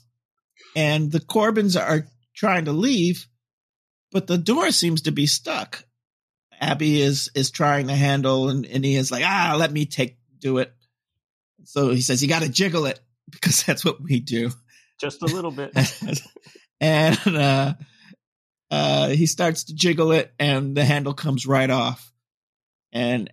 and 0.75 1.11
the 1.11 1.21
Corbins 1.21 1.75
are 1.75 2.05
trying 2.35 2.65
to 2.65 2.73
leave, 2.73 3.27
but 4.11 4.27
the 4.27 4.37
door 4.37 4.71
seems 4.71 5.03
to 5.03 5.11
be 5.11 5.25
stuck. 5.25 5.85
Abby 6.59 7.01
is 7.01 7.31
is 7.33 7.49
trying 7.49 7.87
to 7.87 7.95
handle, 7.95 8.49
and, 8.49 8.65
and 8.65 8.85
he 8.85 8.95
is 8.95 9.09
like, 9.09 9.23
ah, 9.25 9.55
let 9.57 9.71
me 9.71 9.85
take 9.85 10.17
do 10.39 10.59
it. 10.59 10.71
So 11.63 11.91
he 11.91 12.01
says, 12.01 12.21
you 12.21 12.27
got 12.29 12.43
to 12.43 12.49
jiggle 12.49 12.85
it 12.85 12.99
because 13.31 13.63
that's 13.65 13.85
what 13.85 14.01
we 14.01 14.19
do 14.19 14.51
just 15.03 15.21
a 15.21 15.25
little 15.25 15.51
bit. 15.51 15.71
and 16.79 17.19
uh, 17.27 17.73
uh, 18.71 19.09
he 19.09 19.25
starts 19.25 19.65
to 19.65 19.75
jiggle 19.75 20.11
it, 20.13 20.33
and 20.39 20.75
the 20.75 20.85
handle 20.85 21.13
comes 21.13 21.45
right 21.45 21.69
off. 21.69 22.11
And 22.93 23.31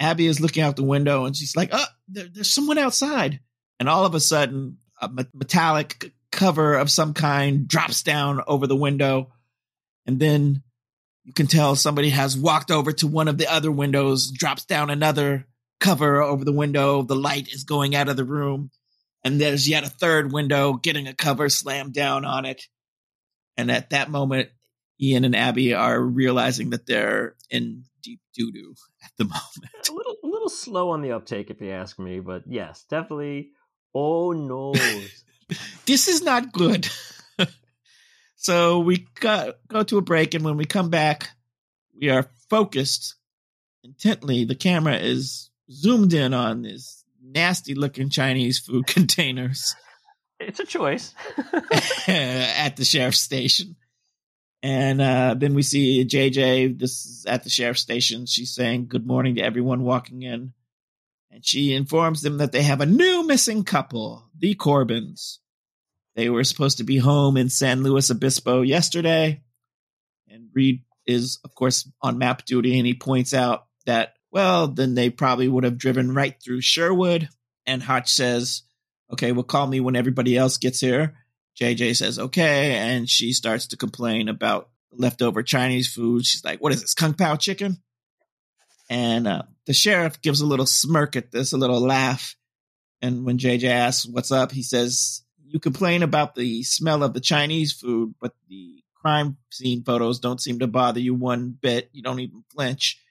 Abby 0.00 0.26
is 0.26 0.40
looking 0.40 0.62
out 0.62 0.76
the 0.76 0.82
window, 0.82 1.24
and 1.24 1.36
she's 1.36 1.56
like, 1.56 1.70
"Oh, 1.72 1.84
there, 2.08 2.26
there's 2.32 2.50
someone 2.50 2.78
outside!" 2.78 3.40
And 3.78 3.88
all 3.88 4.04
of 4.04 4.14
a 4.14 4.20
sudden, 4.20 4.78
a 5.00 5.08
metallic 5.32 6.12
cover 6.32 6.74
of 6.74 6.90
some 6.90 7.14
kind 7.14 7.68
drops 7.68 8.02
down 8.02 8.40
over 8.46 8.66
the 8.66 8.76
window, 8.76 9.32
and 10.06 10.18
then 10.18 10.62
you 11.24 11.32
can 11.32 11.46
tell 11.46 11.76
somebody 11.76 12.10
has 12.10 12.36
walked 12.36 12.72
over 12.72 12.90
to 12.92 13.06
one 13.06 13.28
of 13.28 13.38
the 13.38 13.46
other 13.46 13.70
windows, 13.70 14.32
drops 14.32 14.64
down 14.64 14.90
another 14.90 15.46
cover 15.78 16.20
over 16.20 16.44
the 16.44 16.52
window. 16.52 17.02
The 17.02 17.14
light 17.14 17.48
is 17.52 17.62
going 17.62 17.94
out 17.94 18.08
of 18.08 18.16
the 18.16 18.24
room 18.24 18.70
and 19.24 19.40
there's 19.40 19.68
yet 19.68 19.84
a 19.84 19.88
third 19.88 20.32
window 20.32 20.74
getting 20.74 21.06
a 21.06 21.14
cover 21.14 21.48
slammed 21.48 21.94
down 21.94 22.24
on 22.24 22.44
it. 22.44 22.66
And 23.56 23.70
at 23.70 23.90
that 23.90 24.10
moment, 24.10 24.48
Ian 25.00 25.24
and 25.24 25.36
Abby 25.36 25.74
are 25.74 26.00
realizing 26.00 26.70
that 26.70 26.86
they're 26.86 27.34
in 27.50 27.84
deep 28.02 28.20
doo 28.34 28.50
doo 28.52 28.74
at 29.04 29.10
the 29.18 29.24
moment. 29.24 29.88
A 29.88 29.92
little, 29.92 30.16
a 30.22 30.26
little 30.26 30.48
slow 30.48 30.90
on 30.90 31.02
the 31.02 31.12
uptake, 31.12 31.50
if 31.50 31.60
you 31.60 31.70
ask 31.70 31.98
me, 31.98 32.20
but 32.20 32.42
yes, 32.46 32.84
definitely. 32.88 33.50
Oh 33.94 34.32
no, 34.32 34.72
this 35.86 36.08
is 36.08 36.22
not 36.22 36.52
good. 36.52 36.88
so 38.36 38.80
we 38.80 39.06
go, 39.20 39.52
go 39.68 39.82
to 39.82 39.98
a 39.98 40.02
break, 40.02 40.34
and 40.34 40.44
when 40.44 40.56
we 40.56 40.64
come 40.64 40.88
back, 40.88 41.28
we 42.00 42.08
are 42.08 42.28
focused 42.48 43.16
intently. 43.84 44.44
The 44.44 44.54
camera 44.54 44.96
is 44.96 45.50
zoomed 45.70 46.14
in 46.14 46.32
on 46.32 46.62
this 46.62 47.01
nasty 47.32 47.74
looking 47.74 48.08
Chinese 48.08 48.58
food 48.58 48.86
containers. 48.86 49.74
It's 50.40 50.60
a 50.60 50.64
choice. 50.64 51.14
at 52.08 52.76
the 52.76 52.84
sheriff's 52.84 53.20
station. 53.20 53.76
And 54.62 55.00
uh, 55.00 55.34
then 55.36 55.54
we 55.54 55.62
see 55.62 56.04
JJ. 56.04 56.78
This 56.78 57.04
is 57.04 57.26
at 57.26 57.42
the 57.42 57.50
sheriff's 57.50 57.80
station. 57.80 58.26
She's 58.26 58.54
saying 58.54 58.86
good 58.86 59.06
morning 59.06 59.36
to 59.36 59.42
everyone 59.42 59.82
walking 59.82 60.22
in. 60.22 60.52
And 61.30 61.44
she 61.44 61.74
informs 61.74 62.22
them 62.22 62.38
that 62.38 62.52
they 62.52 62.62
have 62.62 62.80
a 62.80 62.86
new 62.86 63.26
missing 63.26 63.64
couple, 63.64 64.28
the 64.38 64.54
Corbins. 64.54 65.40
They 66.14 66.28
were 66.28 66.44
supposed 66.44 66.78
to 66.78 66.84
be 66.84 66.98
home 66.98 67.36
in 67.36 67.48
San 67.48 67.82
Luis 67.82 68.10
Obispo 68.10 68.60
yesterday. 68.60 69.42
And 70.28 70.48
Reid 70.54 70.82
is, 71.06 71.38
of 71.42 71.54
course, 71.54 71.90
on 72.02 72.18
map 72.18 72.44
duty, 72.44 72.78
and 72.78 72.86
he 72.86 72.94
points 72.94 73.32
out 73.32 73.66
that 73.86 74.14
well, 74.32 74.66
then 74.66 74.94
they 74.94 75.10
probably 75.10 75.46
would 75.46 75.64
have 75.64 75.78
driven 75.78 76.14
right 76.14 76.34
through 76.42 76.62
Sherwood. 76.62 77.28
And 77.66 77.82
Hotch 77.82 78.12
says, 78.12 78.62
okay, 79.12 79.30
well, 79.30 79.44
call 79.44 79.66
me 79.66 79.78
when 79.78 79.94
everybody 79.94 80.36
else 80.36 80.56
gets 80.56 80.80
here. 80.80 81.14
JJ 81.60 81.96
says, 81.96 82.18
okay. 82.18 82.76
And 82.76 83.08
she 83.08 83.34
starts 83.34 83.68
to 83.68 83.76
complain 83.76 84.28
about 84.28 84.70
leftover 84.90 85.42
Chinese 85.42 85.92
food. 85.92 86.24
She's 86.24 86.44
like, 86.44 86.60
what 86.60 86.72
is 86.72 86.80
this, 86.80 86.94
kung 86.94 87.12
pao 87.12 87.36
chicken? 87.36 87.76
And 88.88 89.28
uh, 89.28 89.42
the 89.66 89.74
sheriff 89.74 90.20
gives 90.22 90.40
a 90.40 90.46
little 90.46 90.66
smirk 90.66 91.14
at 91.14 91.30
this, 91.30 91.52
a 91.52 91.58
little 91.58 91.80
laugh. 91.80 92.34
And 93.02 93.24
when 93.26 93.38
JJ 93.38 93.64
asks 93.64 94.06
what's 94.06 94.32
up, 94.32 94.50
he 94.50 94.62
says, 94.62 95.22
you 95.44 95.60
complain 95.60 96.02
about 96.02 96.34
the 96.34 96.62
smell 96.62 97.02
of 97.02 97.12
the 97.12 97.20
Chinese 97.20 97.72
food, 97.72 98.14
but 98.20 98.32
the 98.48 98.82
crime 98.94 99.36
scene 99.50 99.82
photos 99.84 100.20
don't 100.20 100.40
seem 100.40 100.60
to 100.60 100.66
bother 100.66 101.00
you 101.00 101.14
one 101.14 101.56
bit. 101.60 101.90
You 101.92 102.02
don't 102.02 102.20
even 102.20 102.44
flinch. 102.54 103.01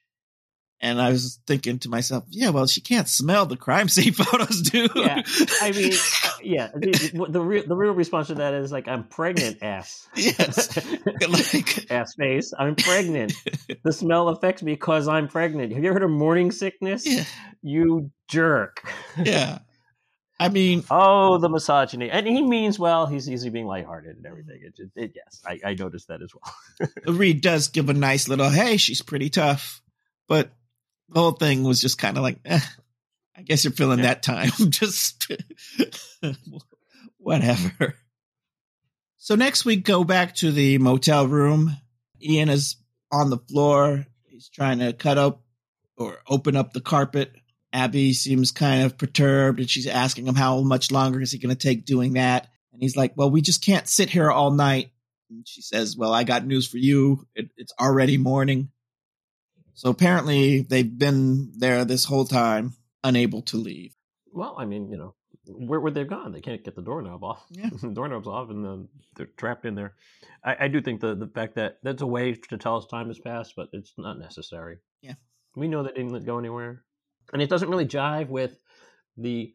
And 0.83 0.99
I 0.99 1.11
was 1.11 1.39
thinking 1.45 1.77
to 1.79 1.89
myself, 1.89 2.23
yeah, 2.29 2.49
well, 2.49 2.65
she 2.65 2.81
can't 2.81 3.07
smell 3.07 3.45
the 3.45 3.55
crime 3.55 3.87
scene 3.87 4.13
photos, 4.13 4.61
dude. 4.63 4.91
Yeah, 4.95 5.21
I 5.61 5.71
mean, 5.71 5.91
yeah. 6.43 6.69
The, 6.73 7.27
the, 7.29 7.41
real 7.41 7.63
the 7.67 7.75
real 7.75 7.93
response 7.93 8.27
to 8.27 8.35
that 8.35 8.55
is 8.55 8.71
like, 8.71 8.87
I'm 8.87 9.03
pregnant, 9.03 9.61
ass. 9.61 10.07
Yes, 10.15 10.75
like 11.27 11.91
ass 11.91 12.15
face. 12.15 12.51
I'm 12.57 12.75
pregnant. 12.75 13.33
the 13.83 13.93
smell 13.93 14.29
affects 14.29 14.63
me 14.63 14.73
because 14.73 15.07
I'm 15.07 15.27
pregnant. 15.27 15.71
Have 15.71 15.83
you 15.83 15.89
ever 15.91 15.99
heard 15.99 16.03
of 16.03 16.09
morning 16.09 16.51
sickness? 16.51 17.05
Yeah. 17.05 17.25
You 17.61 18.09
jerk. 18.27 18.81
Yeah. 19.23 19.59
I 20.39 20.49
mean, 20.49 20.83
oh, 20.89 21.37
the 21.37 21.49
misogyny, 21.49 22.09
and 22.09 22.25
he 22.25 22.41
means 22.41 22.79
well. 22.79 23.05
He's 23.05 23.29
easily 23.29 23.51
being 23.51 23.67
lighthearted 23.67 24.17
and 24.17 24.25
everything. 24.25 24.61
It, 24.63 24.73
it, 24.79 24.89
it 24.95 25.11
yes, 25.15 25.43
I, 25.45 25.59
I 25.63 25.73
noticed 25.75 26.07
that 26.07 26.23
as 26.23 26.31
well. 26.33 27.15
Reid 27.15 27.41
does 27.41 27.67
give 27.67 27.89
a 27.89 27.93
nice 27.93 28.27
little, 28.27 28.49
"Hey, 28.49 28.77
she's 28.77 29.03
pretty 29.03 29.29
tough," 29.29 29.83
but 30.27 30.49
the 31.11 31.19
whole 31.19 31.31
thing 31.31 31.63
was 31.63 31.81
just 31.81 31.97
kind 31.97 32.17
of 32.17 32.23
like, 32.23 32.39
eh, 32.45 32.59
I 33.35 33.41
guess 33.41 33.63
you're 33.63 33.73
feeling 33.73 33.99
yeah. 33.99 34.05
that 34.05 34.23
time. 34.23 34.51
just 34.69 35.31
whatever. 37.17 37.95
So 39.17 39.35
next 39.35 39.65
we 39.65 39.75
go 39.75 40.03
back 40.03 40.35
to 40.35 40.51
the 40.51 40.77
motel 40.77 41.27
room. 41.27 41.75
Ian 42.21 42.49
is 42.49 42.77
on 43.11 43.29
the 43.29 43.37
floor. 43.37 44.05
He's 44.25 44.49
trying 44.49 44.79
to 44.79 44.93
cut 44.93 45.17
up 45.17 45.43
or 45.97 46.19
open 46.27 46.55
up 46.55 46.73
the 46.73 46.81
carpet. 46.81 47.33
Abby 47.73 48.13
seems 48.13 48.51
kind 48.51 48.83
of 48.83 48.97
perturbed 48.97 49.59
and 49.59 49.69
she's 49.69 49.87
asking 49.87 50.27
him 50.27 50.35
how 50.35 50.61
much 50.61 50.91
longer 50.91 51.21
is 51.21 51.31
he 51.31 51.39
going 51.39 51.55
to 51.55 51.67
take 51.67 51.85
doing 51.85 52.13
that. 52.13 52.47
And 52.73 52.81
he's 52.81 52.97
like, 52.97 53.13
well, 53.15 53.29
we 53.29 53.41
just 53.41 53.63
can't 53.63 53.87
sit 53.87 54.09
here 54.09 54.31
all 54.31 54.51
night. 54.51 54.91
And 55.29 55.47
she 55.47 55.61
says, 55.61 55.95
well, 55.95 56.13
I 56.13 56.23
got 56.23 56.45
news 56.45 56.67
for 56.67 56.77
you. 56.77 57.25
It, 57.35 57.51
it's 57.57 57.73
already 57.79 58.17
morning. 58.17 58.69
So 59.73 59.89
apparently 59.89 60.61
they've 60.61 60.97
been 60.97 61.51
there 61.57 61.85
this 61.85 62.05
whole 62.05 62.25
time, 62.25 62.73
unable 63.03 63.41
to 63.43 63.57
leave. 63.57 63.95
Well, 64.33 64.55
I 64.57 64.65
mean, 64.65 64.89
you 64.89 64.97
know, 64.97 65.15
where 65.45 65.79
would 65.79 65.93
they've 65.93 66.07
gone? 66.07 66.31
They 66.31 66.41
can't 66.41 66.63
get 66.63 66.75
the 66.75 66.81
doorknob 66.81 67.23
off. 67.23 67.43
Yeah. 67.49 67.69
the 67.81 67.89
doorknob's 67.89 68.27
off, 68.27 68.49
and 68.49 68.63
the, 68.63 68.87
they're 69.15 69.25
trapped 69.37 69.65
in 69.65 69.75
there. 69.75 69.95
I, 70.43 70.65
I, 70.65 70.67
do 70.67 70.81
think 70.81 71.01
the 71.01 71.15
the 71.15 71.27
fact 71.27 71.55
that 71.55 71.79
that's 71.83 72.01
a 72.01 72.07
way 72.07 72.33
to 72.33 72.57
tell 72.57 72.77
us 72.77 72.85
time 72.85 73.07
has 73.07 73.19
passed, 73.19 73.53
but 73.55 73.69
it's 73.73 73.93
not 73.97 74.19
necessary. 74.19 74.77
Yeah, 75.01 75.15
we 75.55 75.67
know 75.67 75.83
they 75.83 75.91
didn't 75.91 76.25
go 76.25 76.37
anywhere, 76.37 76.83
and 77.33 77.41
it 77.41 77.49
doesn't 77.49 77.69
really 77.69 77.87
jive 77.87 78.29
with 78.29 78.55
the. 79.17 79.53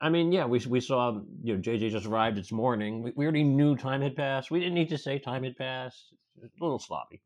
I 0.00 0.10
mean, 0.10 0.32
yeah, 0.32 0.46
we 0.46 0.58
we 0.60 0.80
saw 0.80 1.20
you 1.42 1.54
know 1.54 1.60
JJ 1.60 1.90
just 1.90 2.06
arrived 2.06 2.36
this 2.36 2.52
morning. 2.52 3.02
We, 3.02 3.12
we 3.16 3.24
already 3.24 3.44
knew 3.44 3.76
time 3.76 4.02
had 4.02 4.16
passed. 4.16 4.50
We 4.50 4.60
didn't 4.60 4.74
need 4.74 4.90
to 4.90 4.98
say 4.98 5.18
time 5.18 5.44
had 5.44 5.56
passed. 5.56 6.02
It's 6.42 6.60
a 6.60 6.64
little 6.64 6.78
sloppy 6.78 7.22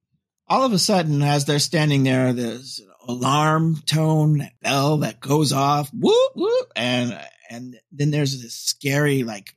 all 0.51 0.65
of 0.65 0.73
a 0.73 0.79
sudden, 0.79 1.23
as 1.23 1.45
they're 1.45 1.61
standing 1.61 2.03
there, 2.03 2.33
there's 2.33 2.81
an 2.81 2.91
alarm 3.09 3.81
tone 3.87 4.51
bell 4.61 4.99
that 4.99 5.20
goes 5.20 5.53
off, 5.53 5.89
whoop 5.95 6.33
whoop, 6.35 6.72
and 6.74 7.18
and 7.49 7.79
then 7.93 8.11
there's 8.11 8.43
this 8.43 8.55
scary 8.55 9.22
like 9.22 9.55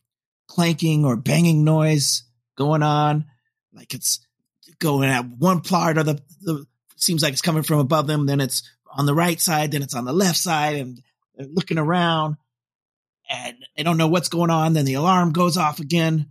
clanking 0.48 1.04
or 1.04 1.16
banging 1.16 1.64
noise 1.64 2.24
going 2.56 2.84
on, 2.84 3.26
like 3.74 3.96
it's 3.96 4.26
going 4.78 5.10
at 5.10 5.26
one 5.28 5.62
part 5.62 5.98
of 5.98 6.06
the, 6.06 6.22
the 6.42 6.66
seems 6.96 7.24
like 7.24 7.34
it's 7.34 7.42
coming 7.42 7.64
from 7.64 7.80
above 7.80 8.06
them, 8.06 8.28
then 8.28 8.40
it's 8.40 8.62
on 8.96 9.08
the 9.08 9.16
right 9.16 9.42
side, 9.42 9.72
then 9.72 9.82
it's 9.82 9.96
on 9.96 10.06
the 10.06 10.14
left 10.14 10.38
side, 10.38 10.76
and 10.76 11.02
they're 11.36 11.48
looking 11.48 11.80
around, 11.80 12.38
and 13.28 13.58
they 13.76 13.82
don't 13.82 13.98
know 13.98 14.08
what's 14.08 14.30
going 14.30 14.52
on. 14.52 14.74
Then 14.74 14.86
the 14.86 14.94
alarm 14.94 15.32
goes 15.32 15.58
off 15.58 15.80
again, 15.80 16.30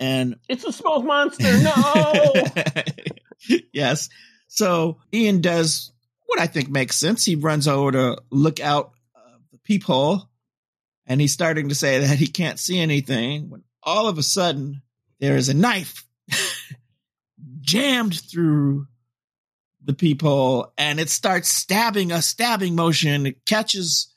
and 0.00 0.34
it's 0.48 0.64
a 0.64 0.72
smoke 0.72 1.04
monster. 1.04 1.44
No. 1.62 2.22
yes. 3.72 4.08
So 4.48 4.98
Ian 5.12 5.40
does 5.40 5.92
what 6.26 6.40
I 6.40 6.46
think 6.46 6.70
makes 6.70 6.96
sense. 6.96 7.24
He 7.24 7.36
runs 7.36 7.66
over 7.68 7.92
to 7.92 8.22
look 8.30 8.60
out 8.60 8.92
uh, 9.14 9.38
the 9.52 9.58
peephole 9.58 10.28
and 11.06 11.20
he's 11.20 11.32
starting 11.32 11.68
to 11.68 11.74
say 11.74 12.00
that 12.00 12.18
he 12.18 12.26
can't 12.26 12.58
see 12.58 12.78
anything 12.78 13.50
when 13.50 13.62
all 13.82 14.08
of 14.08 14.18
a 14.18 14.22
sudden 14.22 14.82
there 15.18 15.36
is 15.36 15.48
a 15.48 15.54
knife 15.54 16.04
jammed 17.60 18.20
through 18.20 18.86
the 19.84 19.92
peephole 19.92 20.72
and 20.78 21.00
it 21.00 21.10
starts 21.10 21.48
stabbing 21.48 22.12
a 22.12 22.22
stabbing 22.22 22.76
motion. 22.76 23.26
It 23.26 23.44
catches 23.44 24.14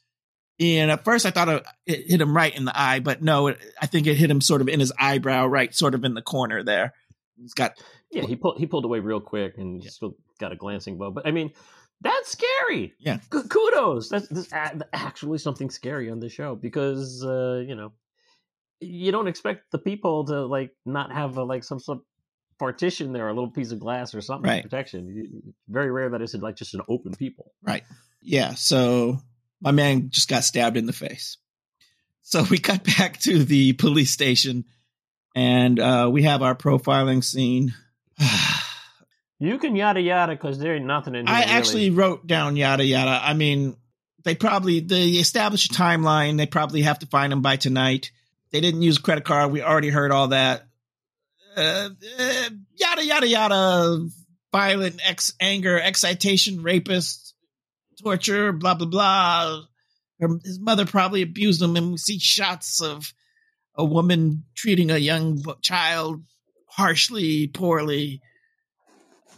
Ian. 0.60 0.90
At 0.90 1.04
first, 1.04 1.26
I 1.26 1.32
thought 1.32 1.66
it 1.86 2.12
hit 2.12 2.22
him 2.22 2.36
right 2.36 2.56
in 2.56 2.66
the 2.66 2.80
eye, 2.80 3.00
but 3.00 3.22
no, 3.22 3.48
it, 3.48 3.60
I 3.82 3.88
think 3.88 4.08
it 4.08 4.16
hit 4.16 4.30
him 4.30 4.42
sort 4.42 4.62
of 4.62 4.70
in 4.70 4.80
his 4.80 4.94
eyebrow, 5.00 5.48
right, 5.48 5.74
sort 5.74 5.96
of 5.96 6.04
in 6.04 6.14
the 6.14 6.22
corner 6.22 6.64
there. 6.64 6.94
He's 7.36 7.54
got 7.54 7.74
yeah. 8.14 8.26
He 8.26 8.36
pulled 8.36 8.58
he 8.58 8.66
pulled 8.66 8.86
away 8.86 9.00
real 9.00 9.20
quick 9.20 9.58
and 9.58 9.84
yeah. 9.84 9.90
still 9.90 10.16
got 10.40 10.52
a 10.52 10.56
glancing 10.56 10.98
blow. 10.98 11.12
But 11.12 11.28
I 11.28 11.32
mean, 11.32 11.52
that's 12.02 12.32
scary. 12.32 12.94
Yeah, 13.00 13.20
kudos. 13.30 14.10
That's, 14.10 14.28
that's 14.28 14.54
actually 14.94 15.40
something 15.40 15.70
scary 15.70 16.10
on 16.10 16.20
the 16.20 16.30
show 16.30 16.56
because 16.56 17.24
uh, 17.26 17.64
you 17.66 17.76
know 17.76 17.94
you 18.80 19.12
don't 19.12 19.28
expect 19.28 19.72
the 19.72 19.80
people 19.80 20.26
to 20.26 20.46
like 20.46 20.72
not 20.86 21.12
have 21.12 21.38
a, 21.38 21.44
like 21.44 21.64
some 21.64 21.80
sort 21.80 22.00
of 22.00 22.04
partition 22.60 23.14
there, 23.14 23.28
a 23.28 23.34
little 23.34 23.52
piece 23.52 23.72
of 23.72 23.80
glass 23.80 24.14
or 24.14 24.22
something 24.22 24.50
right. 24.50 24.64
protection. 24.64 25.54
Very 25.68 25.92
rare 25.92 26.10
that 26.10 26.22
it's 26.22 26.34
like 26.36 26.56
just 26.56 26.74
an 26.74 26.82
open 26.88 27.14
people. 27.14 27.52
Right. 27.62 27.84
Yeah. 28.22 28.54
So 28.54 29.20
my 29.62 29.72
man 29.72 30.10
just 30.10 30.30
got 30.30 30.44
stabbed 30.44 30.78
in 30.78 30.86
the 30.86 30.94
face. 30.94 31.38
So 32.22 32.44
we 32.50 32.58
cut 32.58 32.84
back 32.84 33.20
to 33.22 33.44
the 33.44 33.74
police 33.74 34.12
station 34.12 34.66
and 35.36 35.80
uh, 35.80 36.10
we 36.12 36.24
have 36.24 36.42
our 36.42 36.56
profiling 36.56 37.24
scene. 37.24 37.74
you 39.40 39.58
can 39.58 39.76
yada 39.76 40.02
yada 40.02 40.34
because 40.34 40.60
there 40.60 40.76
ain't 40.76 40.86
nothing 40.86 41.16
in 41.16 41.28
here. 41.28 41.36
I 41.36 41.42
really. 41.42 41.52
actually 41.52 41.90
wrote 41.90 42.28
down 42.28 42.56
yada 42.56 42.86
yada. 42.86 43.20
I 43.24 43.34
mean, 43.34 43.76
they 44.24 44.36
probably 44.36 44.80
they 44.80 45.10
establish 45.10 45.66
a 45.66 45.74
timeline. 45.74 46.38
They 46.38 46.46
probably 46.46 46.82
have 46.84 47.00
to 47.00 47.08
find 47.08 47.34
him 47.34 47.42
by 47.42 47.58
tonight. 47.58 48.12
They 48.52 48.62
didn't 48.62 48.82
use 48.82 48.98
credit 48.98 49.26
card. 49.26 49.52
We 49.52 49.62
already 49.62 49.90
heard 49.90 50.12
all 50.12 50.30
that. 50.30 50.68
Uh, 51.56 51.90
uh, 52.20 52.50
yada 52.76 53.06
yada 53.06 53.28
yada. 53.28 54.08
Violent 54.52 55.02
ex 55.04 55.34
anger, 55.40 55.80
excitation, 55.80 56.62
rapist, 56.62 57.34
torture, 58.02 58.54
blah 58.54 58.76
blah 58.76 58.88
blah. 58.88 59.62
Her, 60.20 60.28
his 60.44 60.60
mother 60.60 60.86
probably 60.86 61.24
abused 61.24 61.62
him, 61.62 61.76
and 61.76 61.92
we 61.92 61.98
see 61.98 62.20
shots 62.20 62.82
of 62.82 63.14
a 63.76 63.84
woman 63.84 64.44
treating 64.56 64.92
a 64.92 64.98
young 64.98 65.44
child 65.62 66.24
harshly, 66.76 67.48
poorly. 67.48 68.22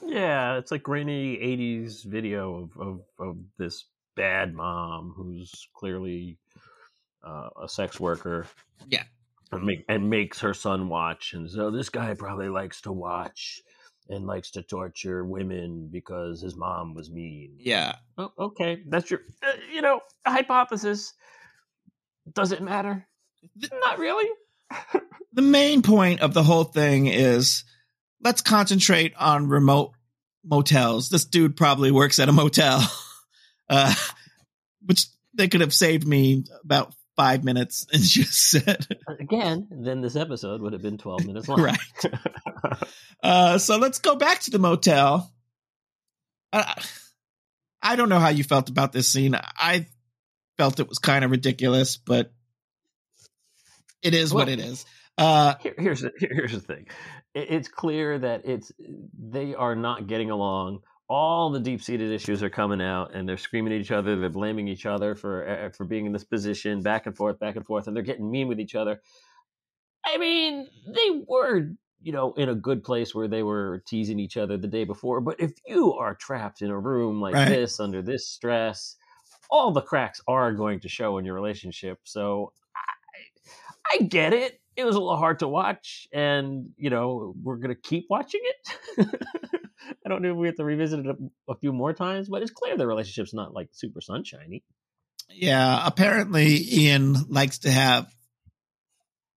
Yeah, 0.06 0.58
it's 0.58 0.72
like 0.72 0.84
grainy 0.84 1.38
'80s 1.38 2.06
video 2.06 2.64
of 2.64 2.78
of, 2.80 3.02
of 3.20 3.38
this 3.58 3.86
bad 4.16 4.54
mom 4.54 5.14
who's 5.16 5.68
clearly 5.74 6.38
uh, 7.26 7.50
a 7.64 7.70
sex 7.70 8.00
worker. 8.00 8.48
Yeah. 8.88 9.04
And, 9.52 9.64
make, 9.64 9.86
and 9.88 10.10
makes 10.10 10.40
her 10.40 10.54
son 10.54 10.90
watch. 10.90 11.34
And 11.34 11.50
so 11.50 11.72
this 11.72 11.90
guy 11.90 12.14
probably 12.14 12.50
likes 12.50 12.82
to 12.82 12.92
watch 12.92 13.62
and 14.10 14.26
likes 14.26 14.52
to 14.52 14.64
torture 14.64 15.26
women 15.26 15.90
because 15.92 16.42
his 16.42 16.56
mom 16.56 16.94
was 16.94 17.12
mean. 17.12 17.56
Yeah. 17.60 17.96
Oh, 18.18 18.32
okay. 18.38 18.84
That's 18.88 19.10
your, 19.10 19.22
uh, 19.44 19.54
you 19.74 19.82
know, 19.82 20.02
hypothesis. 20.26 21.14
Does 22.34 22.52
it 22.52 22.62
matter? 22.62 23.08
Not 23.72 24.00
really. 24.00 24.30
The 25.34 25.42
main 25.42 25.82
point 25.82 26.22
of 26.22 26.34
the 26.34 26.44
whole 26.44 26.64
thing 26.64 27.08
is 27.08 27.64
let's 28.22 28.42
concentrate 28.42 29.14
on 29.18 29.48
remote 29.48 29.92
motels. 30.44 31.10
This 31.10 31.26
dude 31.26 31.58
probably 31.58 31.92
works 31.92 32.20
at 32.20 32.30
a 32.30 32.32
motel, 32.32 32.82
uh, 33.70 33.94
which 34.86 35.08
they 35.34 35.48
could 35.48 35.62
have 35.62 35.74
saved 35.74 36.08
me 36.08 36.46
about 36.64 36.94
five 37.16 37.44
minutes 37.44 37.88
and 37.94 38.04
just 38.04 38.50
said 38.52 38.86
again 39.22 39.70
then 39.72 40.02
this 40.02 40.18
episode 40.18 40.60
would 40.60 40.74
have 40.74 40.82
been 40.82 40.98
12 40.98 41.26
minutes 41.26 41.48
long. 41.48 41.62
Right. 41.62 41.80
Uh, 43.24 43.58
so 43.58 43.78
let's 43.78 44.00
go 44.00 44.16
back 44.16 44.42
to 44.42 44.52
the 44.52 44.60
motel. 44.60 45.32
Uh, 46.52 46.74
i 47.82 47.96
don't 47.96 48.10
know 48.10 48.20
how 48.20 48.30
you 48.30 48.44
felt 48.44 48.70
about 48.70 48.92
this 48.92 49.08
scene. 49.08 49.36
I 49.36 49.88
felt 50.58 50.80
it 50.80 50.90
was 50.90 51.00
kind 51.00 51.24
of 51.24 51.32
ridiculous 51.32 51.98
but 51.98 52.34
it 54.06 54.14
is 54.14 54.34
well, 54.34 54.46
what 54.46 54.50
it 54.50 54.60
is. 54.60 54.86
Uh, 55.18 55.56
here, 55.62 55.74
here's 55.78 56.02
the, 56.02 56.12
here's 56.20 56.52
the 56.52 56.60
thing. 56.60 56.88
It's 57.34 57.68
clear 57.68 58.20
that 58.20 58.42
it's 58.46 58.72
they 59.18 59.56
are 59.56 59.76
not 59.76 60.08
getting 60.08 60.32
along. 60.32 60.80
All 61.08 61.52
the 61.52 61.60
deep-seated 61.60 62.12
issues 62.12 62.42
are 62.42 62.50
coming 62.50 62.82
out 62.82 63.14
and 63.14 63.30
they're 63.30 63.38
screaming 63.38 63.74
at 63.74 63.80
each 63.80 63.92
other 63.92 64.20
they're 64.20 64.28
blaming 64.28 64.68
each 64.68 64.88
other 64.88 65.14
for 65.14 65.48
uh, 65.48 65.70
for 65.70 65.86
being 65.86 66.08
in 66.08 66.14
this 66.14 66.24
position 66.24 66.82
back 66.82 67.06
and 67.06 67.16
forth 67.16 67.38
back 67.40 67.56
and 67.56 67.66
forth 67.66 67.86
and 67.86 67.96
they're 67.96 68.04
getting 68.04 68.30
mean 68.30 68.48
with 68.48 68.60
each 68.60 68.76
other. 68.76 69.02
I 70.04 70.18
mean 70.18 70.68
they 70.88 71.24
were 71.28 71.70
you 72.02 72.12
know 72.12 72.34
in 72.34 72.50
a 72.50 72.56
good 72.56 72.84
place 72.84 73.14
where 73.14 73.28
they 73.28 73.44
were 73.44 73.84
teasing 73.88 74.20
each 74.20 74.36
other 74.36 74.58
the 74.58 74.68
day 74.68 74.84
before 74.84 75.22
but 75.22 75.40
if 75.40 75.52
you 75.66 75.94
are 75.94 76.16
trapped 76.16 76.62
in 76.62 76.70
a 76.70 76.80
room 76.80 77.22
like 77.22 77.36
right. 77.36 77.50
this 77.50 77.80
under 77.80 78.02
this 78.02 78.28
stress 78.28 78.96
all 79.50 79.72
the 79.72 79.82
cracks 79.82 80.22
are 80.28 80.54
going 80.54 80.80
to 80.82 80.90
show 80.90 81.18
in 81.18 81.26
your 81.26 81.36
relationship. 81.36 82.00
So 82.04 82.52
i 83.92 84.00
get 84.00 84.34
it 84.34 84.60
it 84.76 84.86
was 84.86 84.96
a 84.96 85.00
little 85.00 85.18
hard 85.18 85.40
to 85.40 85.48
watch 85.48 86.08
and 86.14 86.70
you 86.78 86.90
know 86.90 87.34
we're 87.42 87.58
gonna 87.58 87.76
keep 87.76 88.06
watching 88.10 88.42
it 88.44 89.10
I 90.06 90.10
don't 90.10 90.22
know 90.22 90.32
if 90.32 90.38
we 90.38 90.48
have 90.48 90.56
to 90.58 90.64
revisit 90.64 91.06
it 91.06 91.08
a, 91.08 91.52
a 91.52 91.56
few 91.56 91.74
more 91.74 91.94
times, 91.94 92.30
but 92.30 92.42
it's 92.42 92.52
clear 92.52 92.78
the 92.78 92.88
relationship's 92.88 93.34
not 93.34 93.54
like 93.54 93.70
super 93.72 94.02
sunshiny. 94.02 94.64
Yeah, 95.30 95.82
apparently 95.86 96.60
Ian 96.72 97.16
likes 97.30 97.60
to 97.60 97.72
have, 97.72 98.14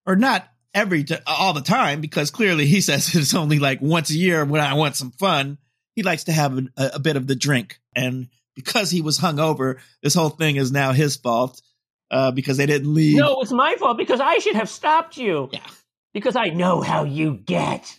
or 0.07 0.17
not 0.17 0.47
every 0.75 1.05
t- 1.05 1.17
all 1.27 1.55
the 1.55 1.63
time, 1.63 2.01
because 2.01 2.31
clearly 2.31 2.67
he 2.67 2.81
says 2.83 3.15
it's 3.15 3.35
only 3.35 3.59
like 3.59 3.81
once 3.81 4.11
a 4.11 4.15
year 4.15 4.45
when 4.45 4.61
I 4.61 4.75
want 4.75 4.97
some 4.97 5.11
fun. 5.13 5.59
He 5.95 6.03
likes 6.03 6.25
to 6.25 6.33
have 6.33 6.57
a, 6.57 6.91
a 6.95 6.99
bit 7.01 7.17
of 7.17 7.27
the 7.27 7.35
drink, 7.35 7.81
and 7.97 8.29
because 8.55 8.91
he 8.91 9.03
was 9.03 9.19
hungover, 9.19 9.79
this 10.03 10.15
whole 10.15 10.29
thing 10.29 10.57
is 10.57 10.71
now 10.71 10.93
his 10.93 11.17
fault 11.17 11.61
uh, 12.11 12.31
because 12.31 12.57
they 12.57 12.67
didn't 12.67 12.93
leave. 12.93 13.19
No, 13.19 13.41
it's 13.41 13.53
my 13.53 13.77
fault 13.77 13.99
because 13.99 14.21
I 14.21 14.39
should 14.39 14.57
have 14.57 14.69
stopped 14.69 15.17
you. 15.17 15.49
Yeah, 15.53 15.67
because 16.13 16.37
I 16.37 16.49
know 16.49 16.81
how 16.81 17.05
you 17.05 17.35
get. 17.35 17.95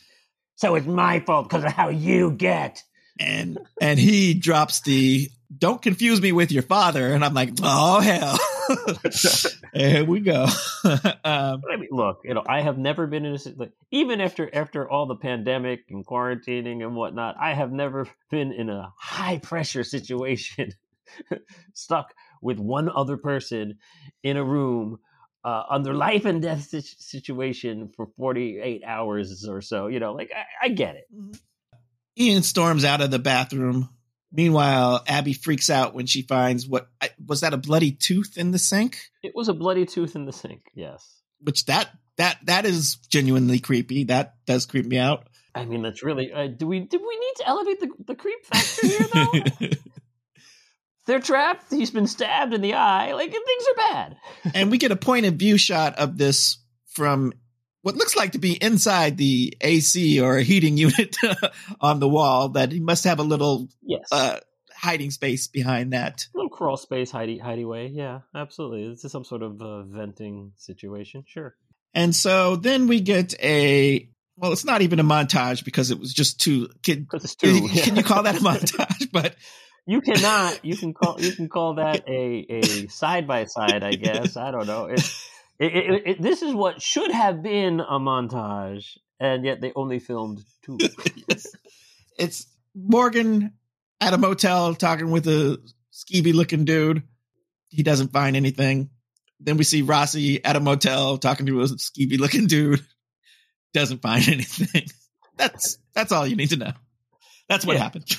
So 0.55 0.75
it's 0.75 0.87
my 0.87 1.21
fault 1.21 1.49
because 1.49 1.63
of 1.63 1.71
how 1.71 1.89
you 1.89 2.31
get. 2.31 2.83
And 3.19 3.59
and 3.81 3.99
he 3.99 4.33
drops 4.33 4.81
the 4.81 5.29
don't 5.55 5.81
confuse 5.81 6.21
me 6.21 6.31
with 6.31 6.51
your 6.51 6.63
father. 6.63 7.13
And 7.13 7.25
I'm 7.25 7.33
like, 7.33 7.51
oh 7.61 7.99
hell. 7.99 8.37
Here 9.73 10.05
we 10.05 10.19
go. 10.19 10.43
um, 10.83 11.61
I 11.71 11.77
mean, 11.77 11.89
look, 11.91 12.21
you 12.23 12.33
know, 12.33 12.43
I 12.47 12.61
have 12.61 12.77
never 12.77 13.07
been 13.07 13.25
in 13.25 13.35
a 13.35 13.39
like, 13.55 13.71
even 13.91 14.21
after 14.21 14.53
after 14.53 14.89
all 14.89 15.07
the 15.07 15.15
pandemic 15.15 15.85
and 15.89 16.05
quarantining 16.05 16.83
and 16.83 16.95
whatnot, 16.95 17.35
I 17.39 17.53
have 17.53 17.71
never 17.71 18.07
been 18.29 18.51
in 18.51 18.69
a 18.69 18.93
high 18.97 19.39
pressure 19.39 19.83
situation, 19.83 20.73
stuck 21.73 22.13
with 22.41 22.59
one 22.59 22.89
other 22.89 23.17
person 23.17 23.77
in 24.23 24.37
a 24.37 24.43
room 24.43 24.99
uh, 25.43 25.63
under 25.69 25.93
life 25.93 26.25
and 26.25 26.41
death 26.41 26.67
situation 26.69 27.89
for 27.95 28.07
48 28.17 28.83
hours 28.85 29.47
or 29.47 29.61
so. 29.61 29.87
You 29.87 29.99
know, 29.99 30.13
like 30.13 30.31
I, 30.35 30.65
I 30.65 30.69
get 30.69 30.95
it. 30.95 31.05
Mm-hmm. 31.13 31.31
Ian 32.17 32.43
storms 32.43 32.83
out 32.83 33.01
of 33.01 33.11
the 33.11 33.19
bathroom. 33.19 33.89
Meanwhile, 34.31 35.03
Abby 35.07 35.33
freaks 35.33 35.69
out 35.69 35.95
when 35.95 36.05
she 36.05 36.21
finds 36.21 36.67
what 36.67 36.89
was 37.25 37.41
that 37.41 37.53
a 37.53 37.57
bloody 37.57 37.91
tooth 37.91 38.37
in 38.37 38.51
the 38.51 38.59
sink? 38.59 38.99
It 39.23 39.33
was 39.33 39.47
a 39.47 39.53
bloody 39.53 39.85
tooth 39.85 40.15
in 40.15 40.25
the 40.25 40.33
sink. 40.33 40.69
Yes. 40.75 41.21
Which 41.41 41.65
that 41.65 41.89
that 42.17 42.37
that 42.43 42.65
is 42.65 42.97
genuinely 42.97 43.59
creepy. 43.59 44.03
That 44.03 44.35
does 44.45 44.65
creep 44.65 44.85
me 44.85 44.97
out. 44.99 45.27
I 45.55 45.65
mean, 45.65 45.81
that's 45.81 46.03
really. 46.03 46.31
Uh, 46.31 46.47
do 46.47 46.67
we 46.67 46.81
do 46.81 46.99
we 46.99 47.19
need 47.19 47.33
to 47.37 47.47
elevate 47.47 47.79
the 47.79 47.89
the 48.05 48.15
creep 48.15 48.45
factor 48.45 48.87
here 48.87 49.07
though? 49.13 49.67
they're 51.09 51.19
trapped. 51.19 51.71
He's 51.71 51.89
been 51.91 52.07
stabbed 52.07 52.53
in 52.53 52.61
the 52.61 52.75
eye. 52.75 53.13
Like 53.13 53.31
things 53.31 53.65
are 53.71 53.75
bad. 53.75 54.17
and 54.53 54.71
we 54.71 54.77
get 54.77 54.91
a 54.91 54.95
point 54.95 55.25
of 55.25 55.33
view 55.33 55.57
shot 55.57 55.97
of 55.97 56.17
this 56.17 56.59
from 56.85 57.33
what 57.81 57.95
looks 57.95 58.15
like 58.15 58.33
to 58.33 58.37
be 58.37 58.53
inside 58.53 59.17
the 59.17 59.57
AC 59.59 60.21
or 60.21 60.37
a 60.37 60.43
heating 60.43 60.77
unit 60.77 61.17
on 61.81 61.99
the 61.99 62.07
wall. 62.07 62.49
That 62.49 62.71
he 62.71 62.79
must 62.79 63.03
have 63.05 63.19
a 63.19 63.23
little 63.23 63.69
yes. 63.81 64.07
Uh, 64.11 64.39
hiding 64.73 65.11
space 65.11 65.47
behind 65.47 65.93
that. 65.93 66.27
A 66.33 66.37
little 66.37 66.49
crawl 66.49 66.77
space, 66.77 67.11
hidey 67.11 67.41
hidey 67.41 67.67
way. 67.67 67.87
Yeah, 67.87 68.19
absolutely. 68.35 68.87
This 68.89 69.03
is 69.03 69.11
some 69.11 69.25
sort 69.25 69.41
of 69.41 69.59
uh, 69.61 69.83
venting 69.83 70.53
situation. 70.57 71.23
Sure. 71.27 71.55
And 71.93 72.15
so 72.15 72.55
then 72.55 72.85
we 72.85 73.01
get 73.01 73.33
a 73.41 74.07
well, 74.37 74.53
it's 74.53 74.63
not 74.63 74.83
even 74.83 74.99
a 74.99 75.03
montage 75.03 75.65
because 75.65 75.89
it 75.89 75.99
was 75.99 76.13
just 76.13 76.39
too. 76.39 76.69
Can, 76.83 77.07
yeah. 77.41 77.83
can 77.83 77.95
you 77.95 78.03
call 78.03 78.23
that 78.23 78.37
a 78.37 78.39
montage? 78.39 79.11
But 79.11 79.35
you 79.89 80.01
cannot. 80.01 80.63
You 80.63 80.77
can 80.77 80.93
call. 80.93 81.19
You 81.19 81.31
can 81.31 81.49
call 81.49 81.75
that 81.75 82.07
a 82.07 82.45
a 82.49 82.87
side 82.87 83.27
by 83.27 83.45
side. 83.45 83.83
I 83.83 83.91
guess. 83.95 84.37
I 84.37 84.51
don't 84.51 84.67
know. 84.67 84.85
It, 84.85 85.03
it, 85.59 86.03
it, 86.05 86.21
this 86.21 86.41
is 86.41 86.53
what 86.53 86.81
should 86.81 87.11
have 87.11 87.41
been 87.43 87.79
a 87.79 87.99
montage, 87.99 88.97
and 89.19 89.43
yet 89.43 89.61
they 89.61 89.73
only 89.75 89.99
filmed 89.99 90.41
two. 90.63 90.77
it's 92.17 92.47
Morgan 92.75 93.53
at 93.99 94.13
a 94.13 94.17
motel 94.17 94.75
talking 94.75 95.11
with 95.11 95.27
a 95.27 95.59
skeevy 95.91 96.33
looking 96.33 96.65
dude. 96.65 97.03
He 97.69 97.83
doesn't 97.83 98.13
find 98.13 98.35
anything. 98.35 98.91
Then 99.39 99.57
we 99.57 99.63
see 99.63 99.81
Rossi 99.81 100.43
at 100.45 100.55
a 100.55 100.59
motel 100.59 101.17
talking 101.17 101.45
to 101.47 101.61
a 101.61 101.65
skeevy 101.65 102.19
looking 102.19 102.47
dude. 102.47 102.85
doesn't 103.73 104.01
find 104.01 104.27
anything. 104.27 104.83
That's 105.35 105.77
that's 105.93 106.11
all 106.11 106.25
you 106.27 106.35
need 106.35 106.49
to 106.51 106.57
know. 106.57 106.73
That's 107.47 107.65
what 107.65 107.75
Yeah. 107.77 107.83
happened. 107.83 108.05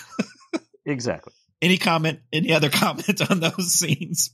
Exactly. 0.86 1.32
Any 1.62 1.78
comment? 1.78 2.20
Any 2.32 2.52
other 2.52 2.70
comment 2.70 3.30
on 3.30 3.40
those 3.40 3.72
scenes? 3.72 4.30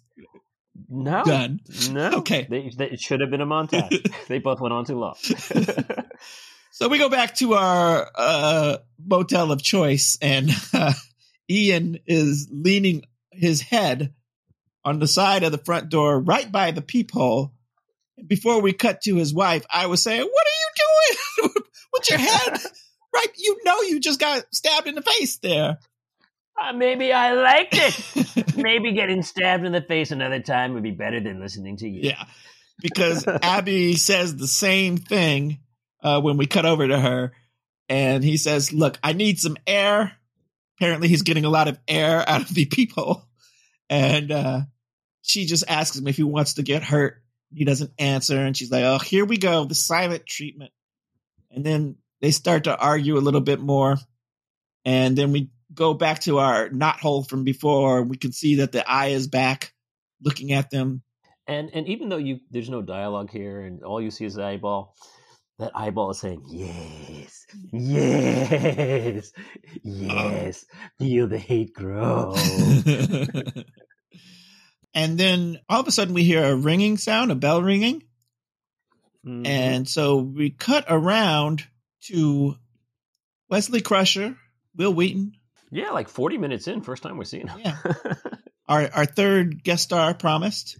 No. 0.88 1.24
Done. 1.24 1.60
No. 1.90 2.18
Okay. 2.18 2.46
They, 2.48 2.70
they, 2.76 2.90
it 2.90 3.00
should 3.00 3.20
have 3.20 3.30
been 3.30 3.40
a 3.40 3.46
montage. 3.46 4.06
they 4.28 4.38
both 4.38 4.60
went 4.60 4.72
on 4.72 4.84
too 4.84 4.98
long. 4.98 5.16
So 6.76 6.88
we 6.88 6.98
go 6.98 7.08
back 7.08 7.34
to 7.36 7.54
our 7.54 8.06
uh, 8.14 8.76
motel 9.02 9.50
of 9.50 9.62
choice, 9.62 10.18
and 10.20 10.50
uh, 10.74 10.92
Ian 11.48 12.00
is 12.06 12.48
leaning 12.52 13.04
his 13.32 13.62
head 13.62 14.12
on 14.84 14.98
the 14.98 15.08
side 15.08 15.42
of 15.42 15.52
the 15.52 15.58
front 15.64 15.88
door, 15.88 16.20
right 16.20 16.52
by 16.52 16.72
the 16.72 16.82
peephole. 16.82 17.54
Before 18.26 18.60
we 18.60 18.74
cut 18.74 19.00
to 19.04 19.16
his 19.16 19.32
wife, 19.32 19.64
I 19.72 19.86
was 19.86 20.02
saying, 20.02 20.20
"What 20.20 20.46
are 20.46 20.60
you 20.60 21.48
doing 21.48 21.52
with 21.94 22.10
your 22.10 22.18
head?" 22.18 22.58
right, 23.14 23.32
you 23.38 23.56
know, 23.64 23.80
you 23.80 23.98
just 23.98 24.20
got 24.20 24.44
stabbed 24.52 24.86
in 24.86 24.96
the 24.96 25.00
face 25.00 25.38
there. 25.38 25.78
Uh, 26.58 26.72
maybe 26.72 27.12
I 27.12 27.32
liked 27.34 27.74
it. 27.74 28.56
maybe 28.56 28.92
getting 28.92 29.22
stabbed 29.22 29.64
in 29.64 29.72
the 29.72 29.82
face 29.82 30.10
another 30.10 30.40
time 30.40 30.74
would 30.74 30.82
be 30.82 30.90
better 30.90 31.20
than 31.20 31.40
listening 31.40 31.76
to 31.78 31.88
you. 31.88 32.00
Yeah, 32.08 32.24
because 32.80 33.26
Abby 33.26 33.96
says 33.96 34.36
the 34.36 34.48
same 34.48 34.96
thing 34.96 35.60
uh, 36.02 36.20
when 36.20 36.36
we 36.36 36.46
cut 36.46 36.64
over 36.64 36.86
to 36.86 36.98
her, 36.98 37.32
and 37.88 38.24
he 38.24 38.36
says, 38.36 38.72
"Look, 38.72 38.98
I 39.02 39.12
need 39.12 39.38
some 39.38 39.56
air." 39.66 40.12
Apparently, 40.78 41.08
he's 41.08 41.22
getting 41.22 41.44
a 41.44 41.50
lot 41.50 41.68
of 41.68 41.78
air 41.86 42.24
out 42.28 42.42
of 42.42 42.54
the 42.54 42.64
people, 42.64 43.28
and 43.90 44.32
uh, 44.32 44.60
she 45.22 45.44
just 45.44 45.64
asks 45.68 45.96
him 45.96 46.08
if 46.08 46.16
he 46.16 46.22
wants 46.22 46.54
to 46.54 46.62
get 46.62 46.82
hurt. 46.82 47.22
He 47.52 47.64
doesn't 47.64 47.92
answer, 47.98 48.38
and 48.38 48.56
she's 48.56 48.70
like, 48.70 48.84
"Oh, 48.84 48.98
here 48.98 49.26
we 49.26 49.36
go, 49.36 49.64
the 49.64 49.74
silent 49.74 50.26
treatment." 50.26 50.72
And 51.50 51.64
then 51.64 51.96
they 52.20 52.30
start 52.30 52.64
to 52.64 52.76
argue 52.76 53.18
a 53.18 53.20
little 53.20 53.40
bit 53.42 53.60
more, 53.60 53.96
and 54.86 55.16
then 55.16 55.32
we 55.32 55.50
go 55.76 55.94
back 55.94 56.20
to 56.20 56.38
our 56.38 56.68
knot 56.70 56.98
hole 56.98 57.22
from 57.22 57.44
before. 57.44 58.02
We 58.02 58.16
can 58.16 58.32
see 58.32 58.56
that 58.56 58.72
the 58.72 58.88
eye 58.90 59.08
is 59.08 59.28
back, 59.28 59.72
looking 60.22 60.52
at 60.52 60.70
them. 60.70 61.02
And 61.46 61.70
and 61.72 61.86
even 61.86 62.08
though 62.08 62.16
you 62.16 62.40
there's 62.50 62.68
no 62.70 62.82
dialogue 62.82 63.30
here 63.30 63.60
and 63.60 63.84
all 63.84 64.02
you 64.02 64.10
see 64.10 64.24
is 64.24 64.34
the 64.34 64.44
eyeball, 64.44 64.96
that 65.60 65.70
eyeball 65.76 66.10
is 66.10 66.18
saying 66.18 66.42
yes, 66.48 67.46
yes, 67.72 69.32
yes. 69.84 70.64
Feel 70.98 71.28
the 71.28 71.38
hate 71.38 71.72
grow. 71.72 72.34
and 74.94 75.16
then 75.18 75.60
all 75.68 75.80
of 75.80 75.86
a 75.86 75.92
sudden 75.92 76.14
we 76.14 76.24
hear 76.24 76.42
a 76.42 76.56
ringing 76.56 76.96
sound, 76.96 77.30
a 77.30 77.36
bell 77.36 77.62
ringing. 77.62 78.02
Mhm. 79.24 79.46
And 79.46 79.88
so 79.88 80.16
we 80.16 80.50
cut 80.50 80.86
around 80.88 81.64
to 82.06 82.56
Wesley 83.48 83.82
Crusher, 83.82 84.36
Wil 84.76 84.92
Wheaton, 84.94 85.32
yeah, 85.76 85.90
like 85.90 86.08
40 86.08 86.38
minutes 86.38 86.68
in, 86.68 86.80
first 86.80 87.02
time 87.02 87.16
we're 87.16 87.24
seeing 87.24 87.48
him. 87.48 87.60
Yeah. 87.64 87.76
our, 88.68 88.88
our 88.92 89.06
third 89.06 89.62
guest 89.62 89.84
star 89.84 90.14
promised. 90.14 90.78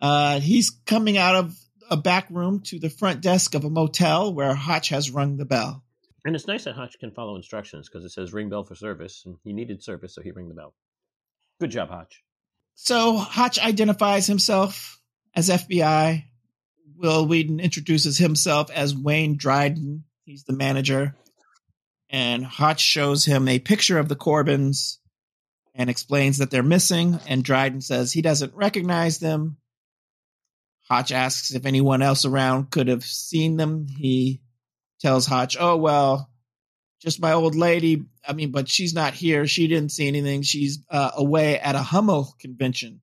Uh, 0.00 0.40
he's 0.40 0.70
coming 0.86 1.18
out 1.18 1.34
of 1.34 1.58
a 1.90 1.96
back 1.96 2.28
room 2.30 2.60
to 2.60 2.78
the 2.78 2.90
front 2.90 3.20
desk 3.20 3.54
of 3.54 3.64
a 3.64 3.70
motel 3.70 4.32
where 4.32 4.54
Hotch 4.54 4.90
has 4.90 5.10
rung 5.10 5.36
the 5.36 5.44
bell. 5.44 5.82
and 6.24 6.34
it's 6.34 6.46
nice 6.46 6.64
that 6.64 6.74
Hotch 6.74 6.98
can 6.98 7.12
follow 7.12 7.36
instructions 7.36 7.88
because 7.88 8.04
it 8.04 8.10
says 8.10 8.32
ring 8.32 8.48
bell 8.48 8.64
for 8.64 8.74
service, 8.74 9.22
and 9.26 9.36
he 9.44 9.52
needed 9.52 9.82
service, 9.82 10.14
so 10.14 10.22
he 10.22 10.30
rang 10.30 10.48
the 10.48 10.54
bell. 10.54 10.74
Good 11.60 11.70
job, 11.70 11.88
Hotch. 11.88 12.22
So 12.74 13.16
Hotch 13.16 13.58
identifies 13.58 14.26
himself 14.26 15.00
as 15.34 15.48
FBI. 15.48 16.24
Wil 16.98 17.26
Wheaton 17.26 17.60
introduces 17.60 18.18
himself 18.18 18.70
as 18.70 18.94
Wayne 18.94 19.36
Dryden. 19.36 20.04
He's 20.24 20.44
the 20.44 20.52
manager. 20.52 21.14
And 22.08 22.44
Hotch 22.44 22.80
shows 22.80 23.24
him 23.24 23.48
a 23.48 23.58
picture 23.58 23.98
of 23.98 24.08
the 24.08 24.16
Corbins 24.16 25.00
and 25.74 25.90
explains 25.90 26.38
that 26.38 26.50
they're 26.50 26.62
missing. 26.62 27.18
And 27.26 27.44
Dryden 27.44 27.80
says 27.80 28.12
he 28.12 28.22
doesn't 28.22 28.54
recognize 28.54 29.18
them. 29.18 29.56
Hotch 30.88 31.10
asks 31.10 31.52
if 31.52 31.66
anyone 31.66 32.00
else 32.02 32.24
around 32.24 32.70
could 32.70 32.88
have 32.88 33.04
seen 33.04 33.56
them. 33.56 33.86
He 33.98 34.40
tells 35.00 35.26
Hotch, 35.26 35.56
oh, 35.58 35.76
well, 35.76 36.30
just 37.00 37.20
my 37.20 37.32
old 37.32 37.54
lady. 37.54 38.04
I 38.26 38.32
mean, 38.32 38.52
but 38.52 38.68
she's 38.68 38.94
not 38.94 39.14
here. 39.14 39.46
She 39.46 39.66
didn't 39.68 39.90
see 39.92 40.06
anything. 40.08 40.42
She's 40.42 40.78
uh, 40.88 41.10
away 41.16 41.58
at 41.58 41.74
a 41.74 41.82
Hummel 41.82 42.34
convention. 42.40 43.02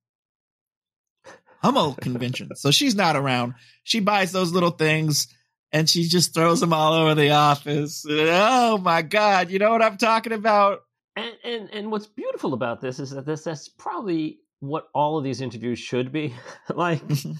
Hummel 1.61 1.93
convention. 1.93 2.49
So 2.55 2.71
she's 2.71 2.95
not 2.95 3.15
around. 3.15 3.53
She 3.83 3.99
buys 3.99 4.31
those 4.31 4.51
little 4.51 4.71
things 4.71 5.27
and 5.73 5.89
she 5.89 6.07
just 6.07 6.33
throws 6.33 6.59
them 6.59 6.71
all 6.71 6.93
over 6.93 7.15
the 7.15 7.31
office. 7.31 8.05
Oh 8.07 8.77
my 8.77 9.01
God. 9.01 9.49
You 9.49 9.59
know 9.59 9.71
what 9.71 9.81
I'm 9.81 9.97
talking 9.97 10.31
about? 10.31 10.81
And, 11.15 11.33
and 11.43 11.69
and 11.71 11.91
what's 11.91 12.07
beautiful 12.07 12.53
about 12.53 12.79
this 12.79 12.99
is 12.99 13.09
that 13.09 13.25
this 13.25 13.43
that's 13.43 13.67
probably 13.67 14.39
what 14.59 14.87
all 14.93 15.17
of 15.17 15.23
these 15.23 15.41
interviews 15.41 15.79
should 15.79 16.11
be 16.11 16.33
like. 16.73 17.05
Mm-hmm. 17.05 17.31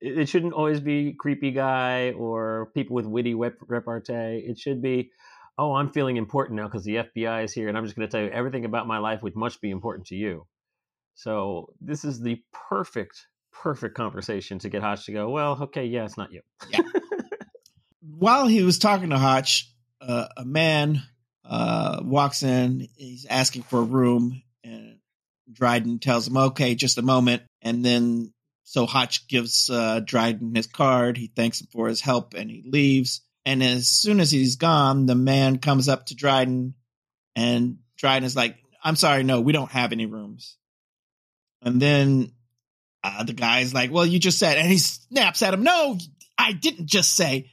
it 0.00 0.18
it 0.18 0.28
shouldn't 0.28 0.54
always 0.54 0.80
be 0.80 1.14
creepy 1.18 1.50
guy 1.50 2.12
or 2.12 2.70
people 2.74 2.94
with 2.94 3.04
witty 3.04 3.34
wep- 3.34 3.58
repartee. 3.66 4.44
It 4.48 4.58
should 4.58 4.80
be, 4.80 5.10
oh, 5.58 5.74
I'm 5.74 5.92
feeling 5.92 6.16
important 6.16 6.56
now 6.56 6.68
because 6.68 6.84
the 6.84 6.96
FBI 6.96 7.44
is 7.44 7.52
here, 7.52 7.68
and 7.68 7.76
I'm 7.76 7.84
just 7.84 7.96
going 7.96 8.08
to 8.08 8.10
tell 8.10 8.24
you 8.24 8.30
everything 8.30 8.64
about 8.64 8.86
my 8.86 8.98
life 8.98 9.22
which 9.22 9.34
must 9.36 9.60
be 9.60 9.70
important 9.70 10.06
to 10.06 10.14
you. 10.14 10.46
So 11.14 11.74
this 11.82 12.04
is 12.04 12.20
the 12.20 12.40
perfect, 12.68 13.26
perfect 13.52 13.94
conversation 13.94 14.58
to 14.60 14.70
get 14.70 14.80
Hotch 14.80 15.04
to 15.06 15.12
go. 15.12 15.28
Well, 15.28 15.58
okay, 15.64 15.84
yeah, 15.84 16.06
it's 16.06 16.16
not 16.16 16.32
you. 16.32 16.40
While 18.18 18.46
he 18.48 18.62
was 18.62 18.78
talking 18.78 19.10
to 19.10 19.18
Hotch, 19.18 19.72
uh, 20.00 20.28
a 20.36 20.44
man 20.44 21.02
uh, 21.44 22.00
walks 22.02 22.42
in. 22.42 22.88
He's 22.96 23.26
asking 23.28 23.62
for 23.62 23.80
a 23.80 23.84
room, 23.84 24.42
and 24.64 24.98
Dryden 25.52 25.98
tells 25.98 26.26
him, 26.26 26.36
"Okay, 26.36 26.74
just 26.74 26.98
a 26.98 27.02
moment." 27.02 27.42
And 27.62 27.84
then, 27.84 28.32
so 28.64 28.86
Hotch 28.86 29.28
gives 29.28 29.68
uh, 29.68 30.00
Dryden 30.00 30.54
his 30.54 30.66
card. 30.66 31.16
He 31.16 31.26
thanks 31.34 31.60
him 31.60 31.68
for 31.72 31.88
his 31.88 32.00
help, 32.00 32.34
and 32.34 32.50
he 32.50 32.62
leaves. 32.66 33.20
And 33.44 33.62
as 33.62 33.88
soon 33.88 34.20
as 34.20 34.30
he's 34.30 34.56
gone, 34.56 35.06
the 35.06 35.14
man 35.14 35.58
comes 35.58 35.88
up 35.88 36.06
to 36.06 36.14
Dryden, 36.14 36.74
and 37.36 37.78
Dryden 37.96 38.24
is 38.24 38.36
like, 38.36 38.56
"I'm 38.82 38.96
sorry, 38.96 39.22
no, 39.22 39.40
we 39.40 39.52
don't 39.52 39.70
have 39.70 39.92
any 39.92 40.06
rooms." 40.06 40.56
And 41.62 41.80
then 41.80 42.32
uh, 43.02 43.24
the 43.24 43.32
guy's 43.32 43.74
like, 43.74 43.90
"Well, 43.90 44.06
you 44.06 44.18
just 44.18 44.38
said," 44.38 44.58
and 44.58 44.68
he 44.68 44.78
snaps 44.78 45.42
at 45.42 45.54
him, 45.54 45.62
"No, 45.62 45.98
I 46.38 46.52
didn't 46.52 46.86
just 46.86 47.14
say." 47.14 47.50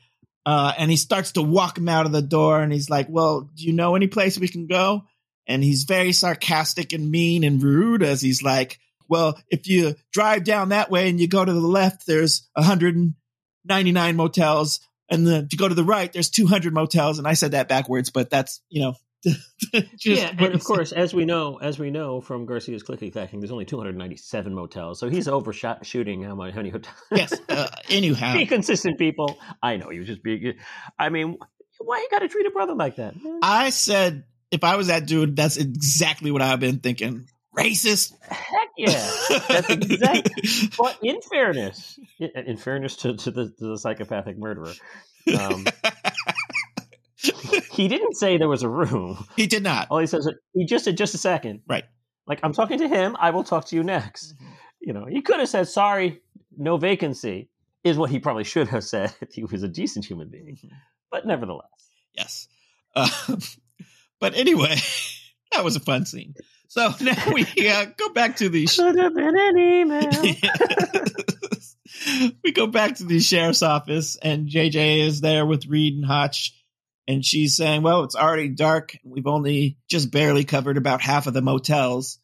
Uh, 0.47 0.71
and 0.77 0.89
he 0.89 0.95
starts 0.95 1.33
to 1.33 1.41
walk 1.41 1.77
him 1.77 1.89
out 1.89 2.05
of 2.05 2.13
the 2.13 2.21
door, 2.21 2.61
and 2.61 2.71
he's 2.71 2.89
like, 2.89 3.07
"Well, 3.09 3.49
do 3.53 3.65
you 3.65 3.73
know 3.73 3.95
any 3.97 4.07
place 4.07 4.39
we 4.39 4.47
can 4.47 4.65
go?" 4.65 5.03
And 5.45 5.61
he's 5.61 5.83
very 5.83 6.13
sarcastic 6.13 6.93
and 6.93 7.11
mean 7.11 7.43
and 7.43 7.61
rude 7.61 8.01
as 8.01 8.21
he's 8.21 8.41
like, 8.41 8.79
"Well, 9.09 9.37
if 9.49 9.67
you 9.67 9.95
drive 10.13 10.45
down 10.45 10.69
that 10.69 10.89
way 10.89 11.09
and 11.09 11.19
you 11.19 11.27
go 11.27 11.43
to 11.43 11.51
the 11.51 11.59
left, 11.59 12.07
there's 12.07 12.47
199 12.53 14.15
motels, 14.15 14.79
and 15.09 15.27
the, 15.27 15.39
if 15.39 15.47
you 15.51 15.57
go 15.57 15.67
to 15.67 15.75
the 15.75 15.83
right, 15.83 16.13
there's 16.13 16.29
200 16.29 16.73
motels." 16.73 17.19
And 17.19 17.27
I 17.27 17.33
said 17.33 17.51
that 17.51 17.67
backwards, 17.67 18.09
but 18.09 18.29
that's 18.29 18.61
you 18.69 18.83
know, 18.83 18.95
yeah, 20.03 20.32
and 20.38 20.53
of 20.53 20.63
course, 20.63 20.91
as 20.91 21.13
we 21.13 21.25
know, 21.25 21.57
as 21.57 21.80
we 21.80 21.91
know 21.91 22.21
from 22.21 22.45
Garcia's 22.45 22.84
clicky 22.84 23.11
clacking, 23.11 23.39
there's 23.39 23.51
only 23.51 23.65
297 23.65 24.53
motels, 24.53 24.99
so 24.99 25.09
he's 25.09 25.28
overshooting 25.28 26.23
how 26.23 26.36
many, 26.36 26.51
how 26.51 26.57
many 26.57 26.69
hotels. 26.69 26.95
Yes. 27.11 27.34
Uh, 27.49 27.67
anyhow, 27.89 28.34
be 28.38 28.45
consistent, 28.45 28.97
people. 28.97 29.38
I 29.61 29.78
know 29.78 29.91
you 29.91 30.03
just 30.03 30.23
be. 30.23 30.55
I 30.97 31.09
mean, 31.09 31.38
why 31.80 31.97
you 31.97 32.07
got 32.09 32.19
to 32.19 32.28
treat 32.28 32.45
a 32.45 32.51
brother 32.51 32.75
like 32.75 32.97
that? 32.97 33.15
I 33.41 33.69
said 33.71 34.23
if 34.51 34.63
I 34.63 34.75
was 34.75 34.88
that 34.88 35.05
dude, 35.05 35.36
that's 35.36 35.57
exactly 35.57 36.32
what 36.32 36.41
I've 36.41 36.59
been 36.59 36.80
thinking. 36.80 37.28
Racist. 37.57 38.13
Heck 38.21 38.69
yeah, 38.78 39.11
that's 39.47 39.69
exact. 39.69 40.30
But 40.78 40.99
in 41.01 41.21
fairness, 41.21 41.99
in, 42.19 42.30
in 42.45 42.57
fairness 42.57 42.97
to, 42.97 43.15
to, 43.15 43.32
the, 43.32 43.49
to 43.49 43.65
the 43.71 43.78
psychopathic 43.80 44.38
murderer, 44.38 44.73
um, 45.39 45.65
he 47.78 47.88
didn't 47.88 48.15
say 48.15 48.38
there 48.38 48.49
was 48.49 48.63
a 48.63 48.69
room. 48.69 49.25
he 49.36 49.47
did 49.47 49.63
not. 49.63 49.88
All 49.89 49.99
he 49.99 50.07
says, 50.07 50.30
he 50.53 50.65
just 50.65 50.86
said, 50.86 50.97
just 50.97 51.15
a 51.15 51.17
second. 51.17 51.61
Right. 51.67 51.86
Like 52.28 52.39
I'm 52.43 52.53
talking 52.53 52.80
to 52.80 52.88
him. 52.88 53.15
I 53.19 53.30
will 53.30 53.43
talk 53.43 53.65
to 53.67 53.75
you 53.75 53.84
next. 53.84 54.34
You 54.82 54.93
know, 54.93 55.05
he 55.05 55.21
could 55.21 55.39
have 55.39 55.49
said, 55.49 55.67
sorry, 55.67 56.21
no 56.57 56.78
vacancy. 56.78 57.49
Is 57.84 57.97
what 57.97 58.09
he 58.09 58.19
probably 58.19 58.43
should 58.43 58.67
have 58.67 58.84
said 58.84 59.13
if 59.21 59.30
he 59.34 59.45
was 59.45 59.63
a 59.63 59.67
decent 59.69 60.03
human 60.03 60.28
being. 60.30 60.57
But 61.09 61.25
nevertheless. 61.25 61.69
Yes. 62.13 62.47
Uh, 62.93 63.07
but 64.19 64.36
anyway, 64.36 64.75
that 65.53 65.63
was 65.63 65.78
a 65.78 65.80
fun 65.80 66.05
scene. 66.05 66.34
So 66.67 66.93
now 66.99 67.32
we 67.34 67.45
uh, 67.69 67.86
go 67.95 68.09
back 68.09 68.38
to 68.38 68.49
the. 68.49 68.65
Sh- 68.67 68.73
Should 68.75 68.97
have 68.97 69.13
been 69.15 69.38
an 69.38 69.57
email. 69.57 70.36
we 72.43 72.51
go 72.51 72.67
back 72.67 72.95
to 72.95 73.05
the 73.05 73.19
sheriff's 73.21 73.63
office, 73.63 74.17
and 74.21 74.49
JJ 74.49 75.05
is 75.07 75.21
there 75.21 75.45
with 75.45 75.65
Reid 75.67 75.93
and 75.95 76.05
Hotch, 76.05 76.53
and 77.07 77.25
she's 77.25 77.55
saying, 77.55 77.83
"Well, 77.83 78.03
it's 78.03 78.15
already 78.15 78.49
dark, 78.49 78.97
we've 79.03 79.27
only 79.27 79.77
just 79.89 80.11
barely 80.11 80.43
covered 80.43 80.77
about 80.77 81.01
half 81.01 81.27
of 81.27 81.33
the 81.33 81.41
motels." 81.41 82.19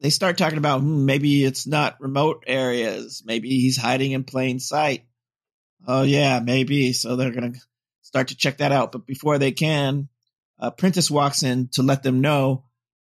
They 0.00 0.10
start 0.10 0.38
talking 0.38 0.58
about 0.58 0.80
hmm, 0.80 1.06
maybe 1.06 1.44
it's 1.44 1.66
not 1.66 2.00
remote 2.00 2.44
areas, 2.46 3.22
maybe 3.24 3.48
he's 3.48 3.76
hiding 3.76 4.12
in 4.12 4.24
plain 4.24 4.60
sight. 4.60 5.04
Oh 5.86 6.02
yeah, 6.02 6.40
maybe. 6.40 6.92
So 6.92 7.16
they're 7.16 7.32
gonna 7.32 7.54
start 8.02 8.28
to 8.28 8.36
check 8.36 8.58
that 8.58 8.72
out. 8.72 8.92
But 8.92 9.06
before 9.06 9.38
they 9.38 9.52
can, 9.52 10.08
uh, 10.58 10.70
Prentiss 10.70 11.10
walks 11.10 11.42
in 11.42 11.68
to 11.72 11.82
let 11.82 12.02
them 12.02 12.20
know 12.20 12.64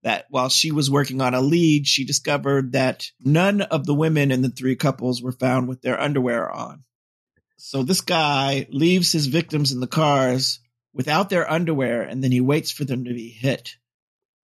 that 0.02 0.26
while 0.30 0.48
she 0.48 0.72
was 0.72 0.90
working 0.90 1.20
on 1.20 1.34
a 1.34 1.40
lead, 1.40 1.86
she 1.86 2.04
discovered 2.04 2.72
that 2.72 3.10
none 3.20 3.60
of 3.62 3.86
the 3.86 3.94
women 3.94 4.30
in 4.30 4.42
the 4.42 4.50
three 4.50 4.76
couples 4.76 5.22
were 5.22 5.32
found 5.32 5.68
with 5.68 5.80
their 5.82 6.00
underwear 6.00 6.50
on. 6.50 6.84
So 7.64 7.84
this 7.84 8.00
guy 8.00 8.66
leaves 8.70 9.12
his 9.12 9.28
victims 9.28 9.70
in 9.70 9.78
the 9.78 9.86
cars 9.86 10.58
without 10.92 11.30
their 11.30 11.48
underwear 11.48 12.02
and 12.02 12.22
then 12.22 12.32
he 12.32 12.40
waits 12.40 12.72
for 12.72 12.84
them 12.84 13.04
to 13.04 13.14
be 13.14 13.28
hit. 13.28 13.76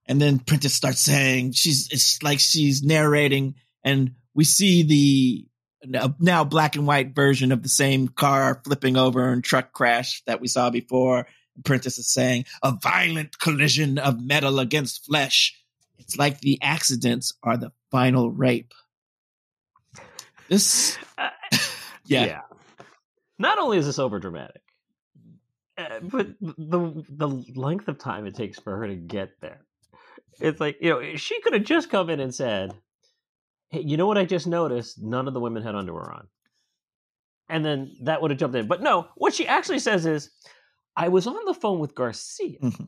And 0.07 0.21
then 0.21 0.39
Prentiss 0.39 0.73
starts 0.73 1.01
saying 1.01 1.51
she's, 1.53 1.89
it's 1.91 2.23
like 2.23 2.39
she's 2.39 2.85
narrating 2.85 3.57
and 3.83 4.13
we 4.35 4.45
see 4.45 4.85
the 4.85 6.15
now 6.21 6.45
black 6.45 6.77
and 6.77 6.87
white 6.87 7.13
version 7.13 7.51
of 7.51 7.65
the 7.65 7.69
same 7.69 8.07
car 8.07 8.63
flipping 8.65 8.97
over 8.97 9.31
and 9.31 9.43
truck 9.43 9.73
crash 9.73 10.23
that 10.27 10.41
we 10.41 10.47
saw 10.47 10.71
before. 10.71 11.27
Prentiss 11.65 11.99
is 11.99 12.09
saying 12.09 12.45
a 12.63 12.79
violent 12.81 13.37
collision 13.41 13.99
of 13.99 14.25
metal 14.25 14.61
against 14.61 15.05
flesh. 15.05 15.61
It's 15.99 16.17
like 16.17 16.39
the 16.39 16.61
accidents 16.63 17.35
are 17.43 17.57
the 17.57 17.73
final 17.91 18.31
rape. 18.31 18.73
This, 20.49 20.97
uh, 21.19 21.31
yeah. 22.07 22.25
yeah. 22.25 22.41
Not 23.39 23.59
only 23.59 23.79
is 23.79 23.87
this 23.87 23.99
over 23.99 24.19
dramatic, 24.19 24.63
uh, 25.77 26.01
but 26.03 26.29
the 26.41 27.05
the 27.09 27.29
length 27.55 27.89
of 27.89 27.99
time 27.99 28.27
it 28.27 28.35
takes 28.35 28.59
for 28.59 28.77
her 28.77 28.89
to 28.89 28.97
get 28.97 29.41
there. 29.41 29.61
It's 30.41 30.61
like 30.61 30.79
you 30.81 30.91
know 30.91 31.17
she 31.17 31.41
could 31.41 31.53
have 31.53 31.65
just 31.65 31.91
come 31.91 32.11
in 32.11 32.21
and 32.21 32.35
said, 32.35 32.75
"Hey, 33.69 33.81
you 33.81 33.97
know 33.97 34.07
what 34.07 34.19
I 34.19 34.25
just 34.25 34.47
noticed? 34.47 35.01
None 35.01 35.29
of 35.29 35.35
the 35.35 35.41
women 35.41 35.63
had 35.63 35.75
underwear 35.75 36.11
on," 36.13 36.29
and 37.49 37.65
then 37.65 37.97
that 38.03 38.21
would 38.23 38.31
have 38.31 38.41
jumped 38.41 38.57
in. 38.57 38.67
But 38.67 38.83
no, 38.83 39.09
what 39.17 39.35
she 39.35 39.47
actually 39.47 39.79
says 39.79 40.07
is, 40.07 40.31
"I 40.97 41.09
was 41.09 41.27
on 41.27 41.45
the 41.45 41.55
phone 41.55 41.79
with 41.79 41.95
Garcia, 41.95 42.59
mm-hmm. 42.59 42.85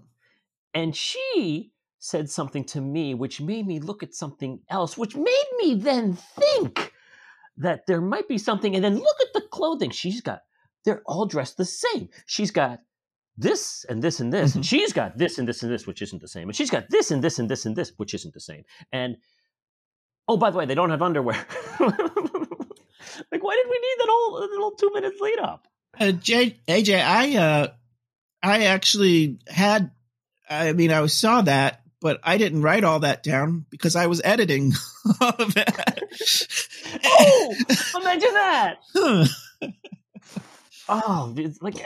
and 0.75 0.95
she." 0.97 1.73
Said 2.03 2.31
something 2.31 2.65
to 2.65 2.81
me 2.81 3.13
which 3.13 3.43
made 3.43 3.67
me 3.67 3.79
look 3.79 4.03
at 4.03 4.15
something 4.15 4.61
else, 4.71 4.97
which 4.97 5.15
made 5.15 5.49
me 5.59 5.75
then 5.75 6.15
think 6.15 6.95
that 7.59 7.87
there 7.87 8.01
might 8.01 8.27
be 8.27 8.39
something. 8.39 8.75
And 8.75 8.83
then 8.83 8.95
look 8.95 9.17
at 9.21 9.30
clothing 9.61 9.91
she's 9.91 10.23
got. 10.23 10.41
They're 10.87 11.03
all 11.05 11.27
dressed 11.27 11.59
the 11.59 11.67
same. 11.67 12.09
She's 12.25 12.51
got 12.51 12.81
this 13.37 13.85
and 13.89 14.03
this 14.03 14.19
and 14.19 14.33
this, 14.33 14.51
mm-hmm. 14.51 14.59
and 14.61 14.67
she's 14.67 14.95
got 14.95 15.19
this 15.19 15.39
and 15.39 15.47
this 15.47 15.63
and 15.63 15.71
this, 15.71 15.87
which 15.87 16.01
isn't 16.01 16.23
the 16.23 16.29
same. 16.29 16.49
And 16.49 16.57
she's 16.57 16.71
got 16.71 16.89
this 16.89 17.11
and 17.11 17.23
this 17.23 17.39
and 17.39 17.49
this 17.49 17.67
and 17.67 17.77
this, 17.77 17.93
which 17.99 18.15
isn't 18.15 18.33
the 18.33 18.41
same. 18.41 18.65
And 18.91 19.19
oh, 20.27 20.39
by 20.39 20.51
the 20.51 20.57
way, 20.57 20.65
they 20.65 20.75
don't 20.75 20.89
have 20.89 21.03
underwear. 21.03 21.37
like, 21.81 23.43
why 23.43 23.55
did 23.57 23.69
we 23.69 23.79
need 23.79 23.97
that 23.99 24.09
whole 24.09 24.41
little 24.41 24.71
two 24.73 24.91
minutes 24.95 25.21
lead 25.21 25.39
up? 25.41 25.69
Uh, 25.99 26.13
J- 26.13 26.59
AJ, 26.67 27.05
I 27.05 27.37
uh, 27.37 27.69
I 28.43 28.65
actually 28.65 29.41
had. 29.47 29.91
I 30.49 30.73
mean, 30.73 30.91
I 30.91 31.05
saw 31.07 31.43
that, 31.43 31.83
but 32.01 32.19
I 32.25 32.39
didn't 32.39 32.63
write 32.63 32.85
all 32.85 33.01
that 33.01 33.23
down 33.23 33.67
because 33.71 33.95
I 33.95 34.07
was 34.07 34.23
editing 34.25 34.73
all 35.21 35.29
of 35.39 35.55
that. 35.55 36.01
oh, 37.05 37.55
imagine 38.01 38.33
that. 38.33 38.79
Oh, 40.89 41.35
it's 41.37 41.63
like 41.63 41.77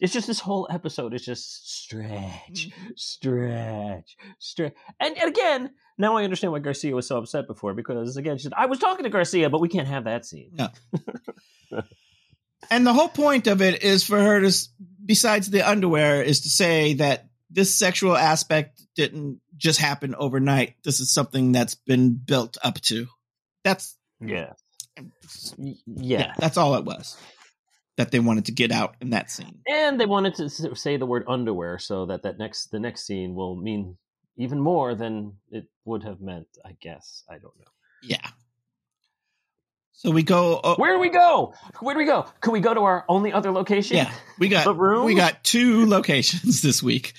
it's 0.00 0.12
just 0.12 0.26
this 0.26 0.40
whole 0.40 0.68
episode 0.70 1.14
is 1.14 1.24
just 1.24 1.82
stretch, 1.82 2.68
mm-hmm. 2.68 2.88
stretch, 2.96 4.16
stretch, 4.38 4.74
and, 5.00 5.16
and 5.16 5.28
again, 5.30 5.70
now 5.98 6.16
I 6.16 6.24
understand 6.24 6.52
why 6.52 6.58
Garcia 6.58 6.94
was 6.94 7.08
so 7.08 7.18
upset 7.18 7.46
before 7.46 7.74
because 7.74 8.16
again, 8.16 8.38
she 8.38 8.44
said, 8.44 8.52
I 8.56 8.66
was 8.66 8.78
talking 8.78 9.04
to 9.04 9.10
Garcia, 9.10 9.50
but 9.50 9.60
we 9.60 9.68
can't 9.68 9.88
have 9.88 10.04
that 10.04 10.26
scene. 10.26 10.52
No. 10.52 10.68
and 12.70 12.86
the 12.86 12.92
whole 12.92 13.08
point 13.08 13.46
of 13.46 13.62
it 13.62 13.82
is 13.82 14.04
for 14.04 14.18
her 14.18 14.40
to, 14.40 14.68
besides 15.04 15.50
the 15.50 15.68
underwear, 15.68 16.22
is 16.22 16.42
to 16.42 16.50
say 16.50 16.94
that 16.94 17.28
this 17.50 17.74
sexual 17.74 18.16
aspect 18.16 18.82
didn't 18.94 19.40
just 19.56 19.80
happen 19.80 20.14
overnight. 20.14 20.74
This 20.84 21.00
is 21.00 21.12
something 21.12 21.52
that's 21.52 21.74
been 21.74 22.14
built 22.14 22.58
up 22.62 22.80
to. 22.82 23.06
That's 23.64 23.96
yeah. 24.20 24.52
Yeah, 25.56 25.74
yeah 25.86 26.34
that's 26.38 26.56
all 26.56 26.74
it 26.74 26.84
was 26.84 27.16
that 27.96 28.10
they 28.10 28.20
wanted 28.20 28.46
to 28.46 28.52
get 28.52 28.72
out 28.72 28.96
in 29.00 29.10
that 29.10 29.30
scene. 29.30 29.60
And 29.68 30.00
they 30.00 30.06
wanted 30.06 30.34
to 30.36 30.76
say 30.76 30.96
the 30.96 31.06
word 31.06 31.24
underwear 31.28 31.78
so 31.78 32.06
that 32.06 32.22
that 32.22 32.38
next 32.38 32.70
the 32.70 32.80
next 32.80 33.06
scene 33.06 33.34
will 33.34 33.56
mean 33.56 33.96
even 34.36 34.60
more 34.60 34.94
than 34.94 35.34
it 35.50 35.64
would 35.84 36.04
have 36.04 36.20
meant, 36.20 36.46
I 36.64 36.76
guess. 36.80 37.24
I 37.28 37.34
don't 37.34 37.56
know. 37.58 37.72
Yeah. 38.02 38.28
So 39.92 40.10
we 40.10 40.22
go. 40.22 40.56
Uh, 40.56 40.76
Where 40.76 40.92
do 40.92 40.98
we 40.98 41.08
go? 41.08 41.54
Where 41.80 41.94
do 41.94 41.98
we 41.98 42.04
go? 42.04 42.26
Can 42.42 42.52
we 42.52 42.60
go 42.60 42.74
to 42.74 42.80
our 42.80 43.06
only 43.08 43.32
other 43.32 43.50
location? 43.50 43.96
Yeah, 43.96 44.12
we 44.38 44.48
got 44.48 44.64
the 44.64 44.74
room. 44.74 45.06
We 45.06 45.14
got 45.14 45.42
two 45.42 45.86
locations 45.88 46.60
this 46.60 46.82
week. 46.82 47.14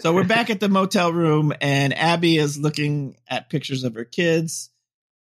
So 0.00 0.14
we're 0.14 0.24
back 0.24 0.50
at 0.50 0.58
the 0.58 0.68
motel 0.68 1.12
room, 1.12 1.52
and 1.60 1.96
Abby 1.96 2.38
is 2.38 2.58
looking 2.58 3.16
at 3.28 3.50
pictures 3.50 3.84
of 3.84 3.94
her 3.94 4.04
kids. 4.04 4.70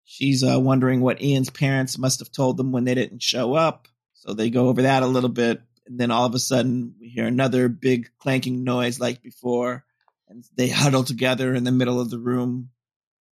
She's 0.09 0.41
uh, 0.41 0.57
wondering 0.57 1.01
what 1.01 1.21
Ian's 1.21 1.49
parents 1.49 1.97
must 1.97 2.19
have 2.19 2.31
told 2.31 2.55
them 2.55 2.71
when 2.71 2.85
they 2.85 2.95
didn't 2.95 3.21
show 3.21 3.55
up. 3.55 3.89
So 4.13 4.33
they 4.33 4.49
go 4.49 4.69
over 4.69 4.83
that 4.83 5.03
a 5.03 5.07
little 5.07 5.29
bit. 5.29 5.61
And 5.85 5.99
then 5.99 6.11
all 6.11 6.25
of 6.25 6.33
a 6.33 6.39
sudden, 6.39 6.95
we 6.97 7.09
hear 7.09 7.25
another 7.27 7.67
big 7.67 8.09
clanking 8.17 8.63
noise 8.63 9.01
like 9.01 9.21
before. 9.21 9.83
And 10.29 10.45
they 10.55 10.69
huddle 10.69 11.03
together 11.03 11.53
in 11.53 11.65
the 11.65 11.73
middle 11.73 11.99
of 11.99 12.09
the 12.09 12.19
room. 12.19 12.69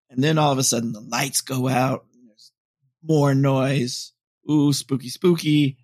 And 0.10 0.22
then 0.22 0.38
all 0.38 0.52
of 0.52 0.58
a 0.58 0.64
sudden, 0.64 0.92
the 0.92 1.00
lights 1.00 1.40
go 1.40 1.70
out. 1.70 2.08
there's 2.28 2.52
more 3.02 3.34
noise. 3.34 4.12
Ooh, 4.52 4.74
spooky, 4.74 5.08
spooky. 5.08 5.78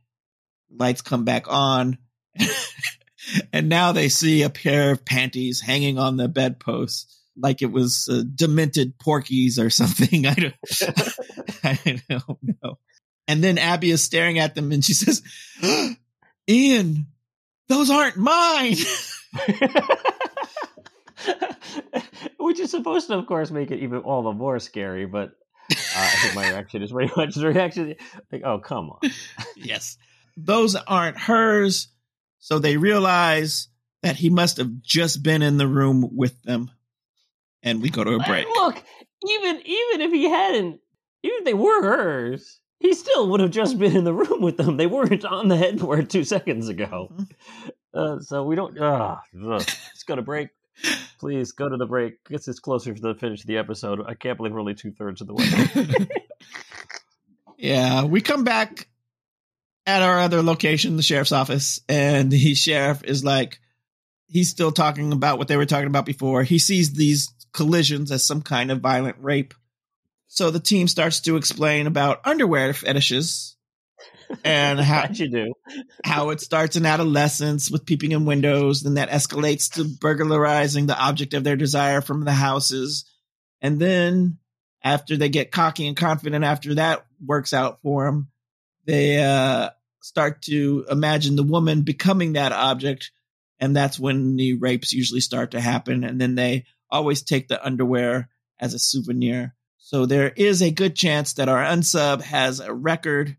Lights 0.70 1.02
come 1.02 1.24
back 1.24 1.46
on. 1.48 2.00
and 3.54 3.70
now 3.70 3.94
they 3.94 4.10
see 4.10 4.42
a 4.42 4.50
pair 4.50 4.92
of 4.92 5.06
panties 5.06 5.62
hanging 5.62 5.98
on 5.98 6.18
the 6.18 6.28
bedpost 6.28 7.21
like 7.38 7.62
it 7.62 7.72
was 7.72 8.10
uh, 8.12 8.24
demented 8.36 8.98
porkies 8.98 9.60
or 9.60 9.70
something. 9.74 10.26
I 10.26 10.34
don't, 10.34 10.56
I 11.64 12.02
don't 12.10 12.40
know. 12.64 12.78
And 13.28 13.44
then 13.44 13.58
Abby 13.58 13.92
is 13.92 14.04
staring 14.04 14.40
at 14.40 14.56
them 14.56 14.72
and 14.72 14.84
she 14.84 14.94
says, 14.94 15.22
Ian, 16.50 17.08
those 17.68 17.90
aren't 17.90 18.18
mine. 18.18 18.76
Which 22.38 22.60
is 22.60 22.72
supposed 22.72 23.08
to, 23.08 23.18
of 23.18 23.28
course, 23.28 23.52
make 23.52 23.72
it 23.72 23.80
even 23.80 24.00
all 24.00 24.24
the 24.24 24.34
more 24.34 24.60
scary. 24.60 25.06
But 25.06 25.30
uh, 25.72 25.76
I 25.96 26.08
think 26.08 26.36
my 26.36 26.50
reaction 26.50 26.82
is 26.82 26.92
very 26.92 27.10
much 27.16 27.36
the 27.36 27.48
reaction 27.48 27.96
like, 28.32 28.42
oh, 28.44 28.60
come 28.60 28.90
on. 28.90 29.00
yes. 29.56 29.98
Those 30.36 30.76
aren't 30.76 31.18
hers. 31.18 31.88
So 32.40 32.60
they 32.60 32.76
realize 32.78 33.70
that 34.02 34.16
he 34.16 34.30
must 34.30 34.58
have 34.58 34.82
just 34.82 35.24
been 35.24 35.42
in 35.42 35.58
the 35.58 35.68
room 35.68 36.10
with 36.16 36.42
them. 36.42 36.72
And 37.64 37.82
we 37.82 37.90
go 37.90 38.04
to 38.04 38.16
a 38.16 38.20
break. 38.20 38.48
Look, 38.48 38.84
even 39.28 39.56
even 39.58 40.02
if 40.02 40.12
he 40.12 40.30
hadn't, 40.30 40.80
even 41.24 41.38
if 41.40 41.46
they 41.46 41.54
were 41.54 41.84
hers, 41.84 42.60
he 42.80 42.94
still 42.94 43.30
would 43.30 43.40
have 43.40 43.52
just 43.52 43.78
been 43.78 43.96
in 43.96 44.04
the 44.04 44.14
room 44.14 44.42
with 44.42 44.58
them. 44.58 44.78
They 44.78 44.88
weren't 44.88 45.24
on 45.24 45.48
the 45.48 45.58
headboard 45.58 46.10
two 46.10 46.24
seconds 46.24 46.68
ago. 46.68 47.10
Mm-hmm. 47.12 47.70
Uh, 47.94 48.22
so 48.22 48.44
we 48.44 48.56
don't. 48.56 48.80
Uh, 48.80 49.18
let's 49.34 50.04
go 50.08 50.16
to 50.16 50.22
break. 50.22 50.48
Please 51.20 51.52
go 51.52 51.68
to 51.68 51.76
the 51.76 51.86
break. 51.86 52.24
Gets 52.24 52.48
us 52.48 52.58
closer 52.58 52.94
to 52.94 53.02
the 53.02 53.16
finish 53.16 53.42
of 53.42 53.48
the 53.48 53.58
episode. 53.58 54.00
I 54.08 54.14
can't 54.14 54.38
believe 54.38 54.54
we're 54.54 54.62
only 54.62 54.76
two 54.76 54.94
thirds 54.94 55.20
of 55.20 55.28
the 55.28 55.34
way. 55.34 56.08
yeah, 57.58 58.06
we 58.06 58.22
come 58.22 58.46
back 58.46 58.88
at 59.86 60.02
our 60.02 60.20
other 60.22 60.42
location, 60.42 60.96
the 60.96 61.04
sheriff's 61.04 61.32
office, 61.32 61.82
and 61.90 62.32
the 62.32 62.56
sheriff 62.56 63.04
is 63.04 63.24
like, 63.24 63.60
he's 64.28 64.50
still 64.50 64.72
talking 64.72 65.12
about 65.12 65.38
what 65.38 65.48
they 65.48 65.58
were 65.58 65.66
talking 65.66 65.88
about 65.88 66.06
before. 66.06 66.44
He 66.44 66.60
sees 66.60 66.94
these 66.94 67.34
collisions 67.54 68.12
as 68.12 68.26
some 68.26 68.42
kind 68.42 68.72
of 68.72 68.80
violent 68.80 69.18
rape. 69.20 69.54
So 70.28 70.50
the 70.50 70.60
team 70.60 70.88
starts 70.88 71.22
to 71.22 71.36
explain 71.36 71.88
about 71.88 72.26
underwear 72.26 72.74
fetishes 72.74 73.56
and 74.44 74.80
how 74.80 75.08
you 75.12 75.30
do. 75.30 75.54
how 76.04 76.30
it 76.30 76.40
starts 76.40 76.76
in 76.76 76.86
adolescence 76.86 77.70
with 77.70 77.86
peeping 77.86 78.12
in 78.12 78.26
windows, 78.26 78.82
then 78.82 78.96
that 78.96 79.10
escalates 79.10 79.74
to 79.74 79.84
burglarizing 79.84 80.86
the 80.86 80.98
object 80.98 81.34
of 81.34 81.44
their 81.44 81.58
desire 81.58 82.02
from 82.02 82.24
the 82.24 82.32
houses, 82.32 83.06
and 83.62 83.80
then 83.80 84.38
after 84.84 85.18
they 85.18 85.30
get 85.30 85.52
cocky 85.52 85.88
and 85.88 85.96
confident, 85.96 86.44
after 86.44 86.76
that 86.76 87.06
works 87.24 87.54
out 87.54 87.80
for 87.84 88.06
them, 88.06 88.30
they 88.86 89.22
uh, 89.22 89.70
start 90.02 90.42
to 90.44 90.86
imagine 90.90 91.36
the 91.36 91.44
woman 91.44 91.84
becoming 91.84 92.34
that 92.34 92.52
object, 92.52 93.12
and 93.60 93.76
that's 93.76 94.00
when 94.00 94.36
the 94.38 94.56
rapes 94.56 94.94
usually 94.94 95.22
start 95.22 95.52
to 95.52 95.62
happen, 95.62 96.04
and 96.04 96.20
then 96.20 96.36
they 96.36 96.66
always 96.92 97.24
take 97.24 97.48
the 97.48 97.64
underwear 97.66 98.30
as 98.60 98.74
a 98.74 98.80
souvenir 98.80 99.56
so 99.92 100.06
there 100.06 100.30
is 100.30 100.62
a 100.62 100.72
good 100.72 100.96
chance 100.96 101.34
that 101.34 101.50
our 101.50 101.62
unsub 101.62 102.22
has 102.22 102.62
a 102.62 102.74
record. 102.74 103.36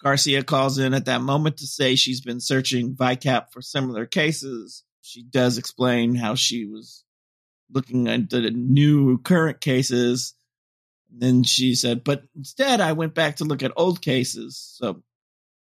Garcia 0.00 0.44
calls 0.44 0.78
in 0.78 0.94
at 0.94 1.06
that 1.06 1.20
moment 1.20 1.56
to 1.56 1.66
say 1.66 1.96
she's 1.96 2.20
been 2.20 2.38
searching 2.38 2.94
VICAP 2.94 3.50
for 3.50 3.60
similar 3.60 4.06
cases. 4.06 4.84
She 5.00 5.24
does 5.24 5.58
explain 5.58 6.14
how 6.14 6.36
she 6.36 6.66
was 6.66 7.02
looking 7.72 8.06
into 8.06 8.40
the 8.40 8.52
new 8.52 9.18
current 9.18 9.60
cases. 9.60 10.34
And 11.10 11.20
then 11.20 11.42
she 11.42 11.74
said, 11.74 12.04
but 12.04 12.22
instead 12.36 12.80
I 12.80 12.92
went 12.92 13.14
back 13.14 13.36
to 13.36 13.44
look 13.44 13.64
at 13.64 13.72
old 13.76 14.00
cases. 14.00 14.76
So 14.78 15.02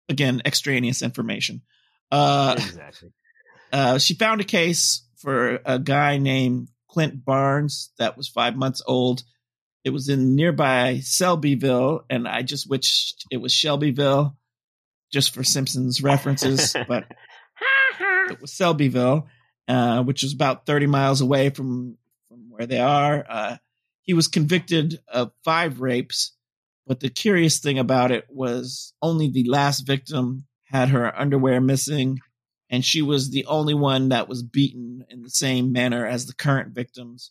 again, 0.09 0.43
extraneous 0.45 1.03
information. 1.03 1.63
Uh, 2.11 2.55
exactly. 2.59 3.13
Uh, 3.73 3.99
she 3.99 4.15
found 4.15 4.41
a 4.41 4.45
case 4.45 5.07
for 5.19 5.61
a 5.65 5.79
guy 5.79 6.19
named 6.19 6.69
Clint 6.97 7.27
Barnes 7.27 7.91
that 7.99 8.17
was 8.17 8.27
five 8.27 8.57
months 8.57 8.81
old. 8.87 9.23
It 9.85 9.91
was 9.91 10.09
in 10.09 10.35
nearby 10.35 11.01
Selbyville, 11.03 12.07
and 12.09 12.27
I 12.27 12.41
just 12.41 12.71
wished 12.71 13.27
it 13.31 13.37
was 13.37 13.53
Shelbyville, 13.53 14.35
just 15.13 15.35
for 15.35 15.45
Simpsons 15.45 16.03
references, 16.03 16.75
but 16.89 17.05
it 18.31 18.41
was 18.41 18.51
Selbyville, 18.53 19.27
uh, 19.69 20.05
which 20.05 20.23
was 20.23 20.33
about 20.33 20.65
30 20.65 20.87
miles 20.87 21.21
away 21.21 21.51
from, 21.51 21.99
from 22.29 22.49
where 22.49 22.67
they 22.67 22.81
are. 22.81 23.27
Uh, 23.29 23.57
he 24.01 24.15
was 24.15 24.27
convicted 24.27 24.99
of 25.07 25.33
five 25.45 25.83
rapes, 25.83 26.33
but 26.87 27.01
the 27.01 27.11
curious 27.11 27.59
thing 27.59 27.79
about 27.79 28.11
it 28.11 28.25
was 28.31 28.95
only 29.03 29.29
the 29.29 29.45
last 29.51 29.81
victim 29.81 30.47
had 30.65 30.89
her 30.89 31.15
underwear 31.15 31.61
missing, 31.61 32.21
and 32.71 32.85
she 32.85 33.03
was 33.03 33.31
the 33.31 33.47
only 33.47 33.75
one 33.75 34.09
that 34.09 34.29
was 34.29 34.43
beaten 34.43 35.05
in 35.09 35.23
the 35.23 35.31
same 35.31 35.73
manner 35.73 36.07
as 36.07 36.27
the 36.27 36.35
current 36.35 36.75
victims, 36.75 37.31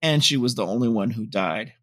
and 0.00 0.24
she 0.24 0.36
was 0.36 0.54
the 0.54 0.66
only 0.66 0.88
one 0.88 1.10
who 1.10 1.26
died. 1.26 1.74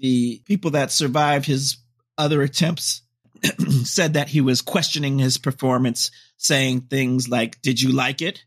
The 0.00 0.42
people 0.44 0.72
that 0.72 0.92
survived 0.92 1.46
his 1.46 1.78
other 2.16 2.42
attempts 2.42 3.02
said 3.84 4.14
that 4.14 4.28
he 4.28 4.40
was 4.40 4.62
questioning 4.62 5.18
his 5.18 5.38
performance, 5.38 6.10
saying 6.36 6.82
things 6.82 7.28
like, 7.28 7.60
Did 7.62 7.80
you 7.80 7.92
like 7.92 8.22
it? 8.22 8.44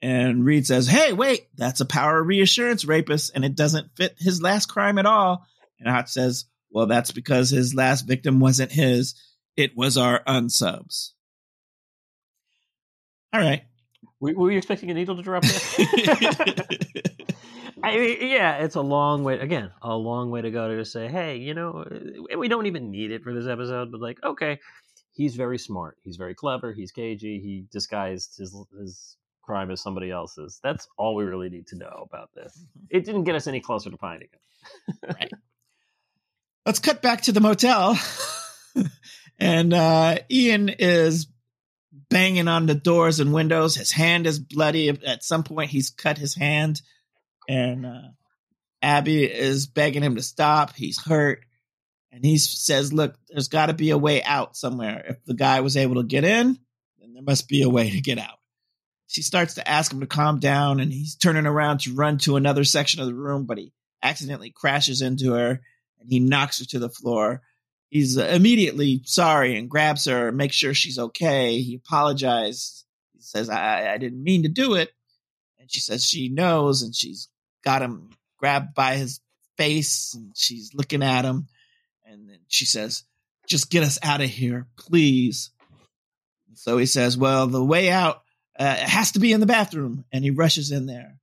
And 0.00 0.44
Reid 0.44 0.66
says, 0.66 0.88
Hey, 0.88 1.12
wait, 1.12 1.48
that's 1.56 1.80
a 1.80 1.86
power 1.86 2.20
reassurance 2.22 2.84
rapist, 2.84 3.32
and 3.34 3.44
it 3.44 3.54
doesn't 3.54 3.96
fit 3.96 4.16
his 4.18 4.42
last 4.42 4.66
crime 4.66 4.98
at 4.98 5.06
all. 5.06 5.46
And 5.78 5.88
Hotch 5.88 6.10
says, 6.10 6.46
Well, 6.70 6.86
that's 6.86 7.12
because 7.12 7.50
his 7.50 7.74
last 7.74 8.02
victim 8.02 8.40
wasn't 8.40 8.72
his, 8.72 9.14
it 9.56 9.76
was 9.76 9.96
our 9.96 10.22
unsubs. 10.24 11.10
All 13.32 13.40
right. 13.40 13.62
Were, 14.20 14.34
were 14.34 14.50
you 14.50 14.58
expecting 14.58 14.90
a 14.90 14.94
needle 14.94 15.16
to 15.16 15.22
drop 15.22 15.42
there? 15.42 15.86
I 17.84 17.96
mean, 17.96 18.18
yeah, 18.20 18.58
it's 18.58 18.76
a 18.76 18.80
long 18.80 19.24
way. 19.24 19.40
Again, 19.40 19.70
a 19.82 19.96
long 19.96 20.30
way 20.30 20.42
to 20.42 20.50
go 20.50 20.68
to 20.68 20.78
just 20.78 20.92
say, 20.92 21.08
hey, 21.08 21.36
you 21.38 21.54
know, 21.54 21.84
we 22.36 22.46
don't 22.46 22.66
even 22.66 22.90
need 22.90 23.10
it 23.10 23.24
for 23.24 23.34
this 23.34 23.48
episode, 23.48 23.90
but 23.90 24.00
like, 24.00 24.22
okay, 24.22 24.60
he's 25.12 25.34
very 25.34 25.58
smart, 25.58 25.98
he's 26.02 26.16
very 26.16 26.34
clever, 26.34 26.72
he's 26.72 26.92
cagey, 26.92 27.40
he 27.40 27.66
disguised 27.72 28.36
his 28.38 28.56
his 28.78 29.16
crime 29.42 29.70
as 29.70 29.80
somebody 29.80 30.10
else's. 30.10 30.60
That's 30.62 30.86
all 30.96 31.14
we 31.16 31.24
really 31.24 31.50
need 31.50 31.66
to 31.68 31.76
know 31.76 32.06
about 32.08 32.30
this. 32.34 32.56
Mm-hmm. 32.56 32.86
It 32.90 33.04
didn't 33.04 33.24
get 33.24 33.34
us 33.34 33.46
any 33.46 33.60
closer 33.60 33.90
to 33.90 33.96
finding 33.96 34.28
him. 34.32 35.08
right. 35.08 35.32
Let's 36.66 36.78
cut 36.78 37.02
back 37.02 37.22
to 37.22 37.32
the 37.32 37.40
motel. 37.40 37.98
and 39.40 39.74
uh, 39.74 40.18
Ian 40.30 40.68
is 40.68 41.26
banging 42.12 42.48
on 42.48 42.66
the 42.66 42.74
doors 42.74 43.20
and 43.20 43.32
windows. 43.32 43.74
His 43.74 43.90
hand 43.90 44.26
is 44.26 44.38
bloody. 44.38 44.88
At 44.88 45.24
some 45.24 45.42
point, 45.42 45.70
he's 45.70 45.90
cut 45.90 46.18
his 46.18 46.34
hand. 46.34 46.82
And 47.48 47.86
uh, 47.86 48.08
Abby 48.80 49.24
is 49.24 49.66
begging 49.66 50.02
him 50.02 50.16
to 50.16 50.22
stop. 50.22 50.74
He's 50.74 51.02
hurt. 51.02 51.44
And 52.10 52.24
he 52.24 52.38
says, 52.38 52.92
Look, 52.92 53.16
there's 53.28 53.48
got 53.48 53.66
to 53.66 53.74
be 53.74 53.90
a 53.90 53.98
way 53.98 54.22
out 54.22 54.56
somewhere. 54.56 55.04
If 55.08 55.24
the 55.24 55.34
guy 55.34 55.60
was 55.60 55.76
able 55.76 55.96
to 55.96 56.02
get 56.04 56.24
in, 56.24 56.58
then 57.00 57.14
there 57.14 57.22
must 57.22 57.48
be 57.48 57.62
a 57.62 57.70
way 57.70 57.90
to 57.90 58.00
get 58.00 58.18
out 58.18 58.38
she 59.12 59.20
starts 59.20 59.54
to 59.54 59.68
ask 59.68 59.92
him 59.92 60.00
to 60.00 60.06
calm 60.06 60.38
down 60.38 60.80
and 60.80 60.90
he's 60.90 61.14
turning 61.14 61.44
around 61.44 61.80
to 61.80 61.94
run 61.94 62.16
to 62.16 62.36
another 62.36 62.64
section 62.64 62.98
of 62.98 63.06
the 63.06 63.14
room, 63.14 63.44
but 63.44 63.58
he 63.58 63.70
accidentally 64.02 64.50
crashes 64.50 65.02
into 65.02 65.34
her 65.34 65.60
and 66.00 66.08
he 66.08 66.18
knocks 66.18 66.60
her 66.60 66.64
to 66.64 66.78
the 66.78 66.88
floor. 66.88 67.42
He's 67.92 68.16
immediately 68.16 69.02
sorry 69.04 69.58
and 69.58 69.68
grabs 69.68 70.06
her, 70.06 70.32
makes 70.32 70.56
sure 70.56 70.72
she's 70.72 70.98
okay. 70.98 71.60
He 71.60 71.74
apologizes. 71.74 72.86
He 73.12 73.20
says, 73.20 73.50
I, 73.50 73.92
I 73.92 73.98
didn't 73.98 74.24
mean 74.24 74.44
to 74.44 74.48
do 74.48 74.76
it. 74.76 74.90
And 75.58 75.70
she 75.70 75.80
says 75.80 76.02
she 76.02 76.30
knows 76.30 76.80
and 76.80 76.94
she's 76.94 77.28
got 77.62 77.82
him 77.82 78.08
grabbed 78.38 78.72
by 78.72 78.94
his 78.94 79.20
face 79.58 80.14
and 80.14 80.32
she's 80.34 80.72
looking 80.72 81.02
at 81.02 81.26
him. 81.26 81.48
And 82.06 82.30
then 82.30 82.38
she 82.48 82.64
says, 82.64 83.04
just 83.46 83.68
get 83.68 83.82
us 83.82 83.98
out 84.02 84.22
of 84.22 84.30
here, 84.30 84.68
please. 84.78 85.50
So 86.54 86.78
he 86.78 86.86
says, 86.86 87.18
well, 87.18 87.46
the 87.46 87.62
way 87.62 87.90
out 87.90 88.22
uh, 88.58 88.74
has 88.74 89.12
to 89.12 89.18
be 89.18 89.34
in 89.34 89.40
the 89.40 89.44
bathroom. 89.44 90.06
And 90.10 90.24
he 90.24 90.30
rushes 90.30 90.70
in 90.70 90.86
there. 90.86 91.18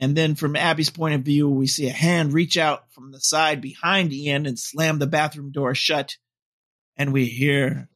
And 0.00 0.16
then 0.16 0.34
from 0.34 0.54
Abby's 0.54 0.90
point 0.90 1.14
of 1.14 1.22
view, 1.22 1.48
we 1.48 1.66
see 1.66 1.88
a 1.88 1.92
hand 1.92 2.32
reach 2.32 2.56
out 2.56 2.92
from 2.92 3.10
the 3.10 3.20
side 3.20 3.60
behind 3.60 4.12
Ian 4.12 4.46
and 4.46 4.58
slam 4.58 4.98
the 4.98 5.06
bathroom 5.06 5.50
door 5.50 5.74
shut. 5.74 6.16
And 6.96 7.12
we 7.12 7.26
hear 7.26 7.88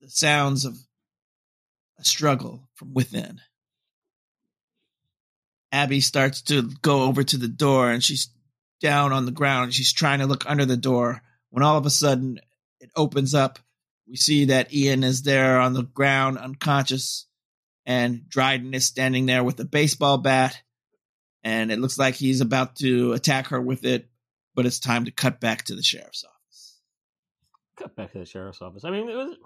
the 0.00 0.08
sounds 0.08 0.64
of 0.64 0.76
a 1.98 2.04
struggle 2.04 2.68
from 2.74 2.94
within. 2.94 3.40
Abby 5.70 6.00
starts 6.00 6.40
to 6.42 6.70
go 6.80 7.02
over 7.02 7.22
to 7.22 7.36
the 7.36 7.48
door 7.48 7.90
and 7.90 8.02
she's 8.02 8.30
down 8.80 9.12
on 9.12 9.26
the 9.26 9.32
ground. 9.32 9.74
She's 9.74 9.92
trying 9.92 10.20
to 10.20 10.26
look 10.26 10.48
under 10.48 10.64
the 10.64 10.76
door 10.78 11.22
when 11.50 11.62
all 11.62 11.76
of 11.76 11.84
a 11.84 11.90
sudden 11.90 12.40
it 12.80 12.90
opens 12.96 13.34
up. 13.34 13.58
We 14.08 14.16
see 14.16 14.46
that 14.46 14.72
Ian 14.72 15.04
is 15.04 15.22
there 15.22 15.60
on 15.60 15.74
the 15.74 15.82
ground, 15.82 16.38
unconscious 16.38 17.28
and 17.88 18.28
Dryden 18.28 18.74
is 18.74 18.84
standing 18.84 19.24
there 19.24 19.42
with 19.42 19.58
a 19.60 19.64
baseball 19.64 20.18
bat, 20.18 20.60
and 21.44 21.70
it 21.70 21.78
looks 21.78 21.98
like 21.98 22.14
he's 22.14 22.40
about 22.40 22.76
to 22.76 23.12
attack 23.12 23.48
her 23.48 23.60
with 23.60 23.84
it, 23.84 24.08
but 24.54 24.66
it's 24.66 24.80
time 24.80 25.04
to 25.04 25.10
cut 25.10 25.40
back 25.40 25.64
to 25.64 25.74
the 25.74 25.82
sheriff's 25.82 26.24
office. 26.24 26.80
Cut 27.76 27.94
back 27.96 28.12
to 28.12 28.18
the 28.18 28.26
sheriff's 28.26 28.62
office. 28.62 28.84
I 28.84 28.90
mean, 28.90 29.06
was 29.06 29.36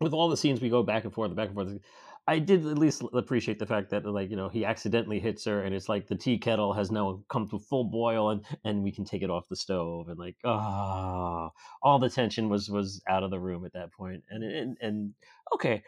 with 0.00 0.14
all 0.14 0.28
the 0.28 0.36
scenes 0.36 0.60
we 0.60 0.68
go 0.68 0.82
back 0.82 1.04
and 1.04 1.12
forth, 1.12 1.34
back 1.34 1.48
and 1.48 1.54
forth. 1.54 1.78
I 2.26 2.38
did 2.38 2.66
at 2.66 2.78
least 2.78 3.02
appreciate 3.12 3.58
the 3.58 3.66
fact 3.66 3.90
that, 3.90 4.06
like, 4.06 4.30
you 4.30 4.36
know, 4.36 4.48
he 4.48 4.64
accidentally 4.64 5.20
hits 5.20 5.44
her, 5.44 5.62
and 5.62 5.74
it's 5.74 5.90
like 5.90 6.06
the 6.06 6.16
tea 6.16 6.38
kettle 6.38 6.72
has 6.72 6.90
now 6.90 7.22
come 7.28 7.46
to 7.50 7.58
full 7.58 7.84
boil, 7.84 8.30
and 8.30 8.44
and 8.64 8.82
we 8.82 8.92
can 8.92 9.04
take 9.04 9.22
it 9.22 9.28
off 9.28 9.48
the 9.48 9.56
stove, 9.56 10.08
and 10.08 10.18
like, 10.18 10.36
ah, 10.44 11.48
oh, 11.48 11.52
all 11.82 11.98
the 11.98 12.08
tension 12.08 12.48
was 12.48 12.70
was 12.70 13.02
out 13.08 13.24
of 13.24 13.30
the 13.30 13.40
room 13.40 13.66
at 13.66 13.74
that 13.74 13.92
point, 13.92 14.22
and 14.30 14.42
and 14.42 14.78
and 14.80 15.14
okay, 15.54 15.82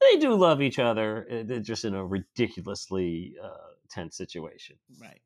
they 0.00 0.16
do 0.16 0.34
love 0.34 0.62
each 0.62 0.78
other. 0.78 1.26
Eh, 1.28 1.58
just 1.58 1.84
in 1.84 1.94
a 1.94 2.04
ridiculously 2.04 3.34
uh, 3.42 3.71
tense 3.92 4.16
situation. 4.16 4.76
Right. 5.00 5.20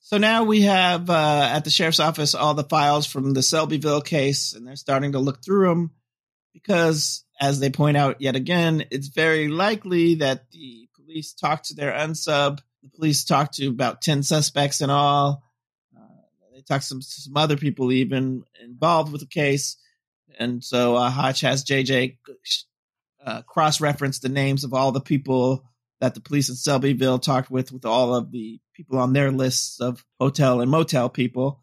So 0.00 0.18
now 0.18 0.44
we 0.44 0.62
have 0.62 1.08
uh, 1.08 1.48
at 1.50 1.64
the 1.64 1.70
sheriff's 1.70 1.98
office 1.98 2.34
all 2.34 2.52
the 2.52 2.64
files 2.64 3.06
from 3.06 3.32
the 3.32 3.40
Selbyville 3.40 4.04
case, 4.04 4.52
and 4.52 4.66
they're 4.66 4.76
starting 4.76 5.12
to 5.12 5.18
look 5.18 5.42
through 5.42 5.66
them 5.66 5.92
because, 6.52 7.24
as 7.40 7.58
they 7.58 7.70
point 7.70 7.96
out 7.96 8.20
yet 8.20 8.36
again, 8.36 8.84
it's 8.90 9.08
very 9.08 9.48
likely 9.48 10.16
that 10.16 10.50
the 10.50 10.88
police 10.94 11.32
talked 11.32 11.66
to 11.66 11.74
their 11.74 11.92
unsub. 11.92 12.60
The 12.82 12.90
police 12.90 13.24
talked 13.24 13.54
to 13.54 13.68
about 13.68 14.02
10 14.02 14.22
suspects 14.22 14.82
in 14.82 14.90
all. 14.90 15.42
Uh, 15.96 16.02
they 16.54 16.60
talked 16.60 16.82
to 16.82 16.88
some, 16.88 17.00
some 17.00 17.36
other 17.38 17.56
people 17.56 17.90
even 17.90 18.44
involved 18.62 19.10
with 19.10 19.22
the 19.22 19.26
case. 19.26 19.78
And 20.38 20.62
so 20.62 20.96
uh, 20.96 21.08
Hotch 21.08 21.40
has 21.40 21.64
JJ 21.64 22.18
uh, 23.24 23.40
cross 23.42 23.80
reference 23.80 24.18
the 24.18 24.28
names 24.28 24.64
of 24.64 24.74
all 24.74 24.92
the 24.92 25.00
people 25.00 25.64
that 26.04 26.14
the 26.14 26.20
police 26.20 26.50
in 26.50 26.54
Selbyville 26.54 27.22
talked 27.22 27.50
with, 27.50 27.72
with 27.72 27.86
all 27.86 28.14
of 28.14 28.30
the 28.30 28.60
people 28.74 28.98
on 28.98 29.14
their 29.14 29.30
lists 29.30 29.80
of 29.80 30.04
hotel 30.20 30.60
and 30.60 30.70
motel 30.70 31.08
people. 31.08 31.62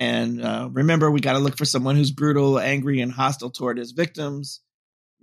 And 0.00 0.42
uh, 0.42 0.70
remember, 0.72 1.10
we 1.10 1.20
got 1.20 1.34
to 1.34 1.40
look 1.40 1.58
for 1.58 1.66
someone 1.66 1.96
who's 1.96 2.10
brutal, 2.10 2.58
angry, 2.58 3.02
and 3.02 3.12
hostile 3.12 3.50
toward 3.50 3.76
his 3.76 3.92
victims. 3.92 4.60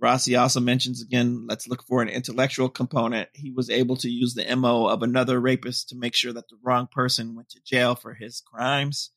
Rossi 0.00 0.36
also 0.36 0.60
mentions 0.60 1.02
again, 1.02 1.46
let's 1.48 1.66
look 1.66 1.82
for 1.82 2.00
an 2.00 2.08
intellectual 2.08 2.68
component. 2.68 3.28
He 3.34 3.50
was 3.50 3.70
able 3.70 3.96
to 3.96 4.08
use 4.08 4.34
the 4.34 4.54
MO 4.54 4.86
of 4.86 5.02
another 5.02 5.40
rapist 5.40 5.88
to 5.88 5.96
make 5.96 6.14
sure 6.14 6.32
that 6.32 6.48
the 6.48 6.56
wrong 6.62 6.86
person 6.90 7.34
went 7.34 7.48
to 7.50 7.60
jail 7.64 7.96
for 7.96 8.14
his 8.14 8.40
crimes. 8.40 9.10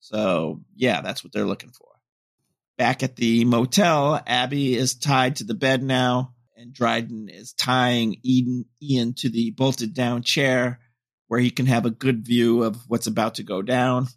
So, 0.00 0.60
yeah, 0.76 1.00
that's 1.00 1.24
what 1.24 1.32
they're 1.32 1.46
looking 1.46 1.70
for. 1.70 1.88
Back 2.76 3.02
at 3.02 3.16
the 3.16 3.46
motel, 3.46 4.20
Abby 4.26 4.74
is 4.74 4.94
tied 4.94 5.36
to 5.36 5.44
the 5.44 5.54
bed 5.54 5.82
now, 5.82 6.33
and 6.64 6.72
Dryden 6.72 7.28
is 7.28 7.52
tying 7.52 8.16
Eden, 8.22 8.64
Ian 8.82 9.14
to 9.14 9.28
the 9.28 9.50
bolted 9.50 9.94
down 9.94 10.22
chair 10.22 10.80
where 11.28 11.40
he 11.40 11.50
can 11.50 11.66
have 11.66 11.84
a 11.86 11.90
good 11.90 12.24
view 12.24 12.62
of 12.62 12.76
what's 12.88 13.06
about 13.06 13.36
to 13.36 13.42
go 13.42 13.62
down. 13.62 14.08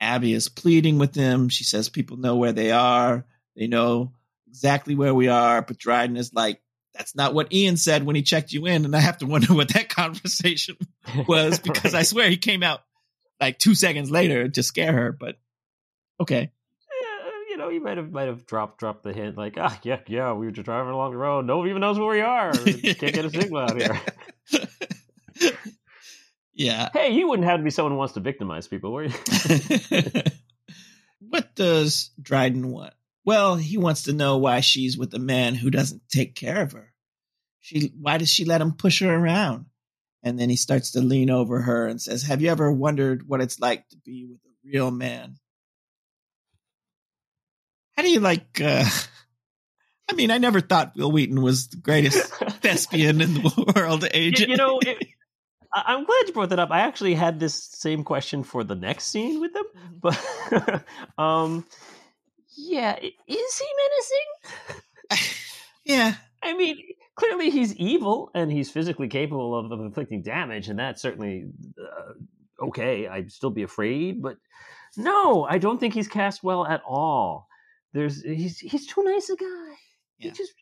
Abby 0.00 0.32
is 0.32 0.48
pleading 0.48 0.98
with 0.98 1.14
him. 1.14 1.48
She 1.48 1.64
says 1.64 1.88
people 1.88 2.16
know 2.16 2.36
where 2.36 2.52
they 2.52 2.70
are. 2.70 3.26
They 3.56 3.66
know 3.66 4.12
exactly 4.46 4.94
where 4.94 5.14
we 5.14 5.28
are. 5.28 5.60
But 5.60 5.78
Dryden 5.78 6.16
is 6.16 6.32
like, 6.32 6.62
that's 6.94 7.14
not 7.14 7.34
what 7.34 7.52
Ian 7.52 7.76
said 7.76 8.04
when 8.04 8.16
he 8.16 8.22
checked 8.22 8.52
you 8.52 8.66
in. 8.66 8.84
And 8.84 8.96
I 8.96 9.00
have 9.00 9.18
to 9.18 9.26
wonder 9.26 9.52
what 9.54 9.74
that 9.74 9.88
conversation 9.88 10.76
was 11.28 11.58
because 11.58 11.92
right. 11.92 12.00
I 12.00 12.02
swear 12.04 12.30
he 12.30 12.36
came 12.36 12.62
out 12.62 12.80
like 13.40 13.58
two 13.58 13.74
seconds 13.74 14.10
later 14.10 14.48
to 14.48 14.62
scare 14.62 14.92
her. 14.92 15.12
But 15.12 15.36
okay 16.20 16.52
know, 17.68 17.74
he 17.74 17.78
might 17.78 17.96
have 17.96 18.10
might 18.10 18.28
have 18.28 18.46
dropped 18.46 18.78
dropped 18.78 19.02
the 19.02 19.12
hint 19.12 19.36
like, 19.36 19.56
ah, 19.58 19.78
yeah, 19.82 20.00
yeah, 20.06 20.32
we 20.32 20.46
were 20.46 20.52
just 20.52 20.64
driving 20.64 20.92
along 20.92 21.12
the 21.12 21.18
road. 21.18 21.46
No 21.46 21.58
one 21.58 21.68
even 21.68 21.80
knows 21.80 21.98
where 21.98 22.08
we 22.08 22.20
are. 22.20 22.52
Can't 22.52 23.14
get 23.14 23.24
a 23.24 23.30
signal 23.30 23.58
out 23.58 23.80
here. 23.80 24.00
yeah. 26.54 26.88
Hey, 26.92 27.12
you 27.12 27.28
wouldn't 27.28 27.48
have 27.48 27.60
to 27.60 27.64
be 27.64 27.70
someone 27.70 27.92
who 27.92 27.98
wants 27.98 28.14
to 28.14 28.20
victimize 28.20 28.68
people, 28.68 28.92
were 28.92 29.04
you? 29.04 29.12
what 31.20 31.54
does 31.54 32.10
Dryden 32.20 32.68
want? 32.70 32.94
Well, 33.24 33.56
he 33.56 33.76
wants 33.76 34.04
to 34.04 34.12
know 34.12 34.38
why 34.38 34.60
she's 34.60 34.96
with 34.96 35.12
a 35.14 35.18
man 35.18 35.54
who 35.54 35.70
doesn't 35.70 36.02
take 36.08 36.34
care 36.34 36.62
of 36.62 36.72
her. 36.72 36.94
She, 37.60 37.92
why 38.00 38.16
does 38.16 38.30
she 38.30 38.46
let 38.46 38.62
him 38.62 38.72
push 38.72 39.00
her 39.00 39.14
around? 39.14 39.66
And 40.22 40.38
then 40.38 40.48
he 40.48 40.56
starts 40.56 40.92
to 40.92 41.00
lean 41.00 41.30
over 41.30 41.60
her 41.60 41.86
and 41.86 42.00
says, 42.00 42.22
Have 42.22 42.40
you 42.40 42.50
ever 42.50 42.72
wondered 42.72 43.28
what 43.28 43.40
it's 43.40 43.60
like 43.60 43.86
to 43.90 43.96
be 43.98 44.24
with 44.24 44.40
a 44.46 44.68
real 44.68 44.90
man? 44.90 45.36
How 47.98 48.04
do 48.04 48.10
you 48.10 48.20
like, 48.20 48.60
uh, 48.60 48.84
I 50.08 50.12
mean, 50.12 50.30
I 50.30 50.38
never 50.38 50.60
thought 50.60 50.92
Wil 50.94 51.10
Wheaton 51.10 51.42
was 51.42 51.66
the 51.66 51.78
greatest 51.78 52.32
thespian 52.60 53.20
in 53.20 53.34
the 53.34 53.72
world, 53.74 54.02
AJ. 54.02 54.38
You, 54.38 54.46
you 54.50 54.56
know, 54.56 54.78
it, 54.78 55.04
I'm 55.74 56.04
glad 56.04 56.28
you 56.28 56.32
brought 56.32 56.50
that 56.50 56.60
up. 56.60 56.70
I 56.70 56.82
actually 56.82 57.14
had 57.14 57.40
this 57.40 57.60
same 57.60 58.04
question 58.04 58.44
for 58.44 58.62
the 58.62 58.76
next 58.76 59.06
scene 59.06 59.40
with 59.40 59.50
him, 59.52 59.64
mm-hmm. 60.00 60.58
but 60.60 60.84
um, 61.20 61.66
yeah, 62.56 62.96
is 63.00 63.58
he 63.58 63.66
menacing? 65.10 65.26
yeah, 65.84 66.14
I 66.40 66.54
mean, 66.54 66.78
clearly 67.16 67.50
he's 67.50 67.74
evil 67.74 68.30
and 68.32 68.48
he's 68.52 68.70
physically 68.70 69.08
capable 69.08 69.58
of, 69.58 69.72
of 69.72 69.80
inflicting 69.80 70.22
damage, 70.22 70.68
and 70.68 70.78
that's 70.78 71.02
certainly 71.02 71.46
uh, 71.76 72.66
okay. 72.66 73.08
I'd 73.08 73.32
still 73.32 73.50
be 73.50 73.64
afraid, 73.64 74.22
but 74.22 74.36
no, 74.96 75.42
I 75.50 75.58
don't 75.58 75.80
think 75.80 75.94
he's 75.94 76.06
cast 76.06 76.44
well 76.44 76.64
at 76.64 76.82
all. 76.86 77.47
There's 77.92 78.22
he's 78.22 78.58
he's 78.58 78.86
too 78.86 79.02
nice 79.02 79.30
a 79.30 79.36
guy. 79.36 79.74
Yeah. 80.18 80.30
He 80.30 80.30
just 80.30 80.52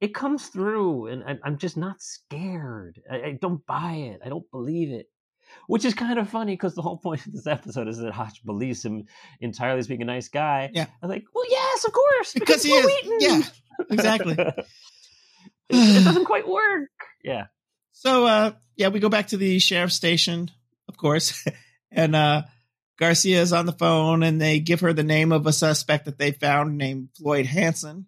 it 0.00 0.14
comes 0.14 0.48
through, 0.48 1.06
and 1.06 1.24
I, 1.24 1.48
am 1.48 1.58
just 1.58 1.76
not 1.76 2.02
scared. 2.02 3.00
I, 3.10 3.16
I, 3.16 3.38
don't 3.40 3.64
buy 3.66 3.92
it. 3.92 4.20
I 4.24 4.28
don't 4.28 4.50
believe 4.50 4.90
it. 4.90 5.06
Which 5.68 5.84
is 5.84 5.94
kind 5.94 6.18
of 6.18 6.28
funny 6.28 6.52
because 6.52 6.74
the 6.74 6.82
whole 6.82 6.98
point 6.98 7.24
of 7.24 7.32
this 7.32 7.46
episode 7.46 7.88
is 7.88 7.98
that 7.98 8.12
Hotch 8.12 8.44
believes 8.44 8.84
him 8.84 9.04
entirely 9.40 9.78
as 9.78 9.86
being 9.86 10.02
a 10.02 10.04
nice 10.06 10.28
guy. 10.28 10.70
Yeah, 10.72 10.86
I'm 11.02 11.08
like, 11.08 11.24
well, 11.34 11.44
yes, 11.48 11.84
of 11.84 11.92
course, 11.92 12.34
because, 12.34 12.62
because 12.62 12.62
he 12.64 12.72
is. 12.72 12.84
Wheaton. 12.84 13.18
Yeah, 13.20 13.42
exactly. 13.90 14.34
it, 14.38 14.64
it 15.70 16.04
doesn't 16.04 16.24
quite 16.24 16.48
work. 16.48 16.90
Yeah. 17.22 17.46
So, 17.92 18.26
uh, 18.26 18.52
yeah, 18.74 18.88
we 18.88 19.00
go 19.00 19.08
back 19.08 19.28
to 19.28 19.36
the 19.36 19.58
sheriff's 19.58 19.94
station, 19.94 20.50
of 20.88 20.98
course, 20.98 21.44
and 21.90 22.14
uh, 22.14 22.42
Garcia 22.98 23.40
is 23.42 23.52
on 23.52 23.66
the 23.66 23.72
phone, 23.72 24.22
and 24.22 24.40
they 24.40 24.58
give 24.58 24.80
her 24.80 24.92
the 24.92 25.02
name 25.02 25.32
of 25.32 25.46
a 25.46 25.52
suspect 25.52 26.06
that 26.06 26.18
they 26.18 26.32
found 26.32 26.78
named 26.78 27.10
Floyd 27.16 27.46
Hansen 27.46 28.06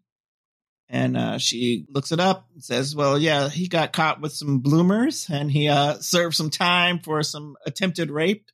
and 0.89 1.17
uh, 1.17 1.39
she 1.39 1.87
looks 1.91 2.13
it 2.13 2.21
up 2.21 2.47
and 2.55 2.65
says, 2.65 2.97
"Well, 2.97 3.19
yeah, 3.19 3.49
he 3.49 3.69
got 3.69 3.93
caught 3.93 4.21
with 4.21 4.33
some 4.33 4.61
bloomers, 4.61 5.29
and 5.29 5.51
he 5.51 5.69
uh, 5.69 5.99
served 5.99 6.35
some 6.35 6.51
time 6.51 7.01
for 7.01 7.23
some 7.23 7.57
attempted 7.67 8.11
rape, 8.11 8.47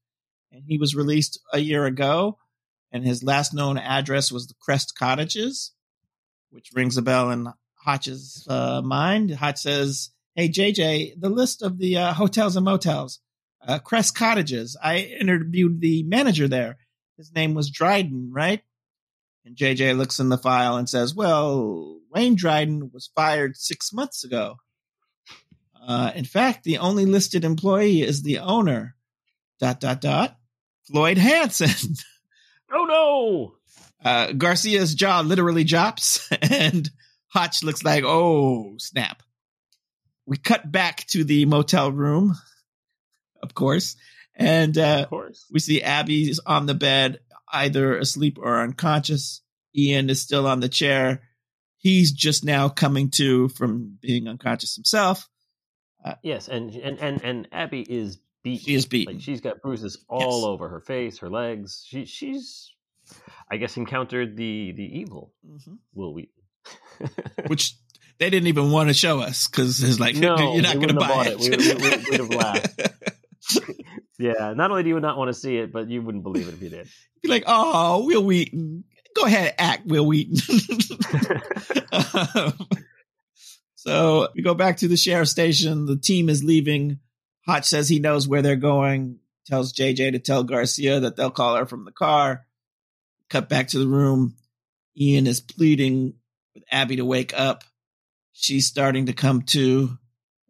and 0.50 0.64
he 0.66 0.78
was 0.78 0.96
released 0.96 1.40
a 1.52 1.58
year 1.58 1.84
ago. 1.86 2.38
And 2.90 3.04
his 3.04 3.24
last 3.24 3.52
known 3.54 3.76
address 3.76 4.30
was 4.30 4.46
the 4.46 4.54
Crest 4.60 4.96
Cottages, 4.96 5.72
which 6.50 6.70
rings 6.74 6.96
a 6.96 7.02
bell 7.02 7.30
in 7.30 7.48
Hotch's 7.74 8.46
uh, 8.48 8.82
mind. 8.82 9.30
Hotch 9.32 9.58
says, 9.58 10.10
"Hey, 10.34 10.48
JJ, 10.48 11.20
the 11.20 11.28
list 11.28 11.62
of 11.62 11.78
the 11.78 11.98
uh, 11.98 12.12
hotels 12.14 12.56
and 12.56 12.64
motels, 12.64 13.20
uh, 13.66 13.78
Crest 13.78 14.14
Cottages. 14.14 14.76
I 14.82 14.98
interviewed 14.98 15.80
the 15.80 16.02
manager 16.04 16.48
there. 16.48 16.78
His 17.16 17.34
name 17.34 17.54
was 17.54 17.70
Dryden, 17.70 18.30
right?" 18.32 18.62
And 19.44 19.56
JJ 19.56 19.96
looks 19.96 20.20
in 20.20 20.30
the 20.30 20.38
file 20.38 20.76
and 20.76 20.88
says, 20.88 21.14
Well, 21.14 22.00
Wayne 22.10 22.34
Dryden 22.34 22.90
was 22.92 23.10
fired 23.14 23.56
six 23.56 23.92
months 23.92 24.24
ago. 24.24 24.56
Uh, 25.86 26.12
in 26.14 26.24
fact, 26.24 26.64
the 26.64 26.78
only 26.78 27.04
listed 27.04 27.44
employee 27.44 28.00
is 28.00 28.22
the 28.22 28.38
owner. 28.38 28.96
Dot, 29.60 29.80
dot, 29.80 30.00
dot. 30.00 30.36
Floyd 30.86 31.18
Hansen. 31.18 31.94
Oh, 32.76 32.86
no. 32.86 33.54
Uh, 34.04 34.32
Garcia's 34.32 34.96
jaw 34.96 35.20
literally 35.20 35.62
drops, 35.62 36.28
and 36.42 36.90
Hotch 37.28 37.62
looks 37.62 37.84
like, 37.84 38.02
Oh, 38.04 38.74
snap. 38.78 39.22
We 40.26 40.38
cut 40.38 40.72
back 40.72 41.06
to 41.08 41.22
the 41.22 41.44
motel 41.44 41.92
room, 41.92 42.34
of 43.44 43.54
course. 43.54 43.96
And 44.34 44.76
uh, 44.76 45.02
of 45.02 45.10
course. 45.10 45.46
we 45.52 45.60
see 45.60 45.82
Abby's 45.82 46.40
on 46.44 46.66
the 46.66 46.74
bed 46.74 47.20
either 47.52 47.96
asleep 47.96 48.38
or 48.40 48.60
unconscious. 48.60 49.42
Ian 49.76 50.10
is 50.10 50.20
still 50.20 50.46
on 50.46 50.60
the 50.60 50.68
chair. 50.68 51.22
He's 51.76 52.12
just 52.12 52.44
now 52.44 52.68
coming 52.68 53.10
to 53.12 53.48
from 53.48 53.98
being 54.00 54.26
unconscious 54.26 54.74
himself. 54.74 55.28
Uh, 56.04 56.14
yes, 56.22 56.48
and, 56.48 56.74
and 56.74 56.98
and 56.98 57.22
and 57.22 57.48
Abby 57.52 57.80
is 57.80 58.18
beaten. 58.42 58.64
She 58.64 58.74
is 58.74 58.86
beaten. 58.86 59.14
Like 59.14 59.22
she's 59.22 59.40
got 59.40 59.62
bruises 59.62 60.04
all 60.08 60.40
yes. 60.40 60.46
over 60.46 60.68
her 60.68 60.80
face, 60.80 61.18
her 61.18 61.30
legs. 61.30 61.84
She 61.86 62.04
she's, 62.04 62.72
I 63.50 63.56
guess, 63.56 63.76
encountered 63.76 64.36
the 64.36 64.72
the 64.72 65.00
evil 65.00 65.32
mm-hmm. 65.46 65.74
Wil 65.94 66.14
Wheaton, 66.14 66.32
which 67.46 67.74
they 68.18 68.30
didn't 68.30 68.48
even 68.48 68.70
want 68.70 68.88
to 68.88 68.94
show 68.94 69.20
us 69.20 69.48
because 69.48 69.82
it's 69.82 69.98
like 69.98 70.16
no, 70.16 70.54
you're 70.54 70.62
not 70.62 70.76
going 70.76 70.88
to 70.88 70.94
buy 70.94 71.26
it. 71.26 71.38
it. 71.40 71.58
We, 71.58 71.74
we, 71.74 72.10
we'd 72.10 72.20
have 72.20 72.30
laughed. 72.30 72.80
yeah, 74.18 74.54
not 74.54 74.70
only 74.70 74.82
do 74.82 74.88
you 74.90 75.00
not 75.00 75.18
want 75.18 75.28
to 75.28 75.34
see 75.34 75.56
it, 75.56 75.72
but 75.72 75.88
you 75.88 76.02
wouldn't 76.02 76.24
believe 76.24 76.48
it 76.48 76.54
if 76.54 76.62
you 76.62 76.70
did. 76.70 76.88
Be 77.22 77.28
like, 77.28 77.44
oh, 77.46 78.04
Wil 78.06 78.24
Wheaton, 78.24 78.84
go 79.16 79.24
ahead, 79.24 79.54
act 79.58 79.86
Wil 79.86 80.06
Wheaton. 80.06 80.36
um, 81.92 82.68
so 83.74 84.28
we 84.34 84.42
go 84.42 84.54
back 84.54 84.78
to 84.78 84.88
the 84.88 84.96
sheriff 84.96 85.28
station. 85.28 85.86
The 85.86 85.96
team 85.96 86.28
is 86.28 86.44
leaving. 86.44 87.00
Hotch 87.46 87.66
says 87.66 87.88
he 87.88 87.98
knows 87.98 88.26
where 88.28 88.42
they're 88.42 88.56
going. 88.56 89.18
Tells 89.46 89.74
JJ 89.74 90.12
to 90.12 90.18
tell 90.18 90.42
Garcia 90.42 91.00
that 91.00 91.16
they'll 91.16 91.30
call 91.30 91.56
her 91.56 91.66
from 91.66 91.84
the 91.84 91.92
car. 91.92 92.46
Cut 93.28 93.48
back 93.48 93.68
to 93.68 93.78
the 93.78 93.86
room. 93.86 94.36
Ian 94.98 95.26
is 95.26 95.40
pleading 95.40 96.14
with 96.54 96.64
Abby 96.70 96.96
to 96.96 97.04
wake 97.04 97.38
up. 97.38 97.64
She's 98.32 98.66
starting 98.66 99.06
to 99.06 99.12
come 99.12 99.42
to. 99.42 99.98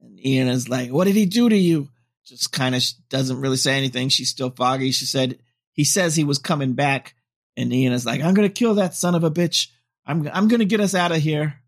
And 0.00 0.24
Ian 0.24 0.48
is 0.48 0.68
like, 0.68 0.90
What 0.90 1.06
did 1.06 1.16
he 1.16 1.26
do 1.26 1.48
to 1.48 1.56
you? 1.56 1.88
Just 2.26 2.52
kind 2.52 2.74
of 2.74 2.82
doesn't 3.10 3.40
really 3.40 3.56
say 3.56 3.76
anything. 3.76 4.08
She's 4.08 4.30
still 4.30 4.50
foggy. 4.50 4.92
She 4.92 5.04
said 5.04 5.38
he 5.72 5.84
says 5.84 6.16
he 6.16 6.24
was 6.24 6.38
coming 6.38 6.72
back, 6.72 7.14
and 7.56 7.72
Ian 7.72 7.92
is 7.92 8.06
like, 8.06 8.22
"I'm 8.22 8.34
gonna 8.34 8.48
kill 8.48 8.76
that 8.76 8.94
son 8.94 9.14
of 9.14 9.24
a 9.24 9.30
bitch. 9.30 9.68
I'm 10.06 10.26
I'm 10.32 10.48
gonna 10.48 10.64
get 10.64 10.80
us 10.80 10.94
out 10.94 11.12
of 11.12 11.18
here." 11.18 11.60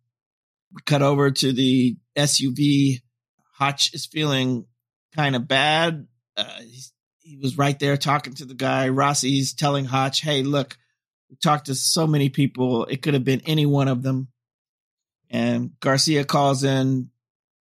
We 0.73 0.81
cut 0.85 1.03
over 1.03 1.31
to 1.31 1.53
the 1.53 1.97
SUV. 2.17 3.03
Hotch 3.55 3.95
is 3.95 4.07
feeling 4.07 4.67
kind 5.15 5.37
of 5.37 5.47
bad. 5.47 6.07
Uh, 6.37 6.61
he 7.19 7.37
was 7.37 7.59
right 7.59 7.79
there 7.79 7.97
talking 7.97 8.35
to 8.35 8.45
the 8.45 8.55
guy. 8.55 8.89
Rossi's 8.89 9.53
telling 9.53 9.85
Hotch, 9.85 10.21
"Hey, 10.23 10.43
look, 10.43 10.79
we 11.29 11.37
talked 11.37 11.67
to 11.67 11.75
so 11.75 12.07
many 12.07 12.31
people. 12.31 12.87
It 12.87 13.03
could 13.03 13.15
have 13.15 13.25
been 13.25 13.43
any 13.45 13.67
one 13.67 13.89
of 13.89 14.03
them." 14.03 14.29
And 15.29 15.79
Garcia 15.81 16.25
calls 16.25 16.65
in 16.65 17.11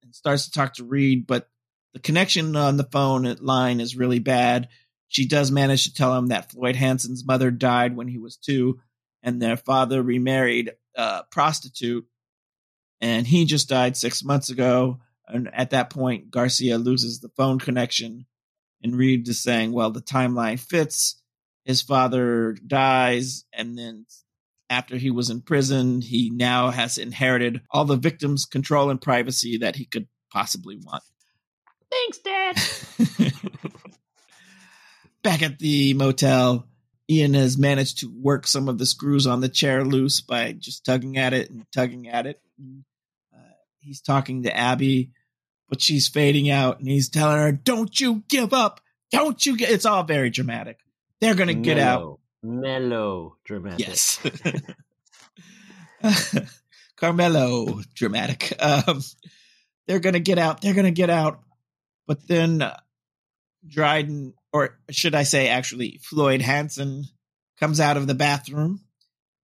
and 0.04 0.16
starts 0.16 0.46
to 0.46 0.52
talk 0.52 0.76
to 0.76 0.84
Reid, 0.84 1.28
but 1.28 1.50
the 1.96 2.02
connection 2.02 2.58
on 2.58 2.76
the 2.76 2.84
phone 2.84 3.24
line 3.39 3.80
is 3.80 3.96
really 3.96 4.20
bad. 4.20 4.68
She 5.08 5.26
does 5.26 5.50
manage 5.50 5.86
to 5.86 5.93
tell 5.93 6.14
him 6.18 6.28
that 6.28 6.52
Floyd 6.52 6.76
Hansen's 6.76 7.26
mother 7.26 7.52
died 7.52 7.96
when 7.96 8.10
he 8.10 8.18
was 8.18 8.36
two, 8.36 8.82
and 9.24 9.41
their 9.41 9.56
father 9.56 10.04
remarried 10.04 10.74
a 10.98 11.24
prostitute, 11.32 12.06
and 13.00 13.26
he 13.26 13.46
just 13.46 13.70
died 13.70 13.96
six 13.96 14.26
months 14.26 14.50
ago. 14.50 15.00
And 15.26 15.50
at 15.54 15.70
that 15.70 15.89
point, 15.89 16.32
Garcia 16.32 16.78
loses 16.78 17.22
the 17.22 17.30
phone 17.30 17.60
connection, 17.60 18.26
and 18.84 18.98
Reid 18.98 19.26
is 19.30 19.41
saying, 19.41 19.72
"Well, 19.72 19.91
the 19.91 20.02
timeline 20.02 20.60
fits. 20.60 21.22
His 21.64 21.82
father 21.82 22.58
dies, 22.68 23.46
and 23.54 23.80
then." 23.80 24.06
After 24.68 24.98
he 24.98 25.12
was 25.12 25.30
in 25.30 25.41
prison, 25.41 26.02
he 26.02 26.32
now 26.32 26.72
has 26.72 26.98
inherited 26.98 27.62
all 27.70 27.86
the 27.86 27.96
victims' 27.98 28.46
control 28.46 28.89
and 28.89 29.00
privacy 29.00 29.60
that 29.60 29.76
he 29.76 29.86
could 29.86 30.08
possibly 30.32 30.76
want. 30.76 31.04
Thanks, 31.92 32.18
Dad. 32.20 33.32
Back 35.24 35.42
at 35.42 35.60
the 35.60 35.94
motel, 35.96 36.68
Ian 37.10 37.34
has 37.34 37.58
managed 37.58 38.00
to 38.00 38.12
work 38.22 38.48
some 38.48 38.68
of 38.70 38.78
the 38.78 38.86
screws 38.86 39.28
on 39.28 39.42
the 39.42 39.50
chair 39.50 39.84
loose 39.84 40.22
by 40.22 40.52
just 40.54 40.86
tugging 40.86 41.18
at 41.18 41.34
it 41.34 41.50
and 41.50 41.66
tugging 41.72 42.08
at 42.08 42.26
it. 42.28 42.42
uh, 43.34 43.40
he's 43.80 44.02
talking 44.02 44.44
to 44.44 44.56
Abby, 44.56 45.12
but 45.70 45.82
she's 45.82 46.08
fading 46.08 46.50
out, 46.50 46.80
and 46.80 46.88
he's 46.88 47.10
telling 47.10 47.38
her, 47.38 47.52
"Don't 47.52 48.00
you 48.00 48.24
give 48.30 48.54
up! 48.54 48.82
Don't 49.12 49.44
you 49.46 49.58
get?" 49.58 49.72
It's 49.72 49.86
all 49.86 50.04
very 50.04 50.30
dramatic. 50.30 50.80
They're 51.22 51.36
gonna 51.36 51.54
get 51.54 51.80
out. 51.80 52.20
Mellow 52.44 53.38
dramatic. 53.46 53.88
Yes. 53.88 54.20
Carmelo 56.98 57.82
dramatic. 57.96 58.54
Um, 58.60 59.02
they're 59.88 60.00
gonna 60.00 60.20
get 60.20 60.38
out. 60.38 60.62
They're 60.62 60.74
gonna 60.76 60.92
get 60.92 61.10
out. 61.10 61.42
But 62.08 62.28
then 62.28 62.62
uh, 62.62 62.78
Dryden, 63.68 64.34
or 64.53 64.78
should 64.91 65.16
I 65.16 65.24
say, 65.24 65.47
actually, 65.47 65.99
Floyd 66.03 66.41
Hansen 66.41 67.06
comes 67.60 67.80
out 67.80 67.97
of 67.97 68.08
the 68.08 68.14
bathroom 68.16 68.82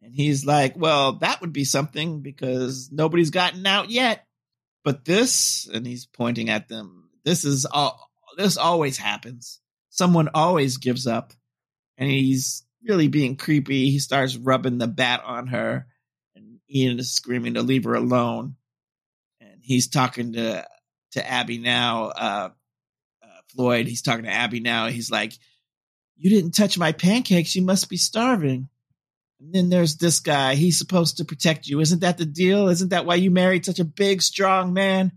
and 0.01 0.13
he's 0.13 0.45
like, 0.45 0.75
well, 0.75 1.13
that 1.13 1.41
would 1.41 1.53
be 1.53 1.63
something 1.63 2.21
because 2.21 2.89
nobody's 2.91 3.29
gotten 3.29 3.65
out 3.65 3.89
yet. 3.89 4.25
But 4.83 5.05
this, 5.05 5.69
and 5.71 5.85
he's 5.85 6.05
pointing 6.05 6.49
at 6.49 6.67
them, 6.67 7.09
this 7.23 7.45
is 7.45 7.65
all, 7.65 8.09
this 8.37 8.57
always 8.57 8.97
happens. 8.97 9.59
Someone 9.89 10.29
always 10.33 10.77
gives 10.77 11.05
up 11.05 11.33
and 11.97 12.09
he's 12.09 12.65
really 12.87 13.07
being 13.07 13.35
creepy. 13.35 13.91
He 13.91 13.99
starts 13.99 14.35
rubbing 14.35 14.79
the 14.79 14.87
bat 14.87 15.21
on 15.23 15.47
her 15.47 15.87
and 16.35 16.59
Ian 16.73 16.99
is 16.99 17.13
screaming 17.13 17.55
to 17.55 17.61
leave 17.61 17.83
her 17.83 17.93
alone. 17.93 18.55
And 19.39 19.59
he's 19.61 19.87
talking 19.87 20.33
to 20.33 20.65
to 21.11 21.29
Abby 21.29 21.57
now. 21.57 22.05
Uh, 22.05 22.49
uh, 23.23 23.41
Floyd, 23.49 23.87
he's 23.87 24.01
talking 24.01 24.25
to 24.25 24.31
Abby 24.31 24.59
now. 24.59 24.87
He's 24.87 25.11
like, 25.11 25.33
"You 26.17 26.29
didn't 26.29 26.51
touch 26.51 26.77
my 26.77 26.91
pancakes. 26.91 27.55
You 27.55 27.63
must 27.63 27.89
be 27.89 27.97
starving." 27.97 28.69
And 29.41 29.53
then 29.53 29.69
there's 29.69 29.97
this 29.97 30.19
guy. 30.19 30.53
He's 30.53 30.77
supposed 30.77 31.17
to 31.17 31.25
protect 31.25 31.67
you. 31.67 31.79
Isn't 31.79 32.01
that 32.01 32.19
the 32.19 32.25
deal? 32.25 32.67
Isn't 32.67 32.89
that 32.89 33.05
why 33.05 33.15
you 33.15 33.31
married 33.31 33.65
such 33.65 33.79
a 33.79 33.85
big, 33.85 34.21
strong 34.21 34.73
man? 34.73 35.13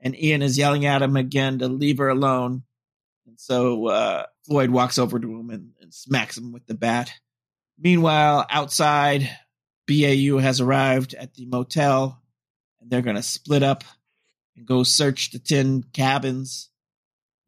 And 0.00 0.18
Ian 0.18 0.40
is 0.40 0.56
yelling 0.56 0.86
at 0.86 1.02
him 1.02 1.14
again 1.16 1.58
to 1.58 1.68
leave 1.68 1.98
her 1.98 2.08
alone. 2.08 2.62
And 3.26 3.38
so 3.38 3.88
uh, 3.88 4.24
Floyd 4.46 4.70
walks 4.70 4.98
over 4.98 5.18
to 5.20 5.38
him 5.38 5.50
and, 5.50 5.72
and 5.82 5.92
smacks 5.92 6.38
him 6.38 6.52
with 6.52 6.66
the 6.66 6.74
bat. 6.74 7.12
Meanwhile, 7.78 8.46
outside, 8.48 9.28
BAU 9.86 10.38
has 10.38 10.60
arrived 10.60 11.12
at 11.12 11.34
the 11.34 11.44
motel 11.44 12.22
and 12.80 12.90
they're 12.90 13.02
going 13.02 13.16
to 13.16 13.22
split 13.22 13.62
up 13.62 13.84
and 14.60 14.66
go 14.66 14.82
search 14.82 15.32
the 15.32 15.38
10 15.38 15.84
cabins. 15.92 16.68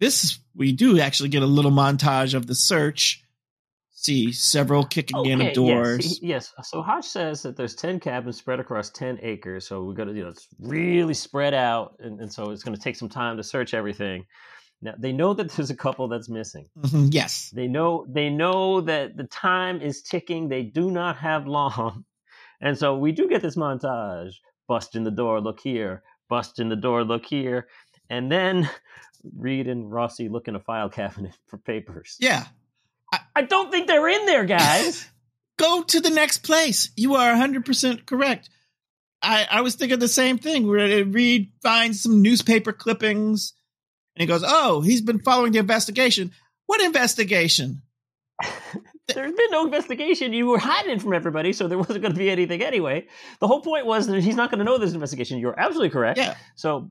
This, 0.00 0.38
we 0.56 0.72
do 0.72 0.98
actually 0.98 1.28
get 1.28 1.42
a 1.42 1.46
little 1.46 1.70
montage 1.70 2.34
of 2.34 2.46
the 2.46 2.54
search. 2.54 3.22
See 3.92 4.32
several 4.32 4.84
kicking 4.84 5.16
okay, 5.18 5.30
in 5.30 5.40
of 5.40 5.52
doors. 5.52 6.20
Yes, 6.20 6.52
yes. 6.58 6.68
So 6.68 6.82
Hotch 6.82 7.06
says 7.06 7.42
that 7.42 7.56
there's 7.56 7.76
10 7.76 8.00
cabins 8.00 8.36
spread 8.36 8.58
across 8.58 8.90
10 8.90 9.20
acres. 9.22 9.68
So 9.68 9.84
we're 9.84 9.94
going 9.94 10.08
to, 10.08 10.14
you 10.14 10.24
know, 10.24 10.30
it's 10.30 10.48
really 10.58 11.14
spread 11.14 11.54
out. 11.54 11.94
And, 12.00 12.20
and 12.20 12.32
so 12.32 12.50
it's 12.50 12.64
going 12.64 12.76
to 12.76 12.82
take 12.82 12.96
some 12.96 13.08
time 13.08 13.36
to 13.36 13.44
search 13.44 13.74
everything. 13.74 14.26
Now 14.82 14.94
they 14.98 15.12
know 15.12 15.32
that 15.32 15.50
there's 15.52 15.70
a 15.70 15.76
couple 15.76 16.08
that's 16.08 16.28
missing. 16.28 16.68
Mm-hmm, 16.76 17.06
yes, 17.12 17.50
they 17.54 17.68
know 17.68 18.04
they 18.08 18.28
know 18.28 18.80
that 18.80 19.16
the 19.16 19.24
time 19.24 19.80
is 19.80 20.02
ticking. 20.02 20.48
They 20.48 20.64
do 20.64 20.90
not 20.90 21.16
have 21.18 21.46
long, 21.46 22.04
and 22.60 22.76
so 22.76 22.98
we 22.98 23.12
do 23.12 23.28
get 23.28 23.42
this 23.42 23.54
montage: 23.54 24.32
bust 24.66 24.96
in 24.96 25.04
the 25.04 25.12
door, 25.12 25.40
look 25.40 25.60
here, 25.60 26.02
bust 26.32 26.58
in 26.58 26.70
the 26.70 26.76
door, 26.76 27.04
look 27.04 27.26
here, 27.26 27.68
and 28.08 28.32
then 28.32 28.66
Reid 29.36 29.68
and 29.68 29.92
Rossi 29.92 30.30
look 30.30 30.48
in 30.48 30.56
a 30.56 30.60
file 30.60 30.88
cabinet 30.88 31.36
for 31.46 31.58
papers. 31.58 32.16
Yeah, 32.18 32.46
I, 33.12 33.18
I 33.36 33.42
don't 33.42 33.70
think 33.70 33.86
they're 33.86 34.08
in 34.08 34.24
there, 34.24 34.46
guys. 34.46 35.06
Go 35.58 35.82
to 35.82 36.00
the 36.00 36.08
next 36.08 36.38
place. 36.38 36.90
You 36.96 37.16
are 37.16 37.32
100 37.32 37.66
percent 37.66 38.06
correct. 38.06 38.48
I, 39.20 39.46
I 39.50 39.60
was 39.60 39.74
thinking 39.74 39.98
the 39.98 40.08
same 40.08 40.38
thing. 40.38 40.66
Where 40.66 41.04
Reid 41.04 41.52
finds 41.62 42.02
some 42.02 42.22
newspaper 42.22 42.72
clippings 42.72 43.52
and 44.16 44.22
he 44.22 44.26
goes, 44.26 44.42
Oh, 44.44 44.80
he's 44.80 45.02
been 45.02 45.20
following 45.20 45.52
the 45.52 45.58
investigation. 45.58 46.32
What 46.64 46.80
investigation? 46.80 47.82
There's 49.14 49.32
been 49.32 49.50
no 49.50 49.64
investigation. 49.64 50.32
You 50.32 50.46
were 50.46 50.58
hiding 50.58 50.98
from 50.98 51.12
everybody, 51.12 51.52
so 51.52 51.68
there 51.68 51.78
wasn't 51.78 52.02
going 52.02 52.12
to 52.12 52.18
be 52.18 52.30
anything 52.30 52.62
anyway. 52.62 53.06
The 53.40 53.46
whole 53.46 53.60
point 53.60 53.86
was 53.86 54.06
that 54.06 54.22
he's 54.22 54.36
not 54.36 54.50
going 54.50 54.58
to 54.58 54.64
know 54.64 54.78
this 54.78 54.92
investigation. 54.92 55.38
You're 55.38 55.58
absolutely 55.58 55.90
correct. 55.90 56.18
Yeah. 56.18 56.36
So, 56.54 56.90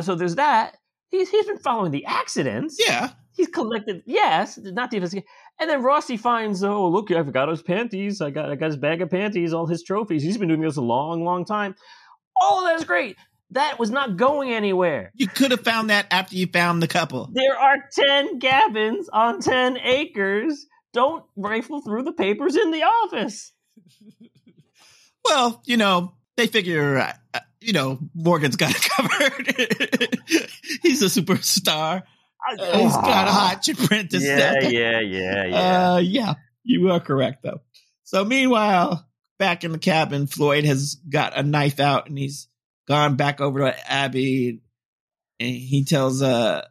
so 0.00 0.14
there's 0.14 0.36
that. 0.36 0.76
He's 1.10 1.30
he's 1.30 1.46
been 1.46 1.58
following 1.58 1.92
the 1.92 2.06
accidents. 2.06 2.76
Yeah. 2.84 3.10
He's 3.36 3.48
collected. 3.48 4.02
Yes, 4.06 4.58
not 4.58 4.90
the 4.90 4.96
investigation. 4.98 5.28
And 5.60 5.68
then 5.68 5.82
Rossi 5.82 6.16
finds, 6.16 6.62
oh 6.62 6.88
look, 6.88 7.10
I 7.10 7.22
forgot 7.22 7.48
his 7.48 7.62
panties. 7.62 8.20
I 8.20 8.30
got 8.30 8.50
I 8.50 8.54
got 8.54 8.66
his 8.66 8.76
bag 8.76 9.02
of 9.02 9.10
panties, 9.10 9.52
all 9.52 9.66
his 9.66 9.82
trophies. 9.82 10.22
He's 10.22 10.38
been 10.38 10.48
doing 10.48 10.60
this 10.60 10.76
a 10.76 10.82
long, 10.82 11.24
long 11.24 11.44
time. 11.44 11.74
All 12.40 12.60
of 12.60 12.64
that 12.64 12.76
is 12.76 12.84
great. 12.84 13.16
That 13.50 13.78
was 13.78 13.90
not 13.90 14.16
going 14.16 14.52
anywhere. 14.52 15.12
You 15.14 15.28
could 15.28 15.52
have 15.52 15.60
found 15.60 15.90
that 15.90 16.06
after 16.10 16.36
you 16.36 16.46
found 16.46 16.82
the 16.82 16.88
couple. 16.88 17.28
There 17.32 17.56
are 17.56 17.76
10 17.92 18.40
cabins 18.40 19.08
on 19.12 19.40
10 19.40 19.78
acres. 19.78 20.66
Don't 20.94 21.24
rifle 21.36 21.82
through 21.82 22.04
the 22.04 22.12
papers 22.12 22.56
in 22.56 22.70
the 22.70 22.84
office. 22.84 23.52
well, 25.24 25.60
you 25.66 25.76
know, 25.76 26.14
they 26.36 26.46
figure, 26.46 26.98
uh, 26.98 27.12
uh 27.34 27.40
you 27.60 27.72
know, 27.72 27.98
Morgan's 28.14 28.56
got 28.56 28.70
it 28.74 28.82
covered. 28.96 30.50
He's 30.82 31.02
a 31.02 31.06
superstar. 31.06 32.04
Uh, 32.46 32.78
he's 32.78 32.92
got 32.92 33.26
a 33.26 33.32
hot 33.32 33.66
apprentice. 33.68 34.22
Yeah, 34.22 34.60
yeah, 34.60 35.00
yeah, 35.00 35.44
yeah. 35.46 35.92
Uh, 35.94 35.96
yeah, 35.96 36.34
you 36.62 36.90
are 36.90 37.00
correct, 37.00 37.42
though. 37.42 37.62
So, 38.02 38.22
meanwhile, 38.22 39.08
back 39.38 39.64
in 39.64 39.72
the 39.72 39.78
cabin, 39.78 40.26
Floyd 40.26 40.66
has 40.66 40.96
got 41.08 41.38
a 41.38 41.42
knife 41.42 41.80
out 41.80 42.06
and 42.06 42.18
he's 42.18 42.48
gone 42.86 43.16
back 43.16 43.40
over 43.40 43.60
to 43.60 43.90
Abby, 43.90 44.60
and 45.40 45.48
he 45.56 45.84
tells 45.84 46.20
uh 46.20 46.66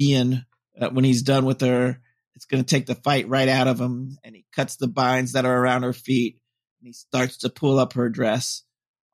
Ian 0.00 0.46
that 0.78 0.94
when 0.94 1.04
he's 1.04 1.22
done 1.22 1.44
with 1.44 1.60
her, 1.62 2.00
it's 2.36 2.44
going 2.44 2.62
to 2.62 2.68
take 2.68 2.86
the 2.86 2.94
fight 2.94 3.28
right 3.28 3.48
out 3.48 3.66
of 3.66 3.80
him, 3.80 4.18
and 4.22 4.36
he 4.36 4.44
cuts 4.54 4.76
the 4.76 4.86
binds 4.86 5.32
that 5.32 5.44
are 5.44 5.58
around 5.58 5.82
her 5.82 5.92
feet, 5.92 6.38
and 6.80 6.86
he 6.86 6.92
starts 6.92 7.38
to 7.38 7.48
pull 7.48 7.78
up 7.78 7.94
her 7.94 8.08
dress. 8.08 8.62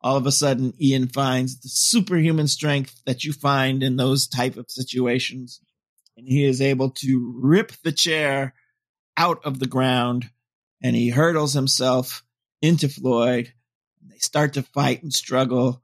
All 0.02 0.16
of 0.16 0.26
a 0.26 0.32
sudden, 0.32 0.74
Ian 0.80 1.08
finds 1.08 1.60
the 1.60 1.68
superhuman 1.68 2.48
strength 2.48 3.00
that 3.06 3.24
you 3.24 3.32
find 3.32 3.82
in 3.82 3.96
those 3.96 4.26
type 4.26 4.56
of 4.56 4.66
situations, 4.68 5.60
and 6.16 6.26
he 6.28 6.44
is 6.44 6.60
able 6.60 6.90
to 6.90 7.34
rip 7.40 7.72
the 7.82 7.92
chair 7.92 8.54
out 9.16 9.40
of 9.44 9.58
the 9.58 9.66
ground, 9.66 10.28
and 10.82 10.94
he 10.94 11.08
hurdles 11.08 11.54
himself 11.54 12.24
into 12.60 12.88
Floyd. 12.88 13.52
They 14.06 14.18
start 14.18 14.54
to 14.54 14.62
fight 14.62 15.02
and 15.02 15.12
struggle 15.12 15.82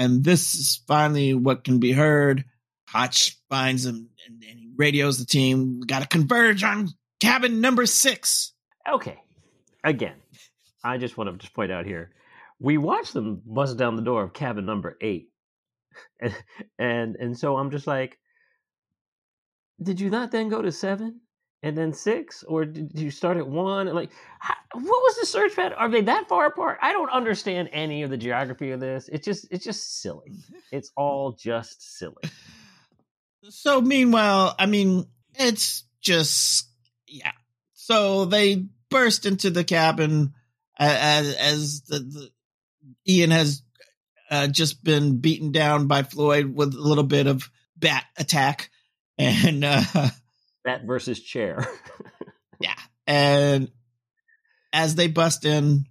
and 0.00 0.24
this 0.24 0.54
is 0.54 0.82
finally 0.88 1.34
what 1.34 1.62
can 1.62 1.78
be 1.78 1.92
heard. 1.92 2.46
Hotch 2.88 3.38
finds 3.50 3.84
him 3.84 4.08
and, 4.26 4.42
and 4.42 4.58
radios 4.80 5.18
the 5.18 5.26
team. 5.26 5.80
Got 5.80 6.02
to 6.02 6.08
converge 6.08 6.64
on 6.64 6.88
cabin 7.20 7.60
number 7.60 7.86
six. 7.86 8.52
Okay. 8.90 9.18
Again, 9.84 10.16
I 10.82 10.98
just 10.98 11.16
want 11.16 11.30
to 11.30 11.36
just 11.36 11.54
point 11.54 11.70
out 11.70 11.86
here. 11.86 12.10
We 12.58 12.78
watched 12.78 13.14
them 13.14 13.42
bust 13.46 13.76
down 13.76 13.96
the 13.96 14.02
door 14.02 14.24
of 14.24 14.32
cabin 14.32 14.66
number 14.66 14.96
eight. 15.00 15.28
And 16.20 16.34
and 16.78 17.16
and 17.16 17.38
so 17.38 17.56
I'm 17.56 17.70
just 17.70 17.86
like, 17.86 18.18
did 19.82 20.00
you 20.00 20.08
not 20.08 20.30
then 20.30 20.48
go 20.48 20.62
to 20.62 20.70
seven? 20.70 21.20
and 21.62 21.76
then 21.76 21.92
six, 21.92 22.42
or 22.44 22.64
did 22.64 22.98
you 22.98 23.10
start 23.10 23.36
at 23.36 23.46
one? 23.46 23.86
Like, 23.88 24.10
how, 24.38 24.54
what 24.72 24.84
was 24.84 25.16
the 25.20 25.26
search 25.26 25.54
pad? 25.54 25.74
Are 25.74 25.90
they 25.90 26.00
that 26.02 26.28
far 26.28 26.46
apart? 26.46 26.78
I 26.80 26.92
don't 26.92 27.10
understand 27.10 27.68
any 27.72 28.02
of 28.02 28.10
the 28.10 28.16
geography 28.16 28.70
of 28.70 28.80
this. 28.80 29.08
It's 29.12 29.24
just, 29.24 29.46
it's 29.50 29.64
just 29.64 30.00
silly. 30.00 30.32
It's 30.72 30.90
all 30.96 31.32
just 31.32 31.98
silly. 31.98 32.22
So, 33.48 33.80
meanwhile, 33.80 34.54
I 34.58 34.66
mean, 34.66 35.06
it's 35.34 35.84
just, 36.00 36.68
yeah. 37.06 37.32
So 37.74 38.26
they 38.26 38.66
burst 38.90 39.26
into 39.26 39.50
the 39.50 39.64
cabin 39.64 40.34
as, 40.78 41.34
as 41.34 41.82
the, 41.82 41.98
the 42.00 42.30
Ian 43.08 43.30
has 43.30 43.62
uh, 44.30 44.46
just 44.46 44.84
been 44.84 45.18
beaten 45.18 45.52
down 45.52 45.86
by 45.86 46.02
Floyd 46.02 46.54
with 46.54 46.74
a 46.74 46.80
little 46.80 47.04
bit 47.04 47.26
of 47.26 47.50
bat 47.76 48.04
attack, 48.16 48.70
and. 49.18 49.64
Uh, 49.64 49.82
that 50.64 50.84
versus 50.84 51.20
chair. 51.20 51.66
yeah. 52.60 52.76
And 53.06 53.70
as 54.72 54.94
they 54.94 55.08
bust 55.08 55.44
in, 55.44 55.86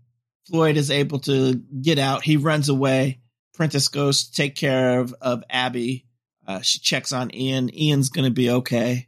Floyd 0.47 0.77
is 0.77 0.89
able 0.89 1.19
to 1.21 1.55
get 1.55 1.99
out. 1.99 2.23
He 2.23 2.37
runs 2.37 2.69
away. 2.69 3.19
Prentiss 3.53 3.89
goes 3.89 4.25
to 4.25 4.31
take 4.33 4.55
care 4.55 4.99
of, 4.99 5.13
of 5.21 5.43
Abby. 5.49 6.05
Uh, 6.49 6.61
she 6.61 6.79
checks 6.79 7.11
on 7.13 7.33
Ian. 7.35 7.69
Ian's 7.77 8.09
going 8.09 8.25
to 8.25 8.33
be 8.33 8.49
okay. 8.49 9.07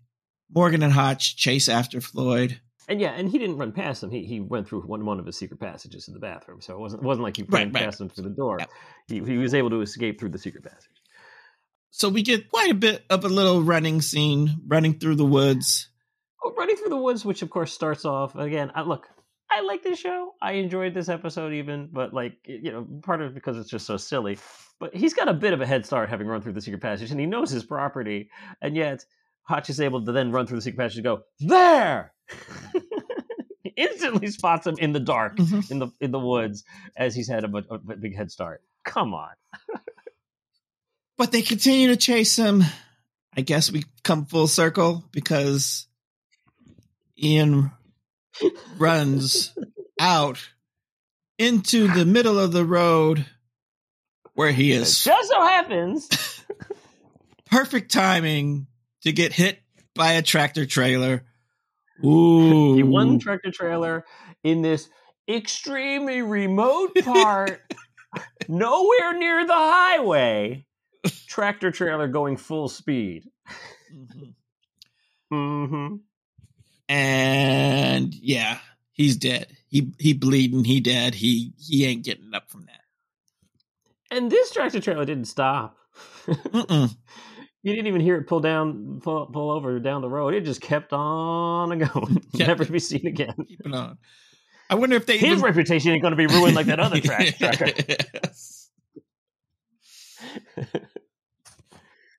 Morgan 0.53 0.83
and 0.83 0.93
Hotch 0.93 1.35
chase 1.37 1.67
after 1.69 1.99
Floyd. 1.99 2.61
And 2.87 3.01
yeah, 3.01 3.13
and 3.13 3.31
he 3.31 3.39
didn't 3.39 3.57
run 3.57 3.71
past 3.71 4.03
him. 4.03 4.11
He 4.11 4.25
he 4.25 4.39
went 4.39 4.67
through 4.67 4.81
one 4.81 5.05
one 5.05 5.19
of 5.19 5.25
his 5.25 5.37
secret 5.37 5.59
passages 5.59 6.07
in 6.07 6.13
the 6.13 6.19
bathroom. 6.19 6.61
So 6.61 6.73
it 6.73 6.79
wasn't 6.79 7.01
it 7.01 7.05
wasn't 7.05 7.23
like 7.23 7.37
he 7.37 7.43
ran 7.43 7.71
right, 7.71 7.85
past 7.85 7.99
him 7.99 8.09
through 8.09 8.25
the 8.25 8.35
door. 8.35 8.57
Yeah. 8.59 8.65
He 9.07 9.23
he 9.23 9.37
was 9.37 9.55
able 9.55 9.71
to 9.71 9.81
escape 9.81 10.19
through 10.19 10.29
the 10.29 10.37
secret 10.37 10.63
passage. 10.63 10.91
So 11.89 12.09
we 12.09 12.21
get 12.21 12.51
quite 12.51 12.69
a 12.69 12.75
bit 12.75 13.03
of 13.09 13.25
a 13.25 13.29
little 13.29 13.63
running 13.63 14.01
scene, 14.01 14.61
running 14.67 14.99
through 14.99 15.15
the 15.15 15.25
woods. 15.25 15.89
Oh, 16.43 16.53
running 16.55 16.75
through 16.75 16.89
the 16.89 16.97
woods, 16.97 17.25
which 17.25 17.41
of 17.41 17.49
course 17.49 17.73
starts 17.73 18.05
off 18.05 18.35
again. 18.35 18.71
I, 18.75 18.83
look, 18.83 19.07
I 19.51 19.61
like 19.61 19.83
this 19.83 19.99
show. 19.99 20.33
I 20.41 20.53
enjoyed 20.53 20.93
this 20.93 21.09
episode 21.09 21.53
even, 21.53 21.89
but 21.91 22.13
like 22.13 22.37
you 22.45 22.71
know, 22.71 22.87
part 23.03 23.21
of 23.21 23.31
it 23.31 23.33
because 23.33 23.57
it's 23.57 23.69
just 23.69 23.85
so 23.85 23.97
silly. 23.97 24.37
But 24.79 24.95
he's 24.95 25.13
got 25.13 25.27
a 25.27 25.33
bit 25.33 25.53
of 25.53 25.61
a 25.61 25.65
head 25.65 25.85
start 25.85 26.09
having 26.09 26.27
run 26.27 26.41
through 26.41 26.53
the 26.53 26.61
secret 26.61 26.81
passage, 26.81 27.11
and 27.11 27.19
he 27.19 27.25
knows 27.25 27.51
his 27.51 27.63
property, 27.63 28.29
and 28.61 28.75
yet 28.75 29.05
Hotch 29.43 29.69
is 29.69 29.81
able 29.81 30.05
to 30.05 30.11
then 30.11 30.31
run 30.31 30.47
through 30.47 30.57
the 30.57 30.61
secret 30.61 30.79
passage 30.79 30.97
and 30.97 31.03
go 31.03 31.21
there. 31.39 32.13
instantly 33.75 34.27
spots 34.27 34.67
him 34.67 34.75
in 34.77 34.91
the 34.91 34.99
dark 34.99 35.37
mm-hmm. 35.37 35.71
in 35.71 35.79
the 35.79 35.87
in 35.99 36.11
the 36.11 36.19
woods 36.19 36.63
as 36.95 37.15
he's 37.15 37.27
had 37.27 37.43
a, 37.43 37.57
a, 37.57 37.75
a 37.75 37.97
big 37.97 38.15
head 38.15 38.31
start. 38.31 38.61
Come 38.83 39.13
on. 39.13 39.31
But 41.17 41.31
they 41.31 41.43
continue 41.43 41.89
to 41.89 41.97
chase 41.97 42.35
him. 42.35 42.63
I 43.37 43.41
guess 43.41 43.71
we 43.71 43.83
come 44.03 44.25
full 44.25 44.47
circle 44.47 45.03
because 45.11 45.85
Ian 47.21 47.71
runs 48.77 49.53
out 49.99 50.49
into 51.37 51.87
the 51.87 52.05
middle 52.05 52.39
of 52.39 52.51
the 52.51 52.65
road 52.65 53.25
where 54.33 54.51
he 54.51 54.71
is. 54.71 55.03
Just 55.03 55.29
so 55.29 55.41
happens. 55.41 56.09
perfect 57.45 57.91
timing 57.91 58.67
to 59.01 59.11
get 59.11 59.33
hit 59.33 59.59
by 59.95 60.13
a 60.13 60.21
tractor 60.21 60.65
trailer. 60.65 61.23
Ooh. 62.03 62.75
the 62.75 62.83
one 62.83 63.19
tractor 63.19 63.51
trailer 63.51 64.05
in 64.43 64.63
this 64.63 64.89
extremely 65.29 66.21
remote 66.21 66.95
part, 67.03 67.61
nowhere 68.47 69.17
near 69.17 69.45
the 69.45 69.53
highway, 69.53 70.65
tractor 71.27 71.69
trailer 71.71 72.07
going 72.07 72.37
full 72.37 72.69
speed. 72.69 73.29
Mm-hmm. 73.93 75.35
mm-hmm. 75.35 75.95
And 76.91 78.13
yeah, 78.13 78.57
he's 78.91 79.15
dead. 79.15 79.55
He 79.69 79.93
he 79.97 80.11
bleeding. 80.11 80.65
He 80.65 80.81
dead. 80.81 81.15
He 81.15 81.53
he 81.57 81.85
ain't 81.85 82.03
getting 82.03 82.33
up 82.33 82.51
from 82.51 82.65
that. 82.65 82.81
And 84.13 84.29
this 84.29 84.51
tractor 84.51 84.81
trailer 84.81 85.05
didn't 85.05 85.29
stop. 85.29 85.77
you 86.27 86.89
didn't 87.63 87.87
even 87.87 88.01
hear 88.01 88.17
it 88.17 88.27
pull 88.27 88.41
down, 88.41 88.99
pull, 89.01 89.27
pull 89.27 89.51
over 89.51 89.79
down 89.79 90.01
the 90.01 90.09
road. 90.09 90.33
It 90.33 90.41
just 90.43 90.59
kept 90.59 90.91
on 90.91 91.79
going, 91.79 92.21
never 92.33 92.65
to 92.65 92.71
be 92.73 92.79
seen 92.79 93.07
again. 93.07 93.35
Keeping 93.47 93.73
on. 93.73 93.97
I 94.69 94.75
wonder 94.75 94.97
if 94.97 95.05
they 95.05 95.17
his 95.17 95.37
even... 95.37 95.43
reputation 95.43 95.93
ain't 95.93 96.01
going 96.01 96.11
to 96.11 96.17
be 96.17 96.27
ruined 96.27 96.55
like 96.55 96.65
that 96.65 96.81
other 96.81 96.99
track 96.99 97.37
tracker. 97.37 97.71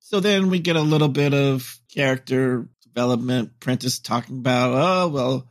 so 0.01 0.21
then 0.21 0.49
we 0.49 0.61
get 0.61 0.77
a 0.77 0.81
little 0.81 1.09
bit 1.09 1.35
of 1.35 1.79
character 1.95 2.71
development. 2.95 3.61
Prentiss 3.61 3.99
talking 4.01 4.39
about, 4.39 4.73
oh 4.75 5.09
well, 5.09 5.49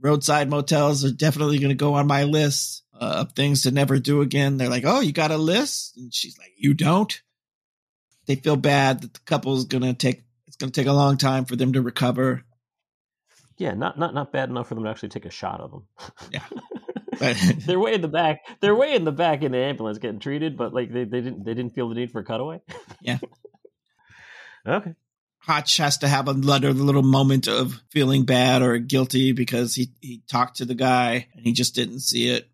roadside 0.00 0.50
motels 0.50 1.04
are 1.04 1.12
definitely 1.12 1.58
going 1.58 1.70
to 1.70 1.74
go 1.74 1.94
on 1.94 2.06
my 2.06 2.24
list 2.24 2.84
uh, 2.98 3.24
of 3.26 3.32
things 3.32 3.62
to 3.62 3.70
never 3.70 3.98
do 3.98 4.20
again. 4.20 4.56
They're 4.56 4.68
like, 4.68 4.84
oh, 4.86 5.00
you 5.00 5.12
got 5.12 5.30
a 5.30 5.36
list, 5.36 5.96
and 5.96 6.12
she's 6.12 6.38
like, 6.38 6.52
you 6.56 6.74
don't. 6.74 7.20
They 8.26 8.36
feel 8.36 8.56
bad 8.56 9.02
that 9.02 9.14
the 9.14 9.20
couple's 9.24 9.64
going 9.64 9.82
to 9.82 9.94
take. 9.94 10.22
It's 10.46 10.56
going 10.56 10.70
to 10.70 10.80
take 10.80 10.88
a 10.88 10.92
long 10.92 11.16
time 11.16 11.44
for 11.44 11.56
them 11.56 11.72
to 11.72 11.82
recover. 11.82 12.44
Yeah, 13.58 13.74
not 13.74 13.98
not 13.98 14.14
not 14.14 14.32
bad 14.32 14.48
enough 14.48 14.68
for 14.68 14.74
them 14.74 14.84
to 14.84 14.90
actually 14.90 15.10
take 15.10 15.24
a 15.24 15.30
shot 15.30 15.60
of 15.60 15.70
them. 15.70 15.86
Yeah. 16.30 16.44
they're 17.66 17.78
way 17.78 17.94
in 17.94 18.00
the 18.00 18.08
back. 18.08 18.40
They're 18.60 18.74
way 18.74 18.94
in 18.94 19.04
the 19.04 19.12
back 19.12 19.42
in 19.42 19.52
the 19.52 19.58
ambulance 19.58 19.98
getting 19.98 20.18
treated, 20.18 20.56
but 20.56 20.72
like 20.72 20.92
they, 20.92 21.04
they 21.04 21.20
didn't 21.20 21.44
they 21.44 21.54
didn't 21.54 21.74
feel 21.74 21.88
the 21.88 21.94
need 21.94 22.10
for 22.10 22.20
a 22.20 22.24
cutaway. 22.24 22.60
Yeah. 23.00 23.18
okay. 24.66 24.94
Hotch 25.44 25.78
has 25.78 25.98
to 25.98 26.08
have 26.08 26.28
a 26.28 26.32
little, 26.32 26.72
little 26.72 27.02
moment 27.02 27.48
of 27.48 27.80
feeling 27.90 28.24
bad 28.24 28.62
or 28.62 28.78
guilty 28.78 29.32
because 29.32 29.74
he, 29.74 29.90
he 30.00 30.22
talked 30.28 30.58
to 30.58 30.64
the 30.64 30.74
guy 30.74 31.26
and 31.34 31.44
he 31.44 31.52
just 31.52 31.74
didn't 31.74 32.00
see 32.00 32.28
it. 32.28 32.48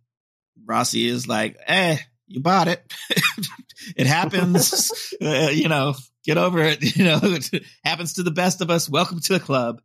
Rossi 0.65 1.07
is 1.07 1.29
like, 1.29 1.57
eh, 1.67 1.99
you 2.27 2.41
bought 2.41 2.69
it. 2.69 2.83
it 3.97 4.07
happens. 4.07 5.15
uh, 5.23 5.51
you 5.53 5.69
know, 5.69 5.95
get 6.25 6.39
over 6.39 6.61
it. 6.61 6.83
You 6.97 7.05
know, 7.05 7.21
it 7.23 7.63
happens 7.85 8.15
to 8.15 8.23
the 8.23 8.31
best 8.31 8.63
of 8.63 8.71
us. 8.71 8.89
Welcome 8.89 9.21
to 9.21 9.35
the 9.35 9.41
club. 9.41 9.83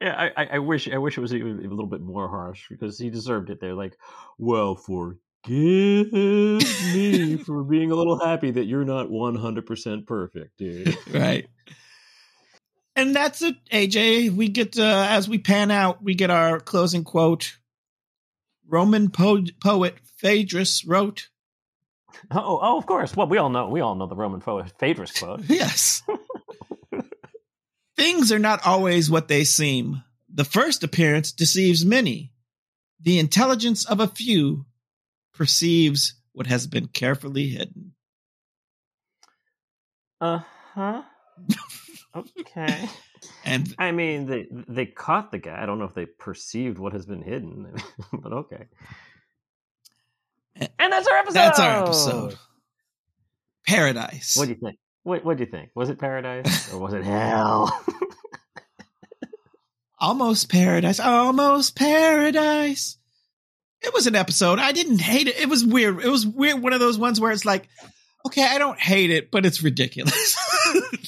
Yeah, 0.00 0.30
I, 0.36 0.44
I 0.44 0.58
wish 0.58 0.88
I 0.88 0.98
wish 0.98 1.16
it 1.16 1.22
was 1.22 1.34
even 1.34 1.64
a 1.64 1.68
little 1.68 1.86
bit 1.86 2.00
more 2.00 2.28
harsh 2.28 2.68
because 2.68 2.98
he 2.98 3.08
deserved 3.08 3.50
it. 3.50 3.60
They're 3.60 3.74
like, 3.74 3.96
well, 4.38 4.74
for 4.74 5.16
Give 5.44 6.12
me 6.12 7.36
for 7.36 7.64
being 7.64 7.90
a 7.90 7.96
little 7.96 8.18
happy 8.24 8.52
that 8.52 8.64
you're 8.64 8.84
not 8.84 9.08
100% 9.08 10.06
perfect, 10.06 10.56
dude. 10.58 10.96
right. 11.12 11.48
And 12.94 13.16
that's 13.16 13.40
it, 13.40 13.56
AJ. 13.72 14.32
We 14.36 14.48
get, 14.48 14.78
uh, 14.78 15.06
as 15.08 15.26
we 15.26 15.38
pan 15.38 15.70
out, 15.70 16.02
we 16.02 16.14
get 16.14 16.28
our 16.28 16.60
closing 16.60 17.04
quote. 17.04 17.56
Roman 18.68 19.10
po- 19.10 19.46
poet 19.62 19.96
Phaedrus 20.18 20.84
wrote. 20.84 21.30
Oh, 22.30 22.58
oh, 22.60 22.76
of 22.76 22.84
course. 22.84 23.16
Well, 23.16 23.28
we 23.28 23.38
all 23.38 23.48
know, 23.48 23.68
we 23.68 23.80
all 23.80 23.94
know 23.94 24.06
the 24.06 24.14
Roman 24.14 24.40
poet 24.42 24.72
Phaedrus 24.78 25.18
quote. 25.18 25.40
yes. 25.48 26.02
Things 27.96 28.30
are 28.30 28.38
not 28.38 28.66
always 28.66 29.10
what 29.10 29.28
they 29.28 29.44
seem. 29.44 30.02
The 30.32 30.44
first 30.44 30.84
appearance 30.84 31.32
deceives 31.32 31.86
many. 31.86 32.32
The 33.00 33.18
intelligence 33.18 33.86
of 33.86 34.00
a 34.00 34.06
few 34.06 34.66
perceives 35.32 36.14
what 36.32 36.46
has 36.46 36.66
been 36.66 36.88
carefully 36.88 37.48
hidden. 37.48 37.94
Uh 40.20 40.40
huh. 40.74 41.02
okay. 42.14 42.88
and 43.44 43.74
I 43.78 43.92
mean, 43.92 44.26
they 44.26 44.46
they 44.50 44.86
caught 44.86 45.32
the 45.32 45.38
guy. 45.38 45.60
I 45.60 45.66
don't 45.66 45.78
know 45.78 45.84
if 45.84 45.94
they 45.94 46.06
perceived 46.06 46.78
what 46.78 46.92
has 46.92 47.06
been 47.06 47.22
hidden, 47.22 47.74
but 48.12 48.32
okay. 48.32 48.66
And 50.56 50.92
that's 50.92 51.08
our 51.08 51.16
episode. 51.16 51.34
That's 51.34 51.60
our 51.60 51.82
episode. 51.82 52.38
Paradise. 53.66 54.36
What 54.36 54.44
do 54.44 54.50
you 54.50 54.58
think? 54.62 54.78
What 55.02 55.24
What 55.24 55.36
do 55.36 55.44
you 55.44 55.50
think? 55.50 55.70
Was 55.74 55.88
it 55.88 55.98
paradise 55.98 56.72
or 56.72 56.78
was 56.78 56.92
it 56.92 57.04
hell? 57.04 57.84
almost 59.98 60.50
paradise. 60.50 61.00
Almost 61.00 61.74
paradise 61.74 62.98
it 63.82 63.92
was 63.92 64.06
an 64.06 64.14
episode. 64.14 64.58
I 64.58 64.72
didn't 64.72 65.00
hate 65.00 65.28
it. 65.28 65.38
It 65.38 65.48
was 65.48 65.64
weird. 65.64 66.02
It 66.02 66.08
was 66.08 66.26
weird. 66.26 66.62
One 66.62 66.72
of 66.72 66.80
those 66.80 66.98
ones 66.98 67.20
where 67.20 67.32
it's 67.32 67.44
like, 67.44 67.68
okay, 68.26 68.44
I 68.44 68.58
don't 68.58 68.78
hate 68.78 69.10
it, 69.10 69.30
but 69.30 69.44
it's 69.44 69.62
ridiculous. 69.62 70.36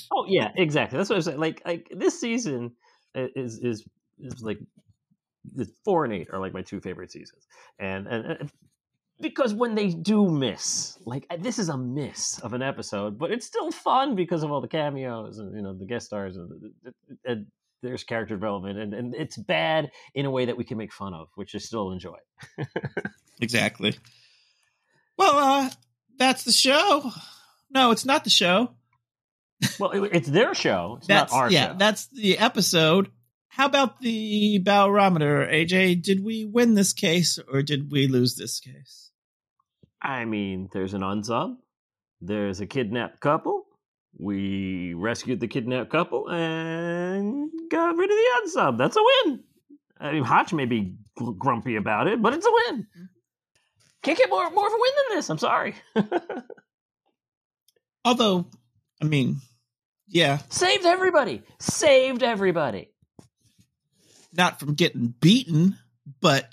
oh 0.13 0.27
yeah, 0.29 0.51
exactly. 0.57 0.99
That's 0.99 1.11
what 1.11 1.17
I'm 1.17 1.23
saying. 1.23 1.41
Like, 1.41 1.63
like 1.65 1.89
this 1.91 2.21
season 2.21 2.73
is 3.15 3.59
is 3.59 3.85
is 4.19 4.43
like 4.43 4.59
the 5.55 5.69
four 5.85 6.05
and 6.05 6.13
eight 6.13 6.29
are 6.33 6.41
like 6.41 6.53
my 6.53 6.63
two 6.63 6.81
favorite 6.81 7.13
seasons, 7.13 7.47
and 7.79 8.07
and, 8.07 8.25
and 8.25 8.53
because 9.21 9.55
when 9.55 9.75
they 9.75 9.89
do 9.89 10.29
miss, 10.29 10.99
like 11.05 11.27
uh, 11.31 11.37
this 11.39 11.59
is 11.59 11.69
a 11.69 11.77
miss 11.77 12.39
of 12.41 12.53
an 12.53 12.63
episode, 12.63 13.19
but 13.19 13.31
it's 13.31 13.47
still 13.47 13.71
fun 13.71 14.15
because 14.15 14.43
of 14.43 14.51
all 14.51 14.61
the 14.61 14.69
cameos 14.69 15.39
and 15.39 15.55
you 15.55 15.63
know 15.63 15.73
the 15.73 15.87
guest 15.87 16.07
stars 16.07 16.37
and, 16.37 16.51
and 17.25 17.47
there's 17.85 18.03
character 18.03 18.35
development 18.35 18.79
and, 18.79 18.95
and 18.95 19.15
it's 19.15 19.37
bad 19.37 19.91
in 20.15 20.27
a 20.27 20.31
way 20.31 20.47
that 20.47 20.57
we 20.57 20.65
can 20.65 20.79
make 20.79 20.93
fun 20.93 21.15
of 21.15 21.29
which 21.35 21.55
i 21.55 21.59
still 21.59 21.93
enjoy. 21.93 22.17
Exactly. 23.41 23.95
Well 25.19 25.37
uh 25.37 25.71
that's 26.19 26.45
the 26.45 26.53
show. 26.53 27.11
No 27.71 27.91
it's 27.91 28.05
not 28.05 28.25
the 28.25 28.31
show. 28.31 28.71
Well 29.79 29.91
it, 29.91 30.11
it's 30.13 30.29
their 30.29 30.55
show. 30.55 30.97
It's 30.99 31.07
that's, 31.09 31.33
not 31.33 31.39
our 31.39 31.51
yeah 31.51 31.73
show. 31.73 31.79
that's 31.79 32.07
the 32.09 32.39
episode. 32.39 33.11
How 33.49 33.67
about 33.67 34.01
the 34.01 34.59
barometer 34.59 35.47
aj 35.47 36.03
did 36.03 36.25
we 36.25 36.45
win 36.45 36.75
this 36.75 36.93
case 36.93 37.39
or 37.53 37.63
did 37.63 37.91
we 37.91 38.07
lose 38.07 38.37
this 38.37 38.61
case? 38.61 39.11
I 40.01 40.25
mean 40.25 40.69
there's 40.73 40.95
an 40.95 41.03
unsub 41.03 41.57
there's 42.21 42.61
a 42.61 42.67
kidnapped 42.67 43.21
couple 43.21 43.64
we 44.19 44.95
rescued 44.95 45.41
the 45.41 45.49
kidnapped 45.49 45.91
couple 45.91 46.29
and 46.29 47.51
got 47.71 47.97
rid 47.97 48.11
of 48.11 48.17
the 48.17 48.31
unsub. 48.43 48.79
That's 48.79 48.97
a 48.97 49.01
win. 49.03 49.41
I 49.99 50.13
mean, 50.13 50.25
Hotch 50.25 50.53
may 50.53 50.67
be 50.67 50.97
grumpy 51.39 51.77
about 51.77 52.09
it, 52.09 52.21
but 52.21 52.35
it's 52.35 52.47
a 52.47 52.51
win. 52.51 52.83
Mm-hmm. 52.83 53.05
Can't 54.03 54.19
get 54.19 54.29
more 54.29 54.51
more 54.51 54.67
of 54.67 54.73
a 54.73 54.77
win 54.79 54.93
than 54.97 55.17
this. 55.17 55.31
I'm 55.31 55.39
sorry. 55.39 55.75
Although, 58.05 58.51
I 59.01 59.07
mean, 59.07 59.41
yeah, 60.09 60.39
saved 60.51 60.85
everybody. 60.85 61.43
Saved 61.59 62.23
everybody. 62.23 62.91
Not 64.35 64.61
from 64.61 64.75
getting 64.75 65.15
beaten, 65.21 65.79
but 66.21 66.53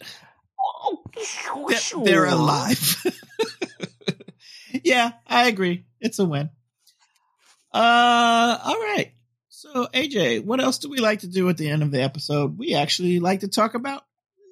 oh, 0.59 1.03
sure. 1.21 2.05
they're 2.05 2.25
alive. 2.25 3.03
yeah, 4.83 5.11
I 5.27 5.47
agree. 5.47 5.85
It's 5.99 6.19
a 6.19 6.25
win. 6.25 6.51
Uh, 7.73 8.57
all 8.63 8.79
right. 8.79 9.13
So, 9.49 9.87
AJ, 9.93 10.43
what 10.43 10.59
else 10.59 10.79
do 10.79 10.89
we 10.89 10.99
like 10.99 11.19
to 11.19 11.27
do 11.27 11.47
at 11.49 11.57
the 11.57 11.69
end 11.69 11.83
of 11.83 11.91
the 11.91 12.01
episode? 12.01 12.57
We 12.57 12.73
actually 12.73 13.19
like 13.19 13.41
to 13.41 13.47
talk 13.47 13.75
about 13.75 14.03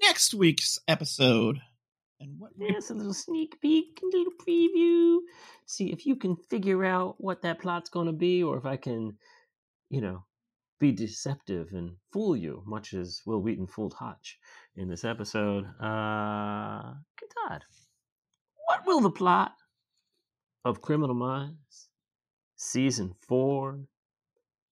next 0.01 0.33
week's 0.33 0.79
episode. 0.87 1.59
And 2.19 2.39
what 2.39 2.51
yes, 2.57 2.89
a 2.89 2.93
little 2.93 3.13
sneak 3.13 3.59
peek, 3.61 3.99
a 4.03 4.05
little 4.05 4.33
preview. 4.39 5.19
See 5.65 5.91
if 5.91 6.05
you 6.05 6.15
can 6.15 6.35
figure 6.49 6.83
out 6.85 7.15
what 7.17 7.41
that 7.41 7.59
plot's 7.59 7.89
going 7.89 8.07
to 8.07 8.13
be, 8.13 8.43
or 8.43 8.57
if 8.57 8.65
I 8.65 8.77
can, 8.77 9.17
you 9.89 10.01
know, 10.01 10.25
be 10.79 10.91
deceptive 10.91 11.69
and 11.73 11.91
fool 12.13 12.35
you, 12.35 12.63
much 12.65 12.93
as 12.93 13.21
Wil 13.25 13.41
Wheaton 13.41 13.67
fooled 13.67 13.93
Hotch 13.93 14.37
in 14.75 14.89
this 14.89 15.03
episode. 15.03 15.65
Uh, 15.81 16.93
God, 17.47 17.63
what 18.67 18.85
will 18.85 19.01
the 19.01 19.11
plot 19.11 19.53
of 20.63 20.81
Criminal 20.81 21.15
Minds 21.15 21.89
season 22.60 23.15
four, 23.26 23.80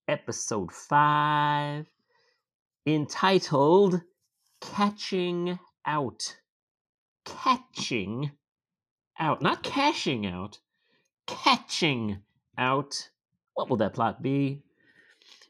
episode 0.10 0.74
five, 0.74 1.88
entitled 2.86 4.02
Catching 4.60 5.58
Out. 5.86 6.38
Catching 7.26 8.32
out, 9.20 9.42
not 9.42 9.64
cashing 9.64 10.26
out, 10.26 10.60
catching 11.26 12.20
out. 12.58 13.10
What 13.54 13.70
will 13.70 13.78
that 13.78 13.94
plot 13.94 14.22
be? 14.22 14.62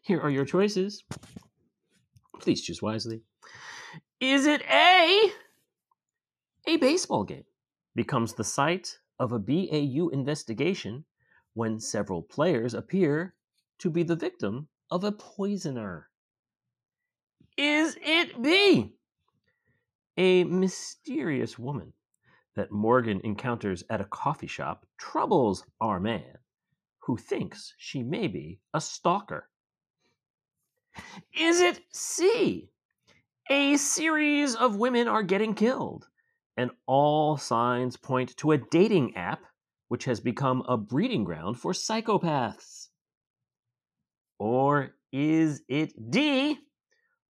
Here 0.02 0.20
are 0.22 0.30
your 0.30 0.46
choices. 0.46 1.04
Please 2.40 2.62
choose 2.62 2.82
wisely. 2.82 3.22
Is 4.20 4.46
it 4.46 4.62
A? 4.72 5.32
A 6.68 6.78
baseball 6.78 7.24
game 7.24 7.46
becomes 7.96 8.34
the 8.34 8.44
site 8.44 9.00
of 9.20 9.32
a 9.32 9.40
BAU 9.40 10.10
investigation 10.10 11.04
when 11.58 11.80
several 11.80 12.22
players 12.22 12.76
appear 12.76 13.34
to 13.80 13.90
be 13.90 14.04
the 14.04 14.16
victim 14.16 14.68
of 14.92 15.04
a 15.04 15.12
poisoner? 15.12 16.08
Is 17.58 17.98
it 18.00 18.40
B? 18.40 18.94
A 20.18 20.44
mysterious 20.44 21.58
woman 21.58 21.94
that 22.56 22.72
Morgan 22.72 23.20
encounters 23.24 23.84
at 23.90 24.02
a 24.02 24.06
coffee 24.06 24.46
shop 24.46 24.86
troubles 25.00 25.66
our 25.82 26.00
man, 26.00 26.38
who 27.00 27.18
thinks 27.18 27.74
she 27.80 28.04
may 28.04 28.28
be 28.28 28.60
a 28.76 28.80
stalker. 28.80 29.50
Is 31.36 31.60
it 31.60 31.82
C? 31.92 32.70
A 33.50 33.78
series 33.78 34.56
of 34.56 34.76
women 34.76 35.08
are 35.08 35.24
getting 35.24 35.56
killed, 35.56 36.08
and 36.56 36.70
all 36.86 37.36
signs 37.36 37.98
point 37.98 38.38
to 38.38 38.52
a 38.52 38.60
dating 38.60 39.16
app 39.16 39.42
which 39.88 40.06
has 40.06 40.20
become 40.20 40.64
a 40.68 40.78
breeding 40.78 41.24
ground 41.24 41.60
for 41.60 41.74
psychopaths. 41.74 42.88
Or 44.40 44.92
is 45.12 45.62
it 45.68 45.94
D? 46.10 46.58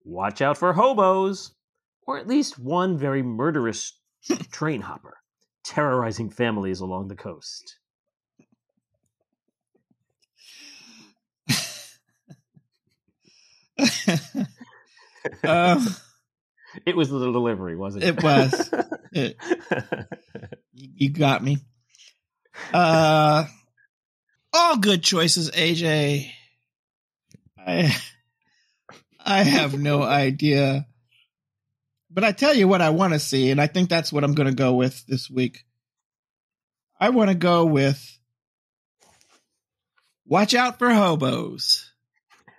Watch 0.03 0.41
out 0.41 0.57
for 0.57 0.73
hobos, 0.73 1.53
or 2.05 2.17
at 2.17 2.27
least 2.27 2.57
one 2.59 2.97
very 2.97 3.21
murderous 3.21 3.99
train 4.51 4.81
hopper 4.81 5.17
terrorizing 5.63 6.29
families 6.29 6.79
along 6.79 7.09
the 7.09 7.15
coast. 7.15 7.77
um, 15.43 15.85
it 16.85 16.95
was 16.95 17.09
the 17.09 17.19
delivery, 17.19 17.75
wasn't 17.75 18.03
it? 18.03 18.17
It 18.17 18.23
was. 18.23 18.73
It, 19.13 19.37
you 20.73 21.09
got 21.09 21.41
me. 21.41 21.59
Uh, 22.73 23.45
all 24.53 24.77
good 24.77 25.03
choices, 25.03 25.51
AJ. 25.51 26.31
I 27.57 27.95
I 29.25 29.43
have 29.43 29.77
no 29.77 30.01
idea. 30.03 30.87
But 32.09 32.23
I 32.23 32.31
tell 32.31 32.53
you 32.53 32.67
what 32.67 32.81
I 32.81 32.89
want 32.89 33.13
to 33.13 33.19
see, 33.19 33.51
and 33.51 33.61
I 33.61 33.67
think 33.67 33.89
that's 33.89 34.11
what 34.11 34.23
I'm 34.23 34.33
going 34.33 34.49
to 34.49 34.55
go 34.55 34.73
with 34.73 35.05
this 35.05 35.29
week. 35.29 35.65
I 36.99 37.09
want 37.09 37.29
to 37.29 37.35
go 37.35 37.65
with 37.65 38.17
Watch 40.29 40.53
out 40.53 40.77
for 40.77 40.89
hobos 40.89 41.89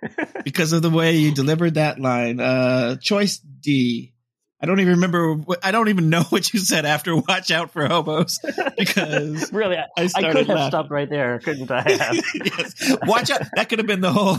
because 0.43 0.73
of 0.73 0.81
the 0.81 0.89
way 0.89 1.17
you 1.17 1.31
delivered 1.31 1.75
that 1.75 1.99
line. 1.99 2.39
Uh, 2.39 2.95
choice 2.95 3.37
D. 3.37 4.13
I 4.61 4.65
don't 4.65 4.79
even 4.81 4.95
remember. 4.95 5.35
What, 5.35 5.59
I 5.63 5.71
don't 5.71 5.87
even 5.89 6.09
know 6.09 6.23
what 6.29 6.53
you 6.53 6.59
said 6.59 6.85
after 6.85 7.15
"Watch 7.15 7.51
out 7.51 7.71
for 7.71 7.87
hobos" 7.87 8.39
because 8.77 9.51
really, 9.53 9.77
I, 9.77 9.85
I, 9.97 10.09
I 10.15 10.21
could 10.21 10.47
have 10.47 10.47
laughing. 10.47 10.69
stopped 10.69 10.91
right 10.91 11.09
there, 11.09 11.39
couldn't 11.39 11.71
I? 11.71 11.83
yes. 12.33 12.97
Watch 13.05 13.29
out! 13.29 13.41
That 13.55 13.69
could 13.69 13.79
have 13.79 13.87
been 13.87 14.01
the 14.01 14.11
whole. 14.11 14.37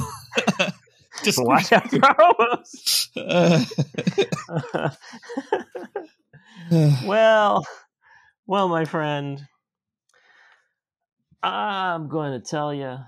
Just 1.23 1.43
watch 1.43 1.73
out 1.73 1.91
for 1.91 2.01
hobos. 2.03 3.11
Uh, 3.17 3.65
well, 7.05 7.67
well, 8.47 8.69
my 8.69 8.85
friend, 8.85 9.41
I'm 11.43 12.09
going 12.09 12.41
to 12.41 12.47
tell 12.47 12.73
you 12.75 12.99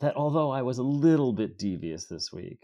that 0.00 0.16
although 0.16 0.50
I 0.50 0.62
was 0.62 0.78
a 0.78 0.82
little 0.82 1.32
bit 1.32 1.58
devious 1.58 2.06
this 2.06 2.30
week, 2.32 2.60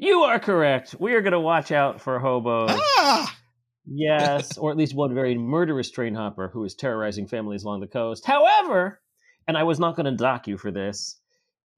you 0.00 0.22
are 0.22 0.40
correct. 0.40 0.96
We 0.98 1.12
are 1.14 1.20
going 1.20 1.32
to 1.32 1.40
watch 1.40 1.70
out 1.70 2.00
for 2.00 2.18
hobos. 2.18 2.70
Ah! 2.72 3.36
Yes, 3.84 4.56
or 4.56 4.70
at 4.70 4.76
least 4.76 4.94
one 4.94 5.14
very 5.14 5.36
murderous 5.36 5.90
train 5.90 6.14
hopper 6.14 6.48
who 6.48 6.64
is 6.64 6.74
terrorizing 6.74 7.26
families 7.26 7.64
along 7.64 7.80
the 7.80 7.86
coast. 7.86 8.24
However, 8.24 9.00
and 9.46 9.58
I 9.58 9.64
was 9.64 9.78
not 9.78 9.96
going 9.96 10.06
to 10.06 10.16
dock 10.16 10.48
you 10.48 10.56
for 10.56 10.70
this, 10.70 11.20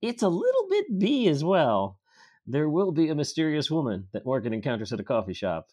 it's 0.01 0.23
a 0.23 0.29
little 0.29 0.69
bit 0.69 0.99
B 0.99 1.29
as 1.29 1.43
well. 1.43 1.99
There 2.47 2.69
will 2.69 2.93
be 2.93 3.09
a 3.09 3.15
mysterious 3.15 3.71
woman 3.71 4.09
that 4.13 4.25
Morgan 4.25 4.53
encounters 4.53 4.93
at 4.93 5.01
a 5.01 5.05
coffee 5.05 5.35
shop 5.35 5.69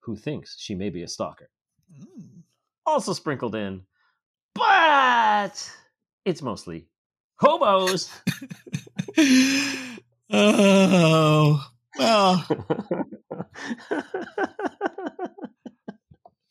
who 0.00 0.16
thinks 0.16 0.56
she 0.58 0.74
may 0.74 0.90
be 0.90 1.02
a 1.02 1.08
stalker. 1.08 1.48
Mm. 1.98 2.42
Also 2.84 3.14
sprinkled 3.14 3.54
in, 3.54 3.82
but 4.54 5.70
it's 6.24 6.42
mostly 6.42 6.86
hobos. 7.36 8.10
oh, 10.30 11.70
well. 11.98 12.44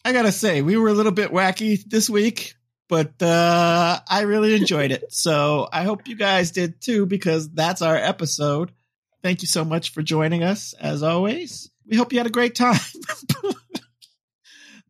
I 0.05 0.11
gotta 0.11 0.31
say, 0.31 0.61
we 0.61 0.77
were 0.77 0.89
a 0.89 0.93
little 0.93 1.11
bit 1.11 1.31
wacky 1.31 1.81
this 1.83 2.09
week, 2.09 2.55
but 2.89 3.21
uh, 3.21 3.99
I 4.07 4.21
really 4.21 4.55
enjoyed 4.55 4.91
it. 4.91 5.13
So 5.13 5.67
I 5.71 5.83
hope 5.83 6.07
you 6.07 6.15
guys 6.15 6.51
did 6.51 6.81
too, 6.81 7.05
because 7.05 7.49
that's 7.49 7.81
our 7.81 7.95
episode. 7.95 8.71
Thank 9.21 9.41
you 9.41 9.47
so 9.47 9.63
much 9.63 9.93
for 9.93 10.01
joining 10.01 10.43
us, 10.43 10.73
as 10.73 11.03
always. 11.03 11.71
We 11.87 11.95
hope 11.95 12.11
you 12.11 12.19
had 12.19 12.27
a 12.27 12.31
great 12.31 12.55
time. 12.55 12.79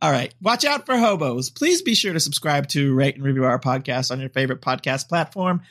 All 0.01 0.11
right. 0.11 0.33
Watch 0.41 0.65
out 0.65 0.85
for 0.85 0.97
hobos. 0.97 1.49
Please 1.49 1.81
be 1.81 1.95
sure 1.95 2.11
to 2.11 2.19
subscribe 2.19 2.67
to 2.69 2.93
rate 2.93 3.15
and 3.15 3.23
review 3.23 3.45
our 3.45 3.59
podcast 3.59 4.11
on 4.11 4.19
your 4.19 4.29
favorite 4.29 4.61
podcast 4.61 5.07
platform. 5.07 5.61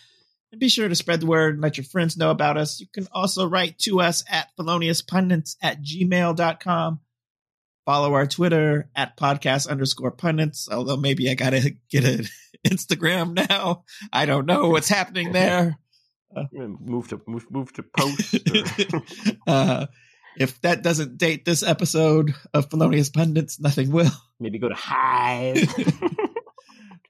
And 0.52 0.60
be 0.60 0.68
sure 0.68 0.86
to 0.88 0.94
spread 0.94 1.20
the 1.20 1.26
word 1.26 1.54
and 1.54 1.62
let 1.62 1.78
your 1.78 1.84
friends 1.84 2.16
know 2.16 2.30
about 2.30 2.58
us. 2.58 2.78
You 2.78 2.86
can 2.92 3.08
also 3.10 3.46
write 3.48 3.78
to 3.80 4.00
us 4.00 4.22
at 4.30 4.48
feloniouspundits 4.58 5.56
at 5.62 5.82
gmail.com. 5.82 7.00
Follow 7.86 8.14
our 8.14 8.26
Twitter 8.26 8.90
at 8.94 9.16
podcast 9.16 9.66
underscore 9.68 10.10
pundits, 10.12 10.68
although 10.70 10.96
maybe 10.98 11.28
I 11.30 11.34
got 11.34 11.50
to 11.50 11.74
get 11.90 12.04
an 12.04 12.26
Instagram 12.66 13.34
now. 13.48 13.84
I 14.12 14.26
don't 14.26 14.46
know 14.46 14.68
what's 14.68 14.88
happening 14.88 15.32
there. 15.32 15.78
Uh, 16.34 16.44
move 16.80 17.08
to 17.08 17.20
move, 17.26 17.44
move 17.50 17.70
to 17.74 17.82
post. 17.94 18.38
uh, 19.46 19.86
if 20.38 20.58
that 20.62 20.82
doesn't 20.82 21.18
date 21.18 21.44
this 21.44 21.62
episode 21.62 22.32
of 22.54 22.70
Felonious 22.70 23.10
Pundits, 23.10 23.60
nothing 23.60 23.92
will. 23.92 24.10
Maybe 24.40 24.58
go 24.58 24.70
to 24.70 24.74
Hive. 24.74 25.68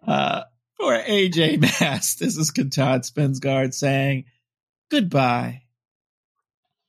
uh, 0.05 0.43
for 0.83 0.99
AJ 0.99 1.61
Mass, 1.61 2.15
this 2.21 2.37
is 2.37 2.51
Kantad 2.51 3.09
Svendsgaard 3.09 3.73
saying 3.73 4.25
goodbye 4.91 5.63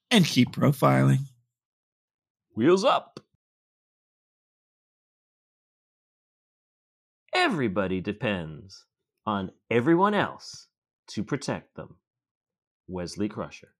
and 0.09 0.25
keep 0.25 0.49
profiling. 0.49 1.19
Wheels 2.55 2.83
up. 2.83 3.19
Everybody 7.35 8.01
depends 8.01 8.85
on 9.27 9.51
everyone 9.69 10.15
else 10.15 10.69
to 11.09 11.23
protect 11.23 11.75
them. 11.75 11.97
Wesley 12.87 13.29
Crusher. 13.29 13.75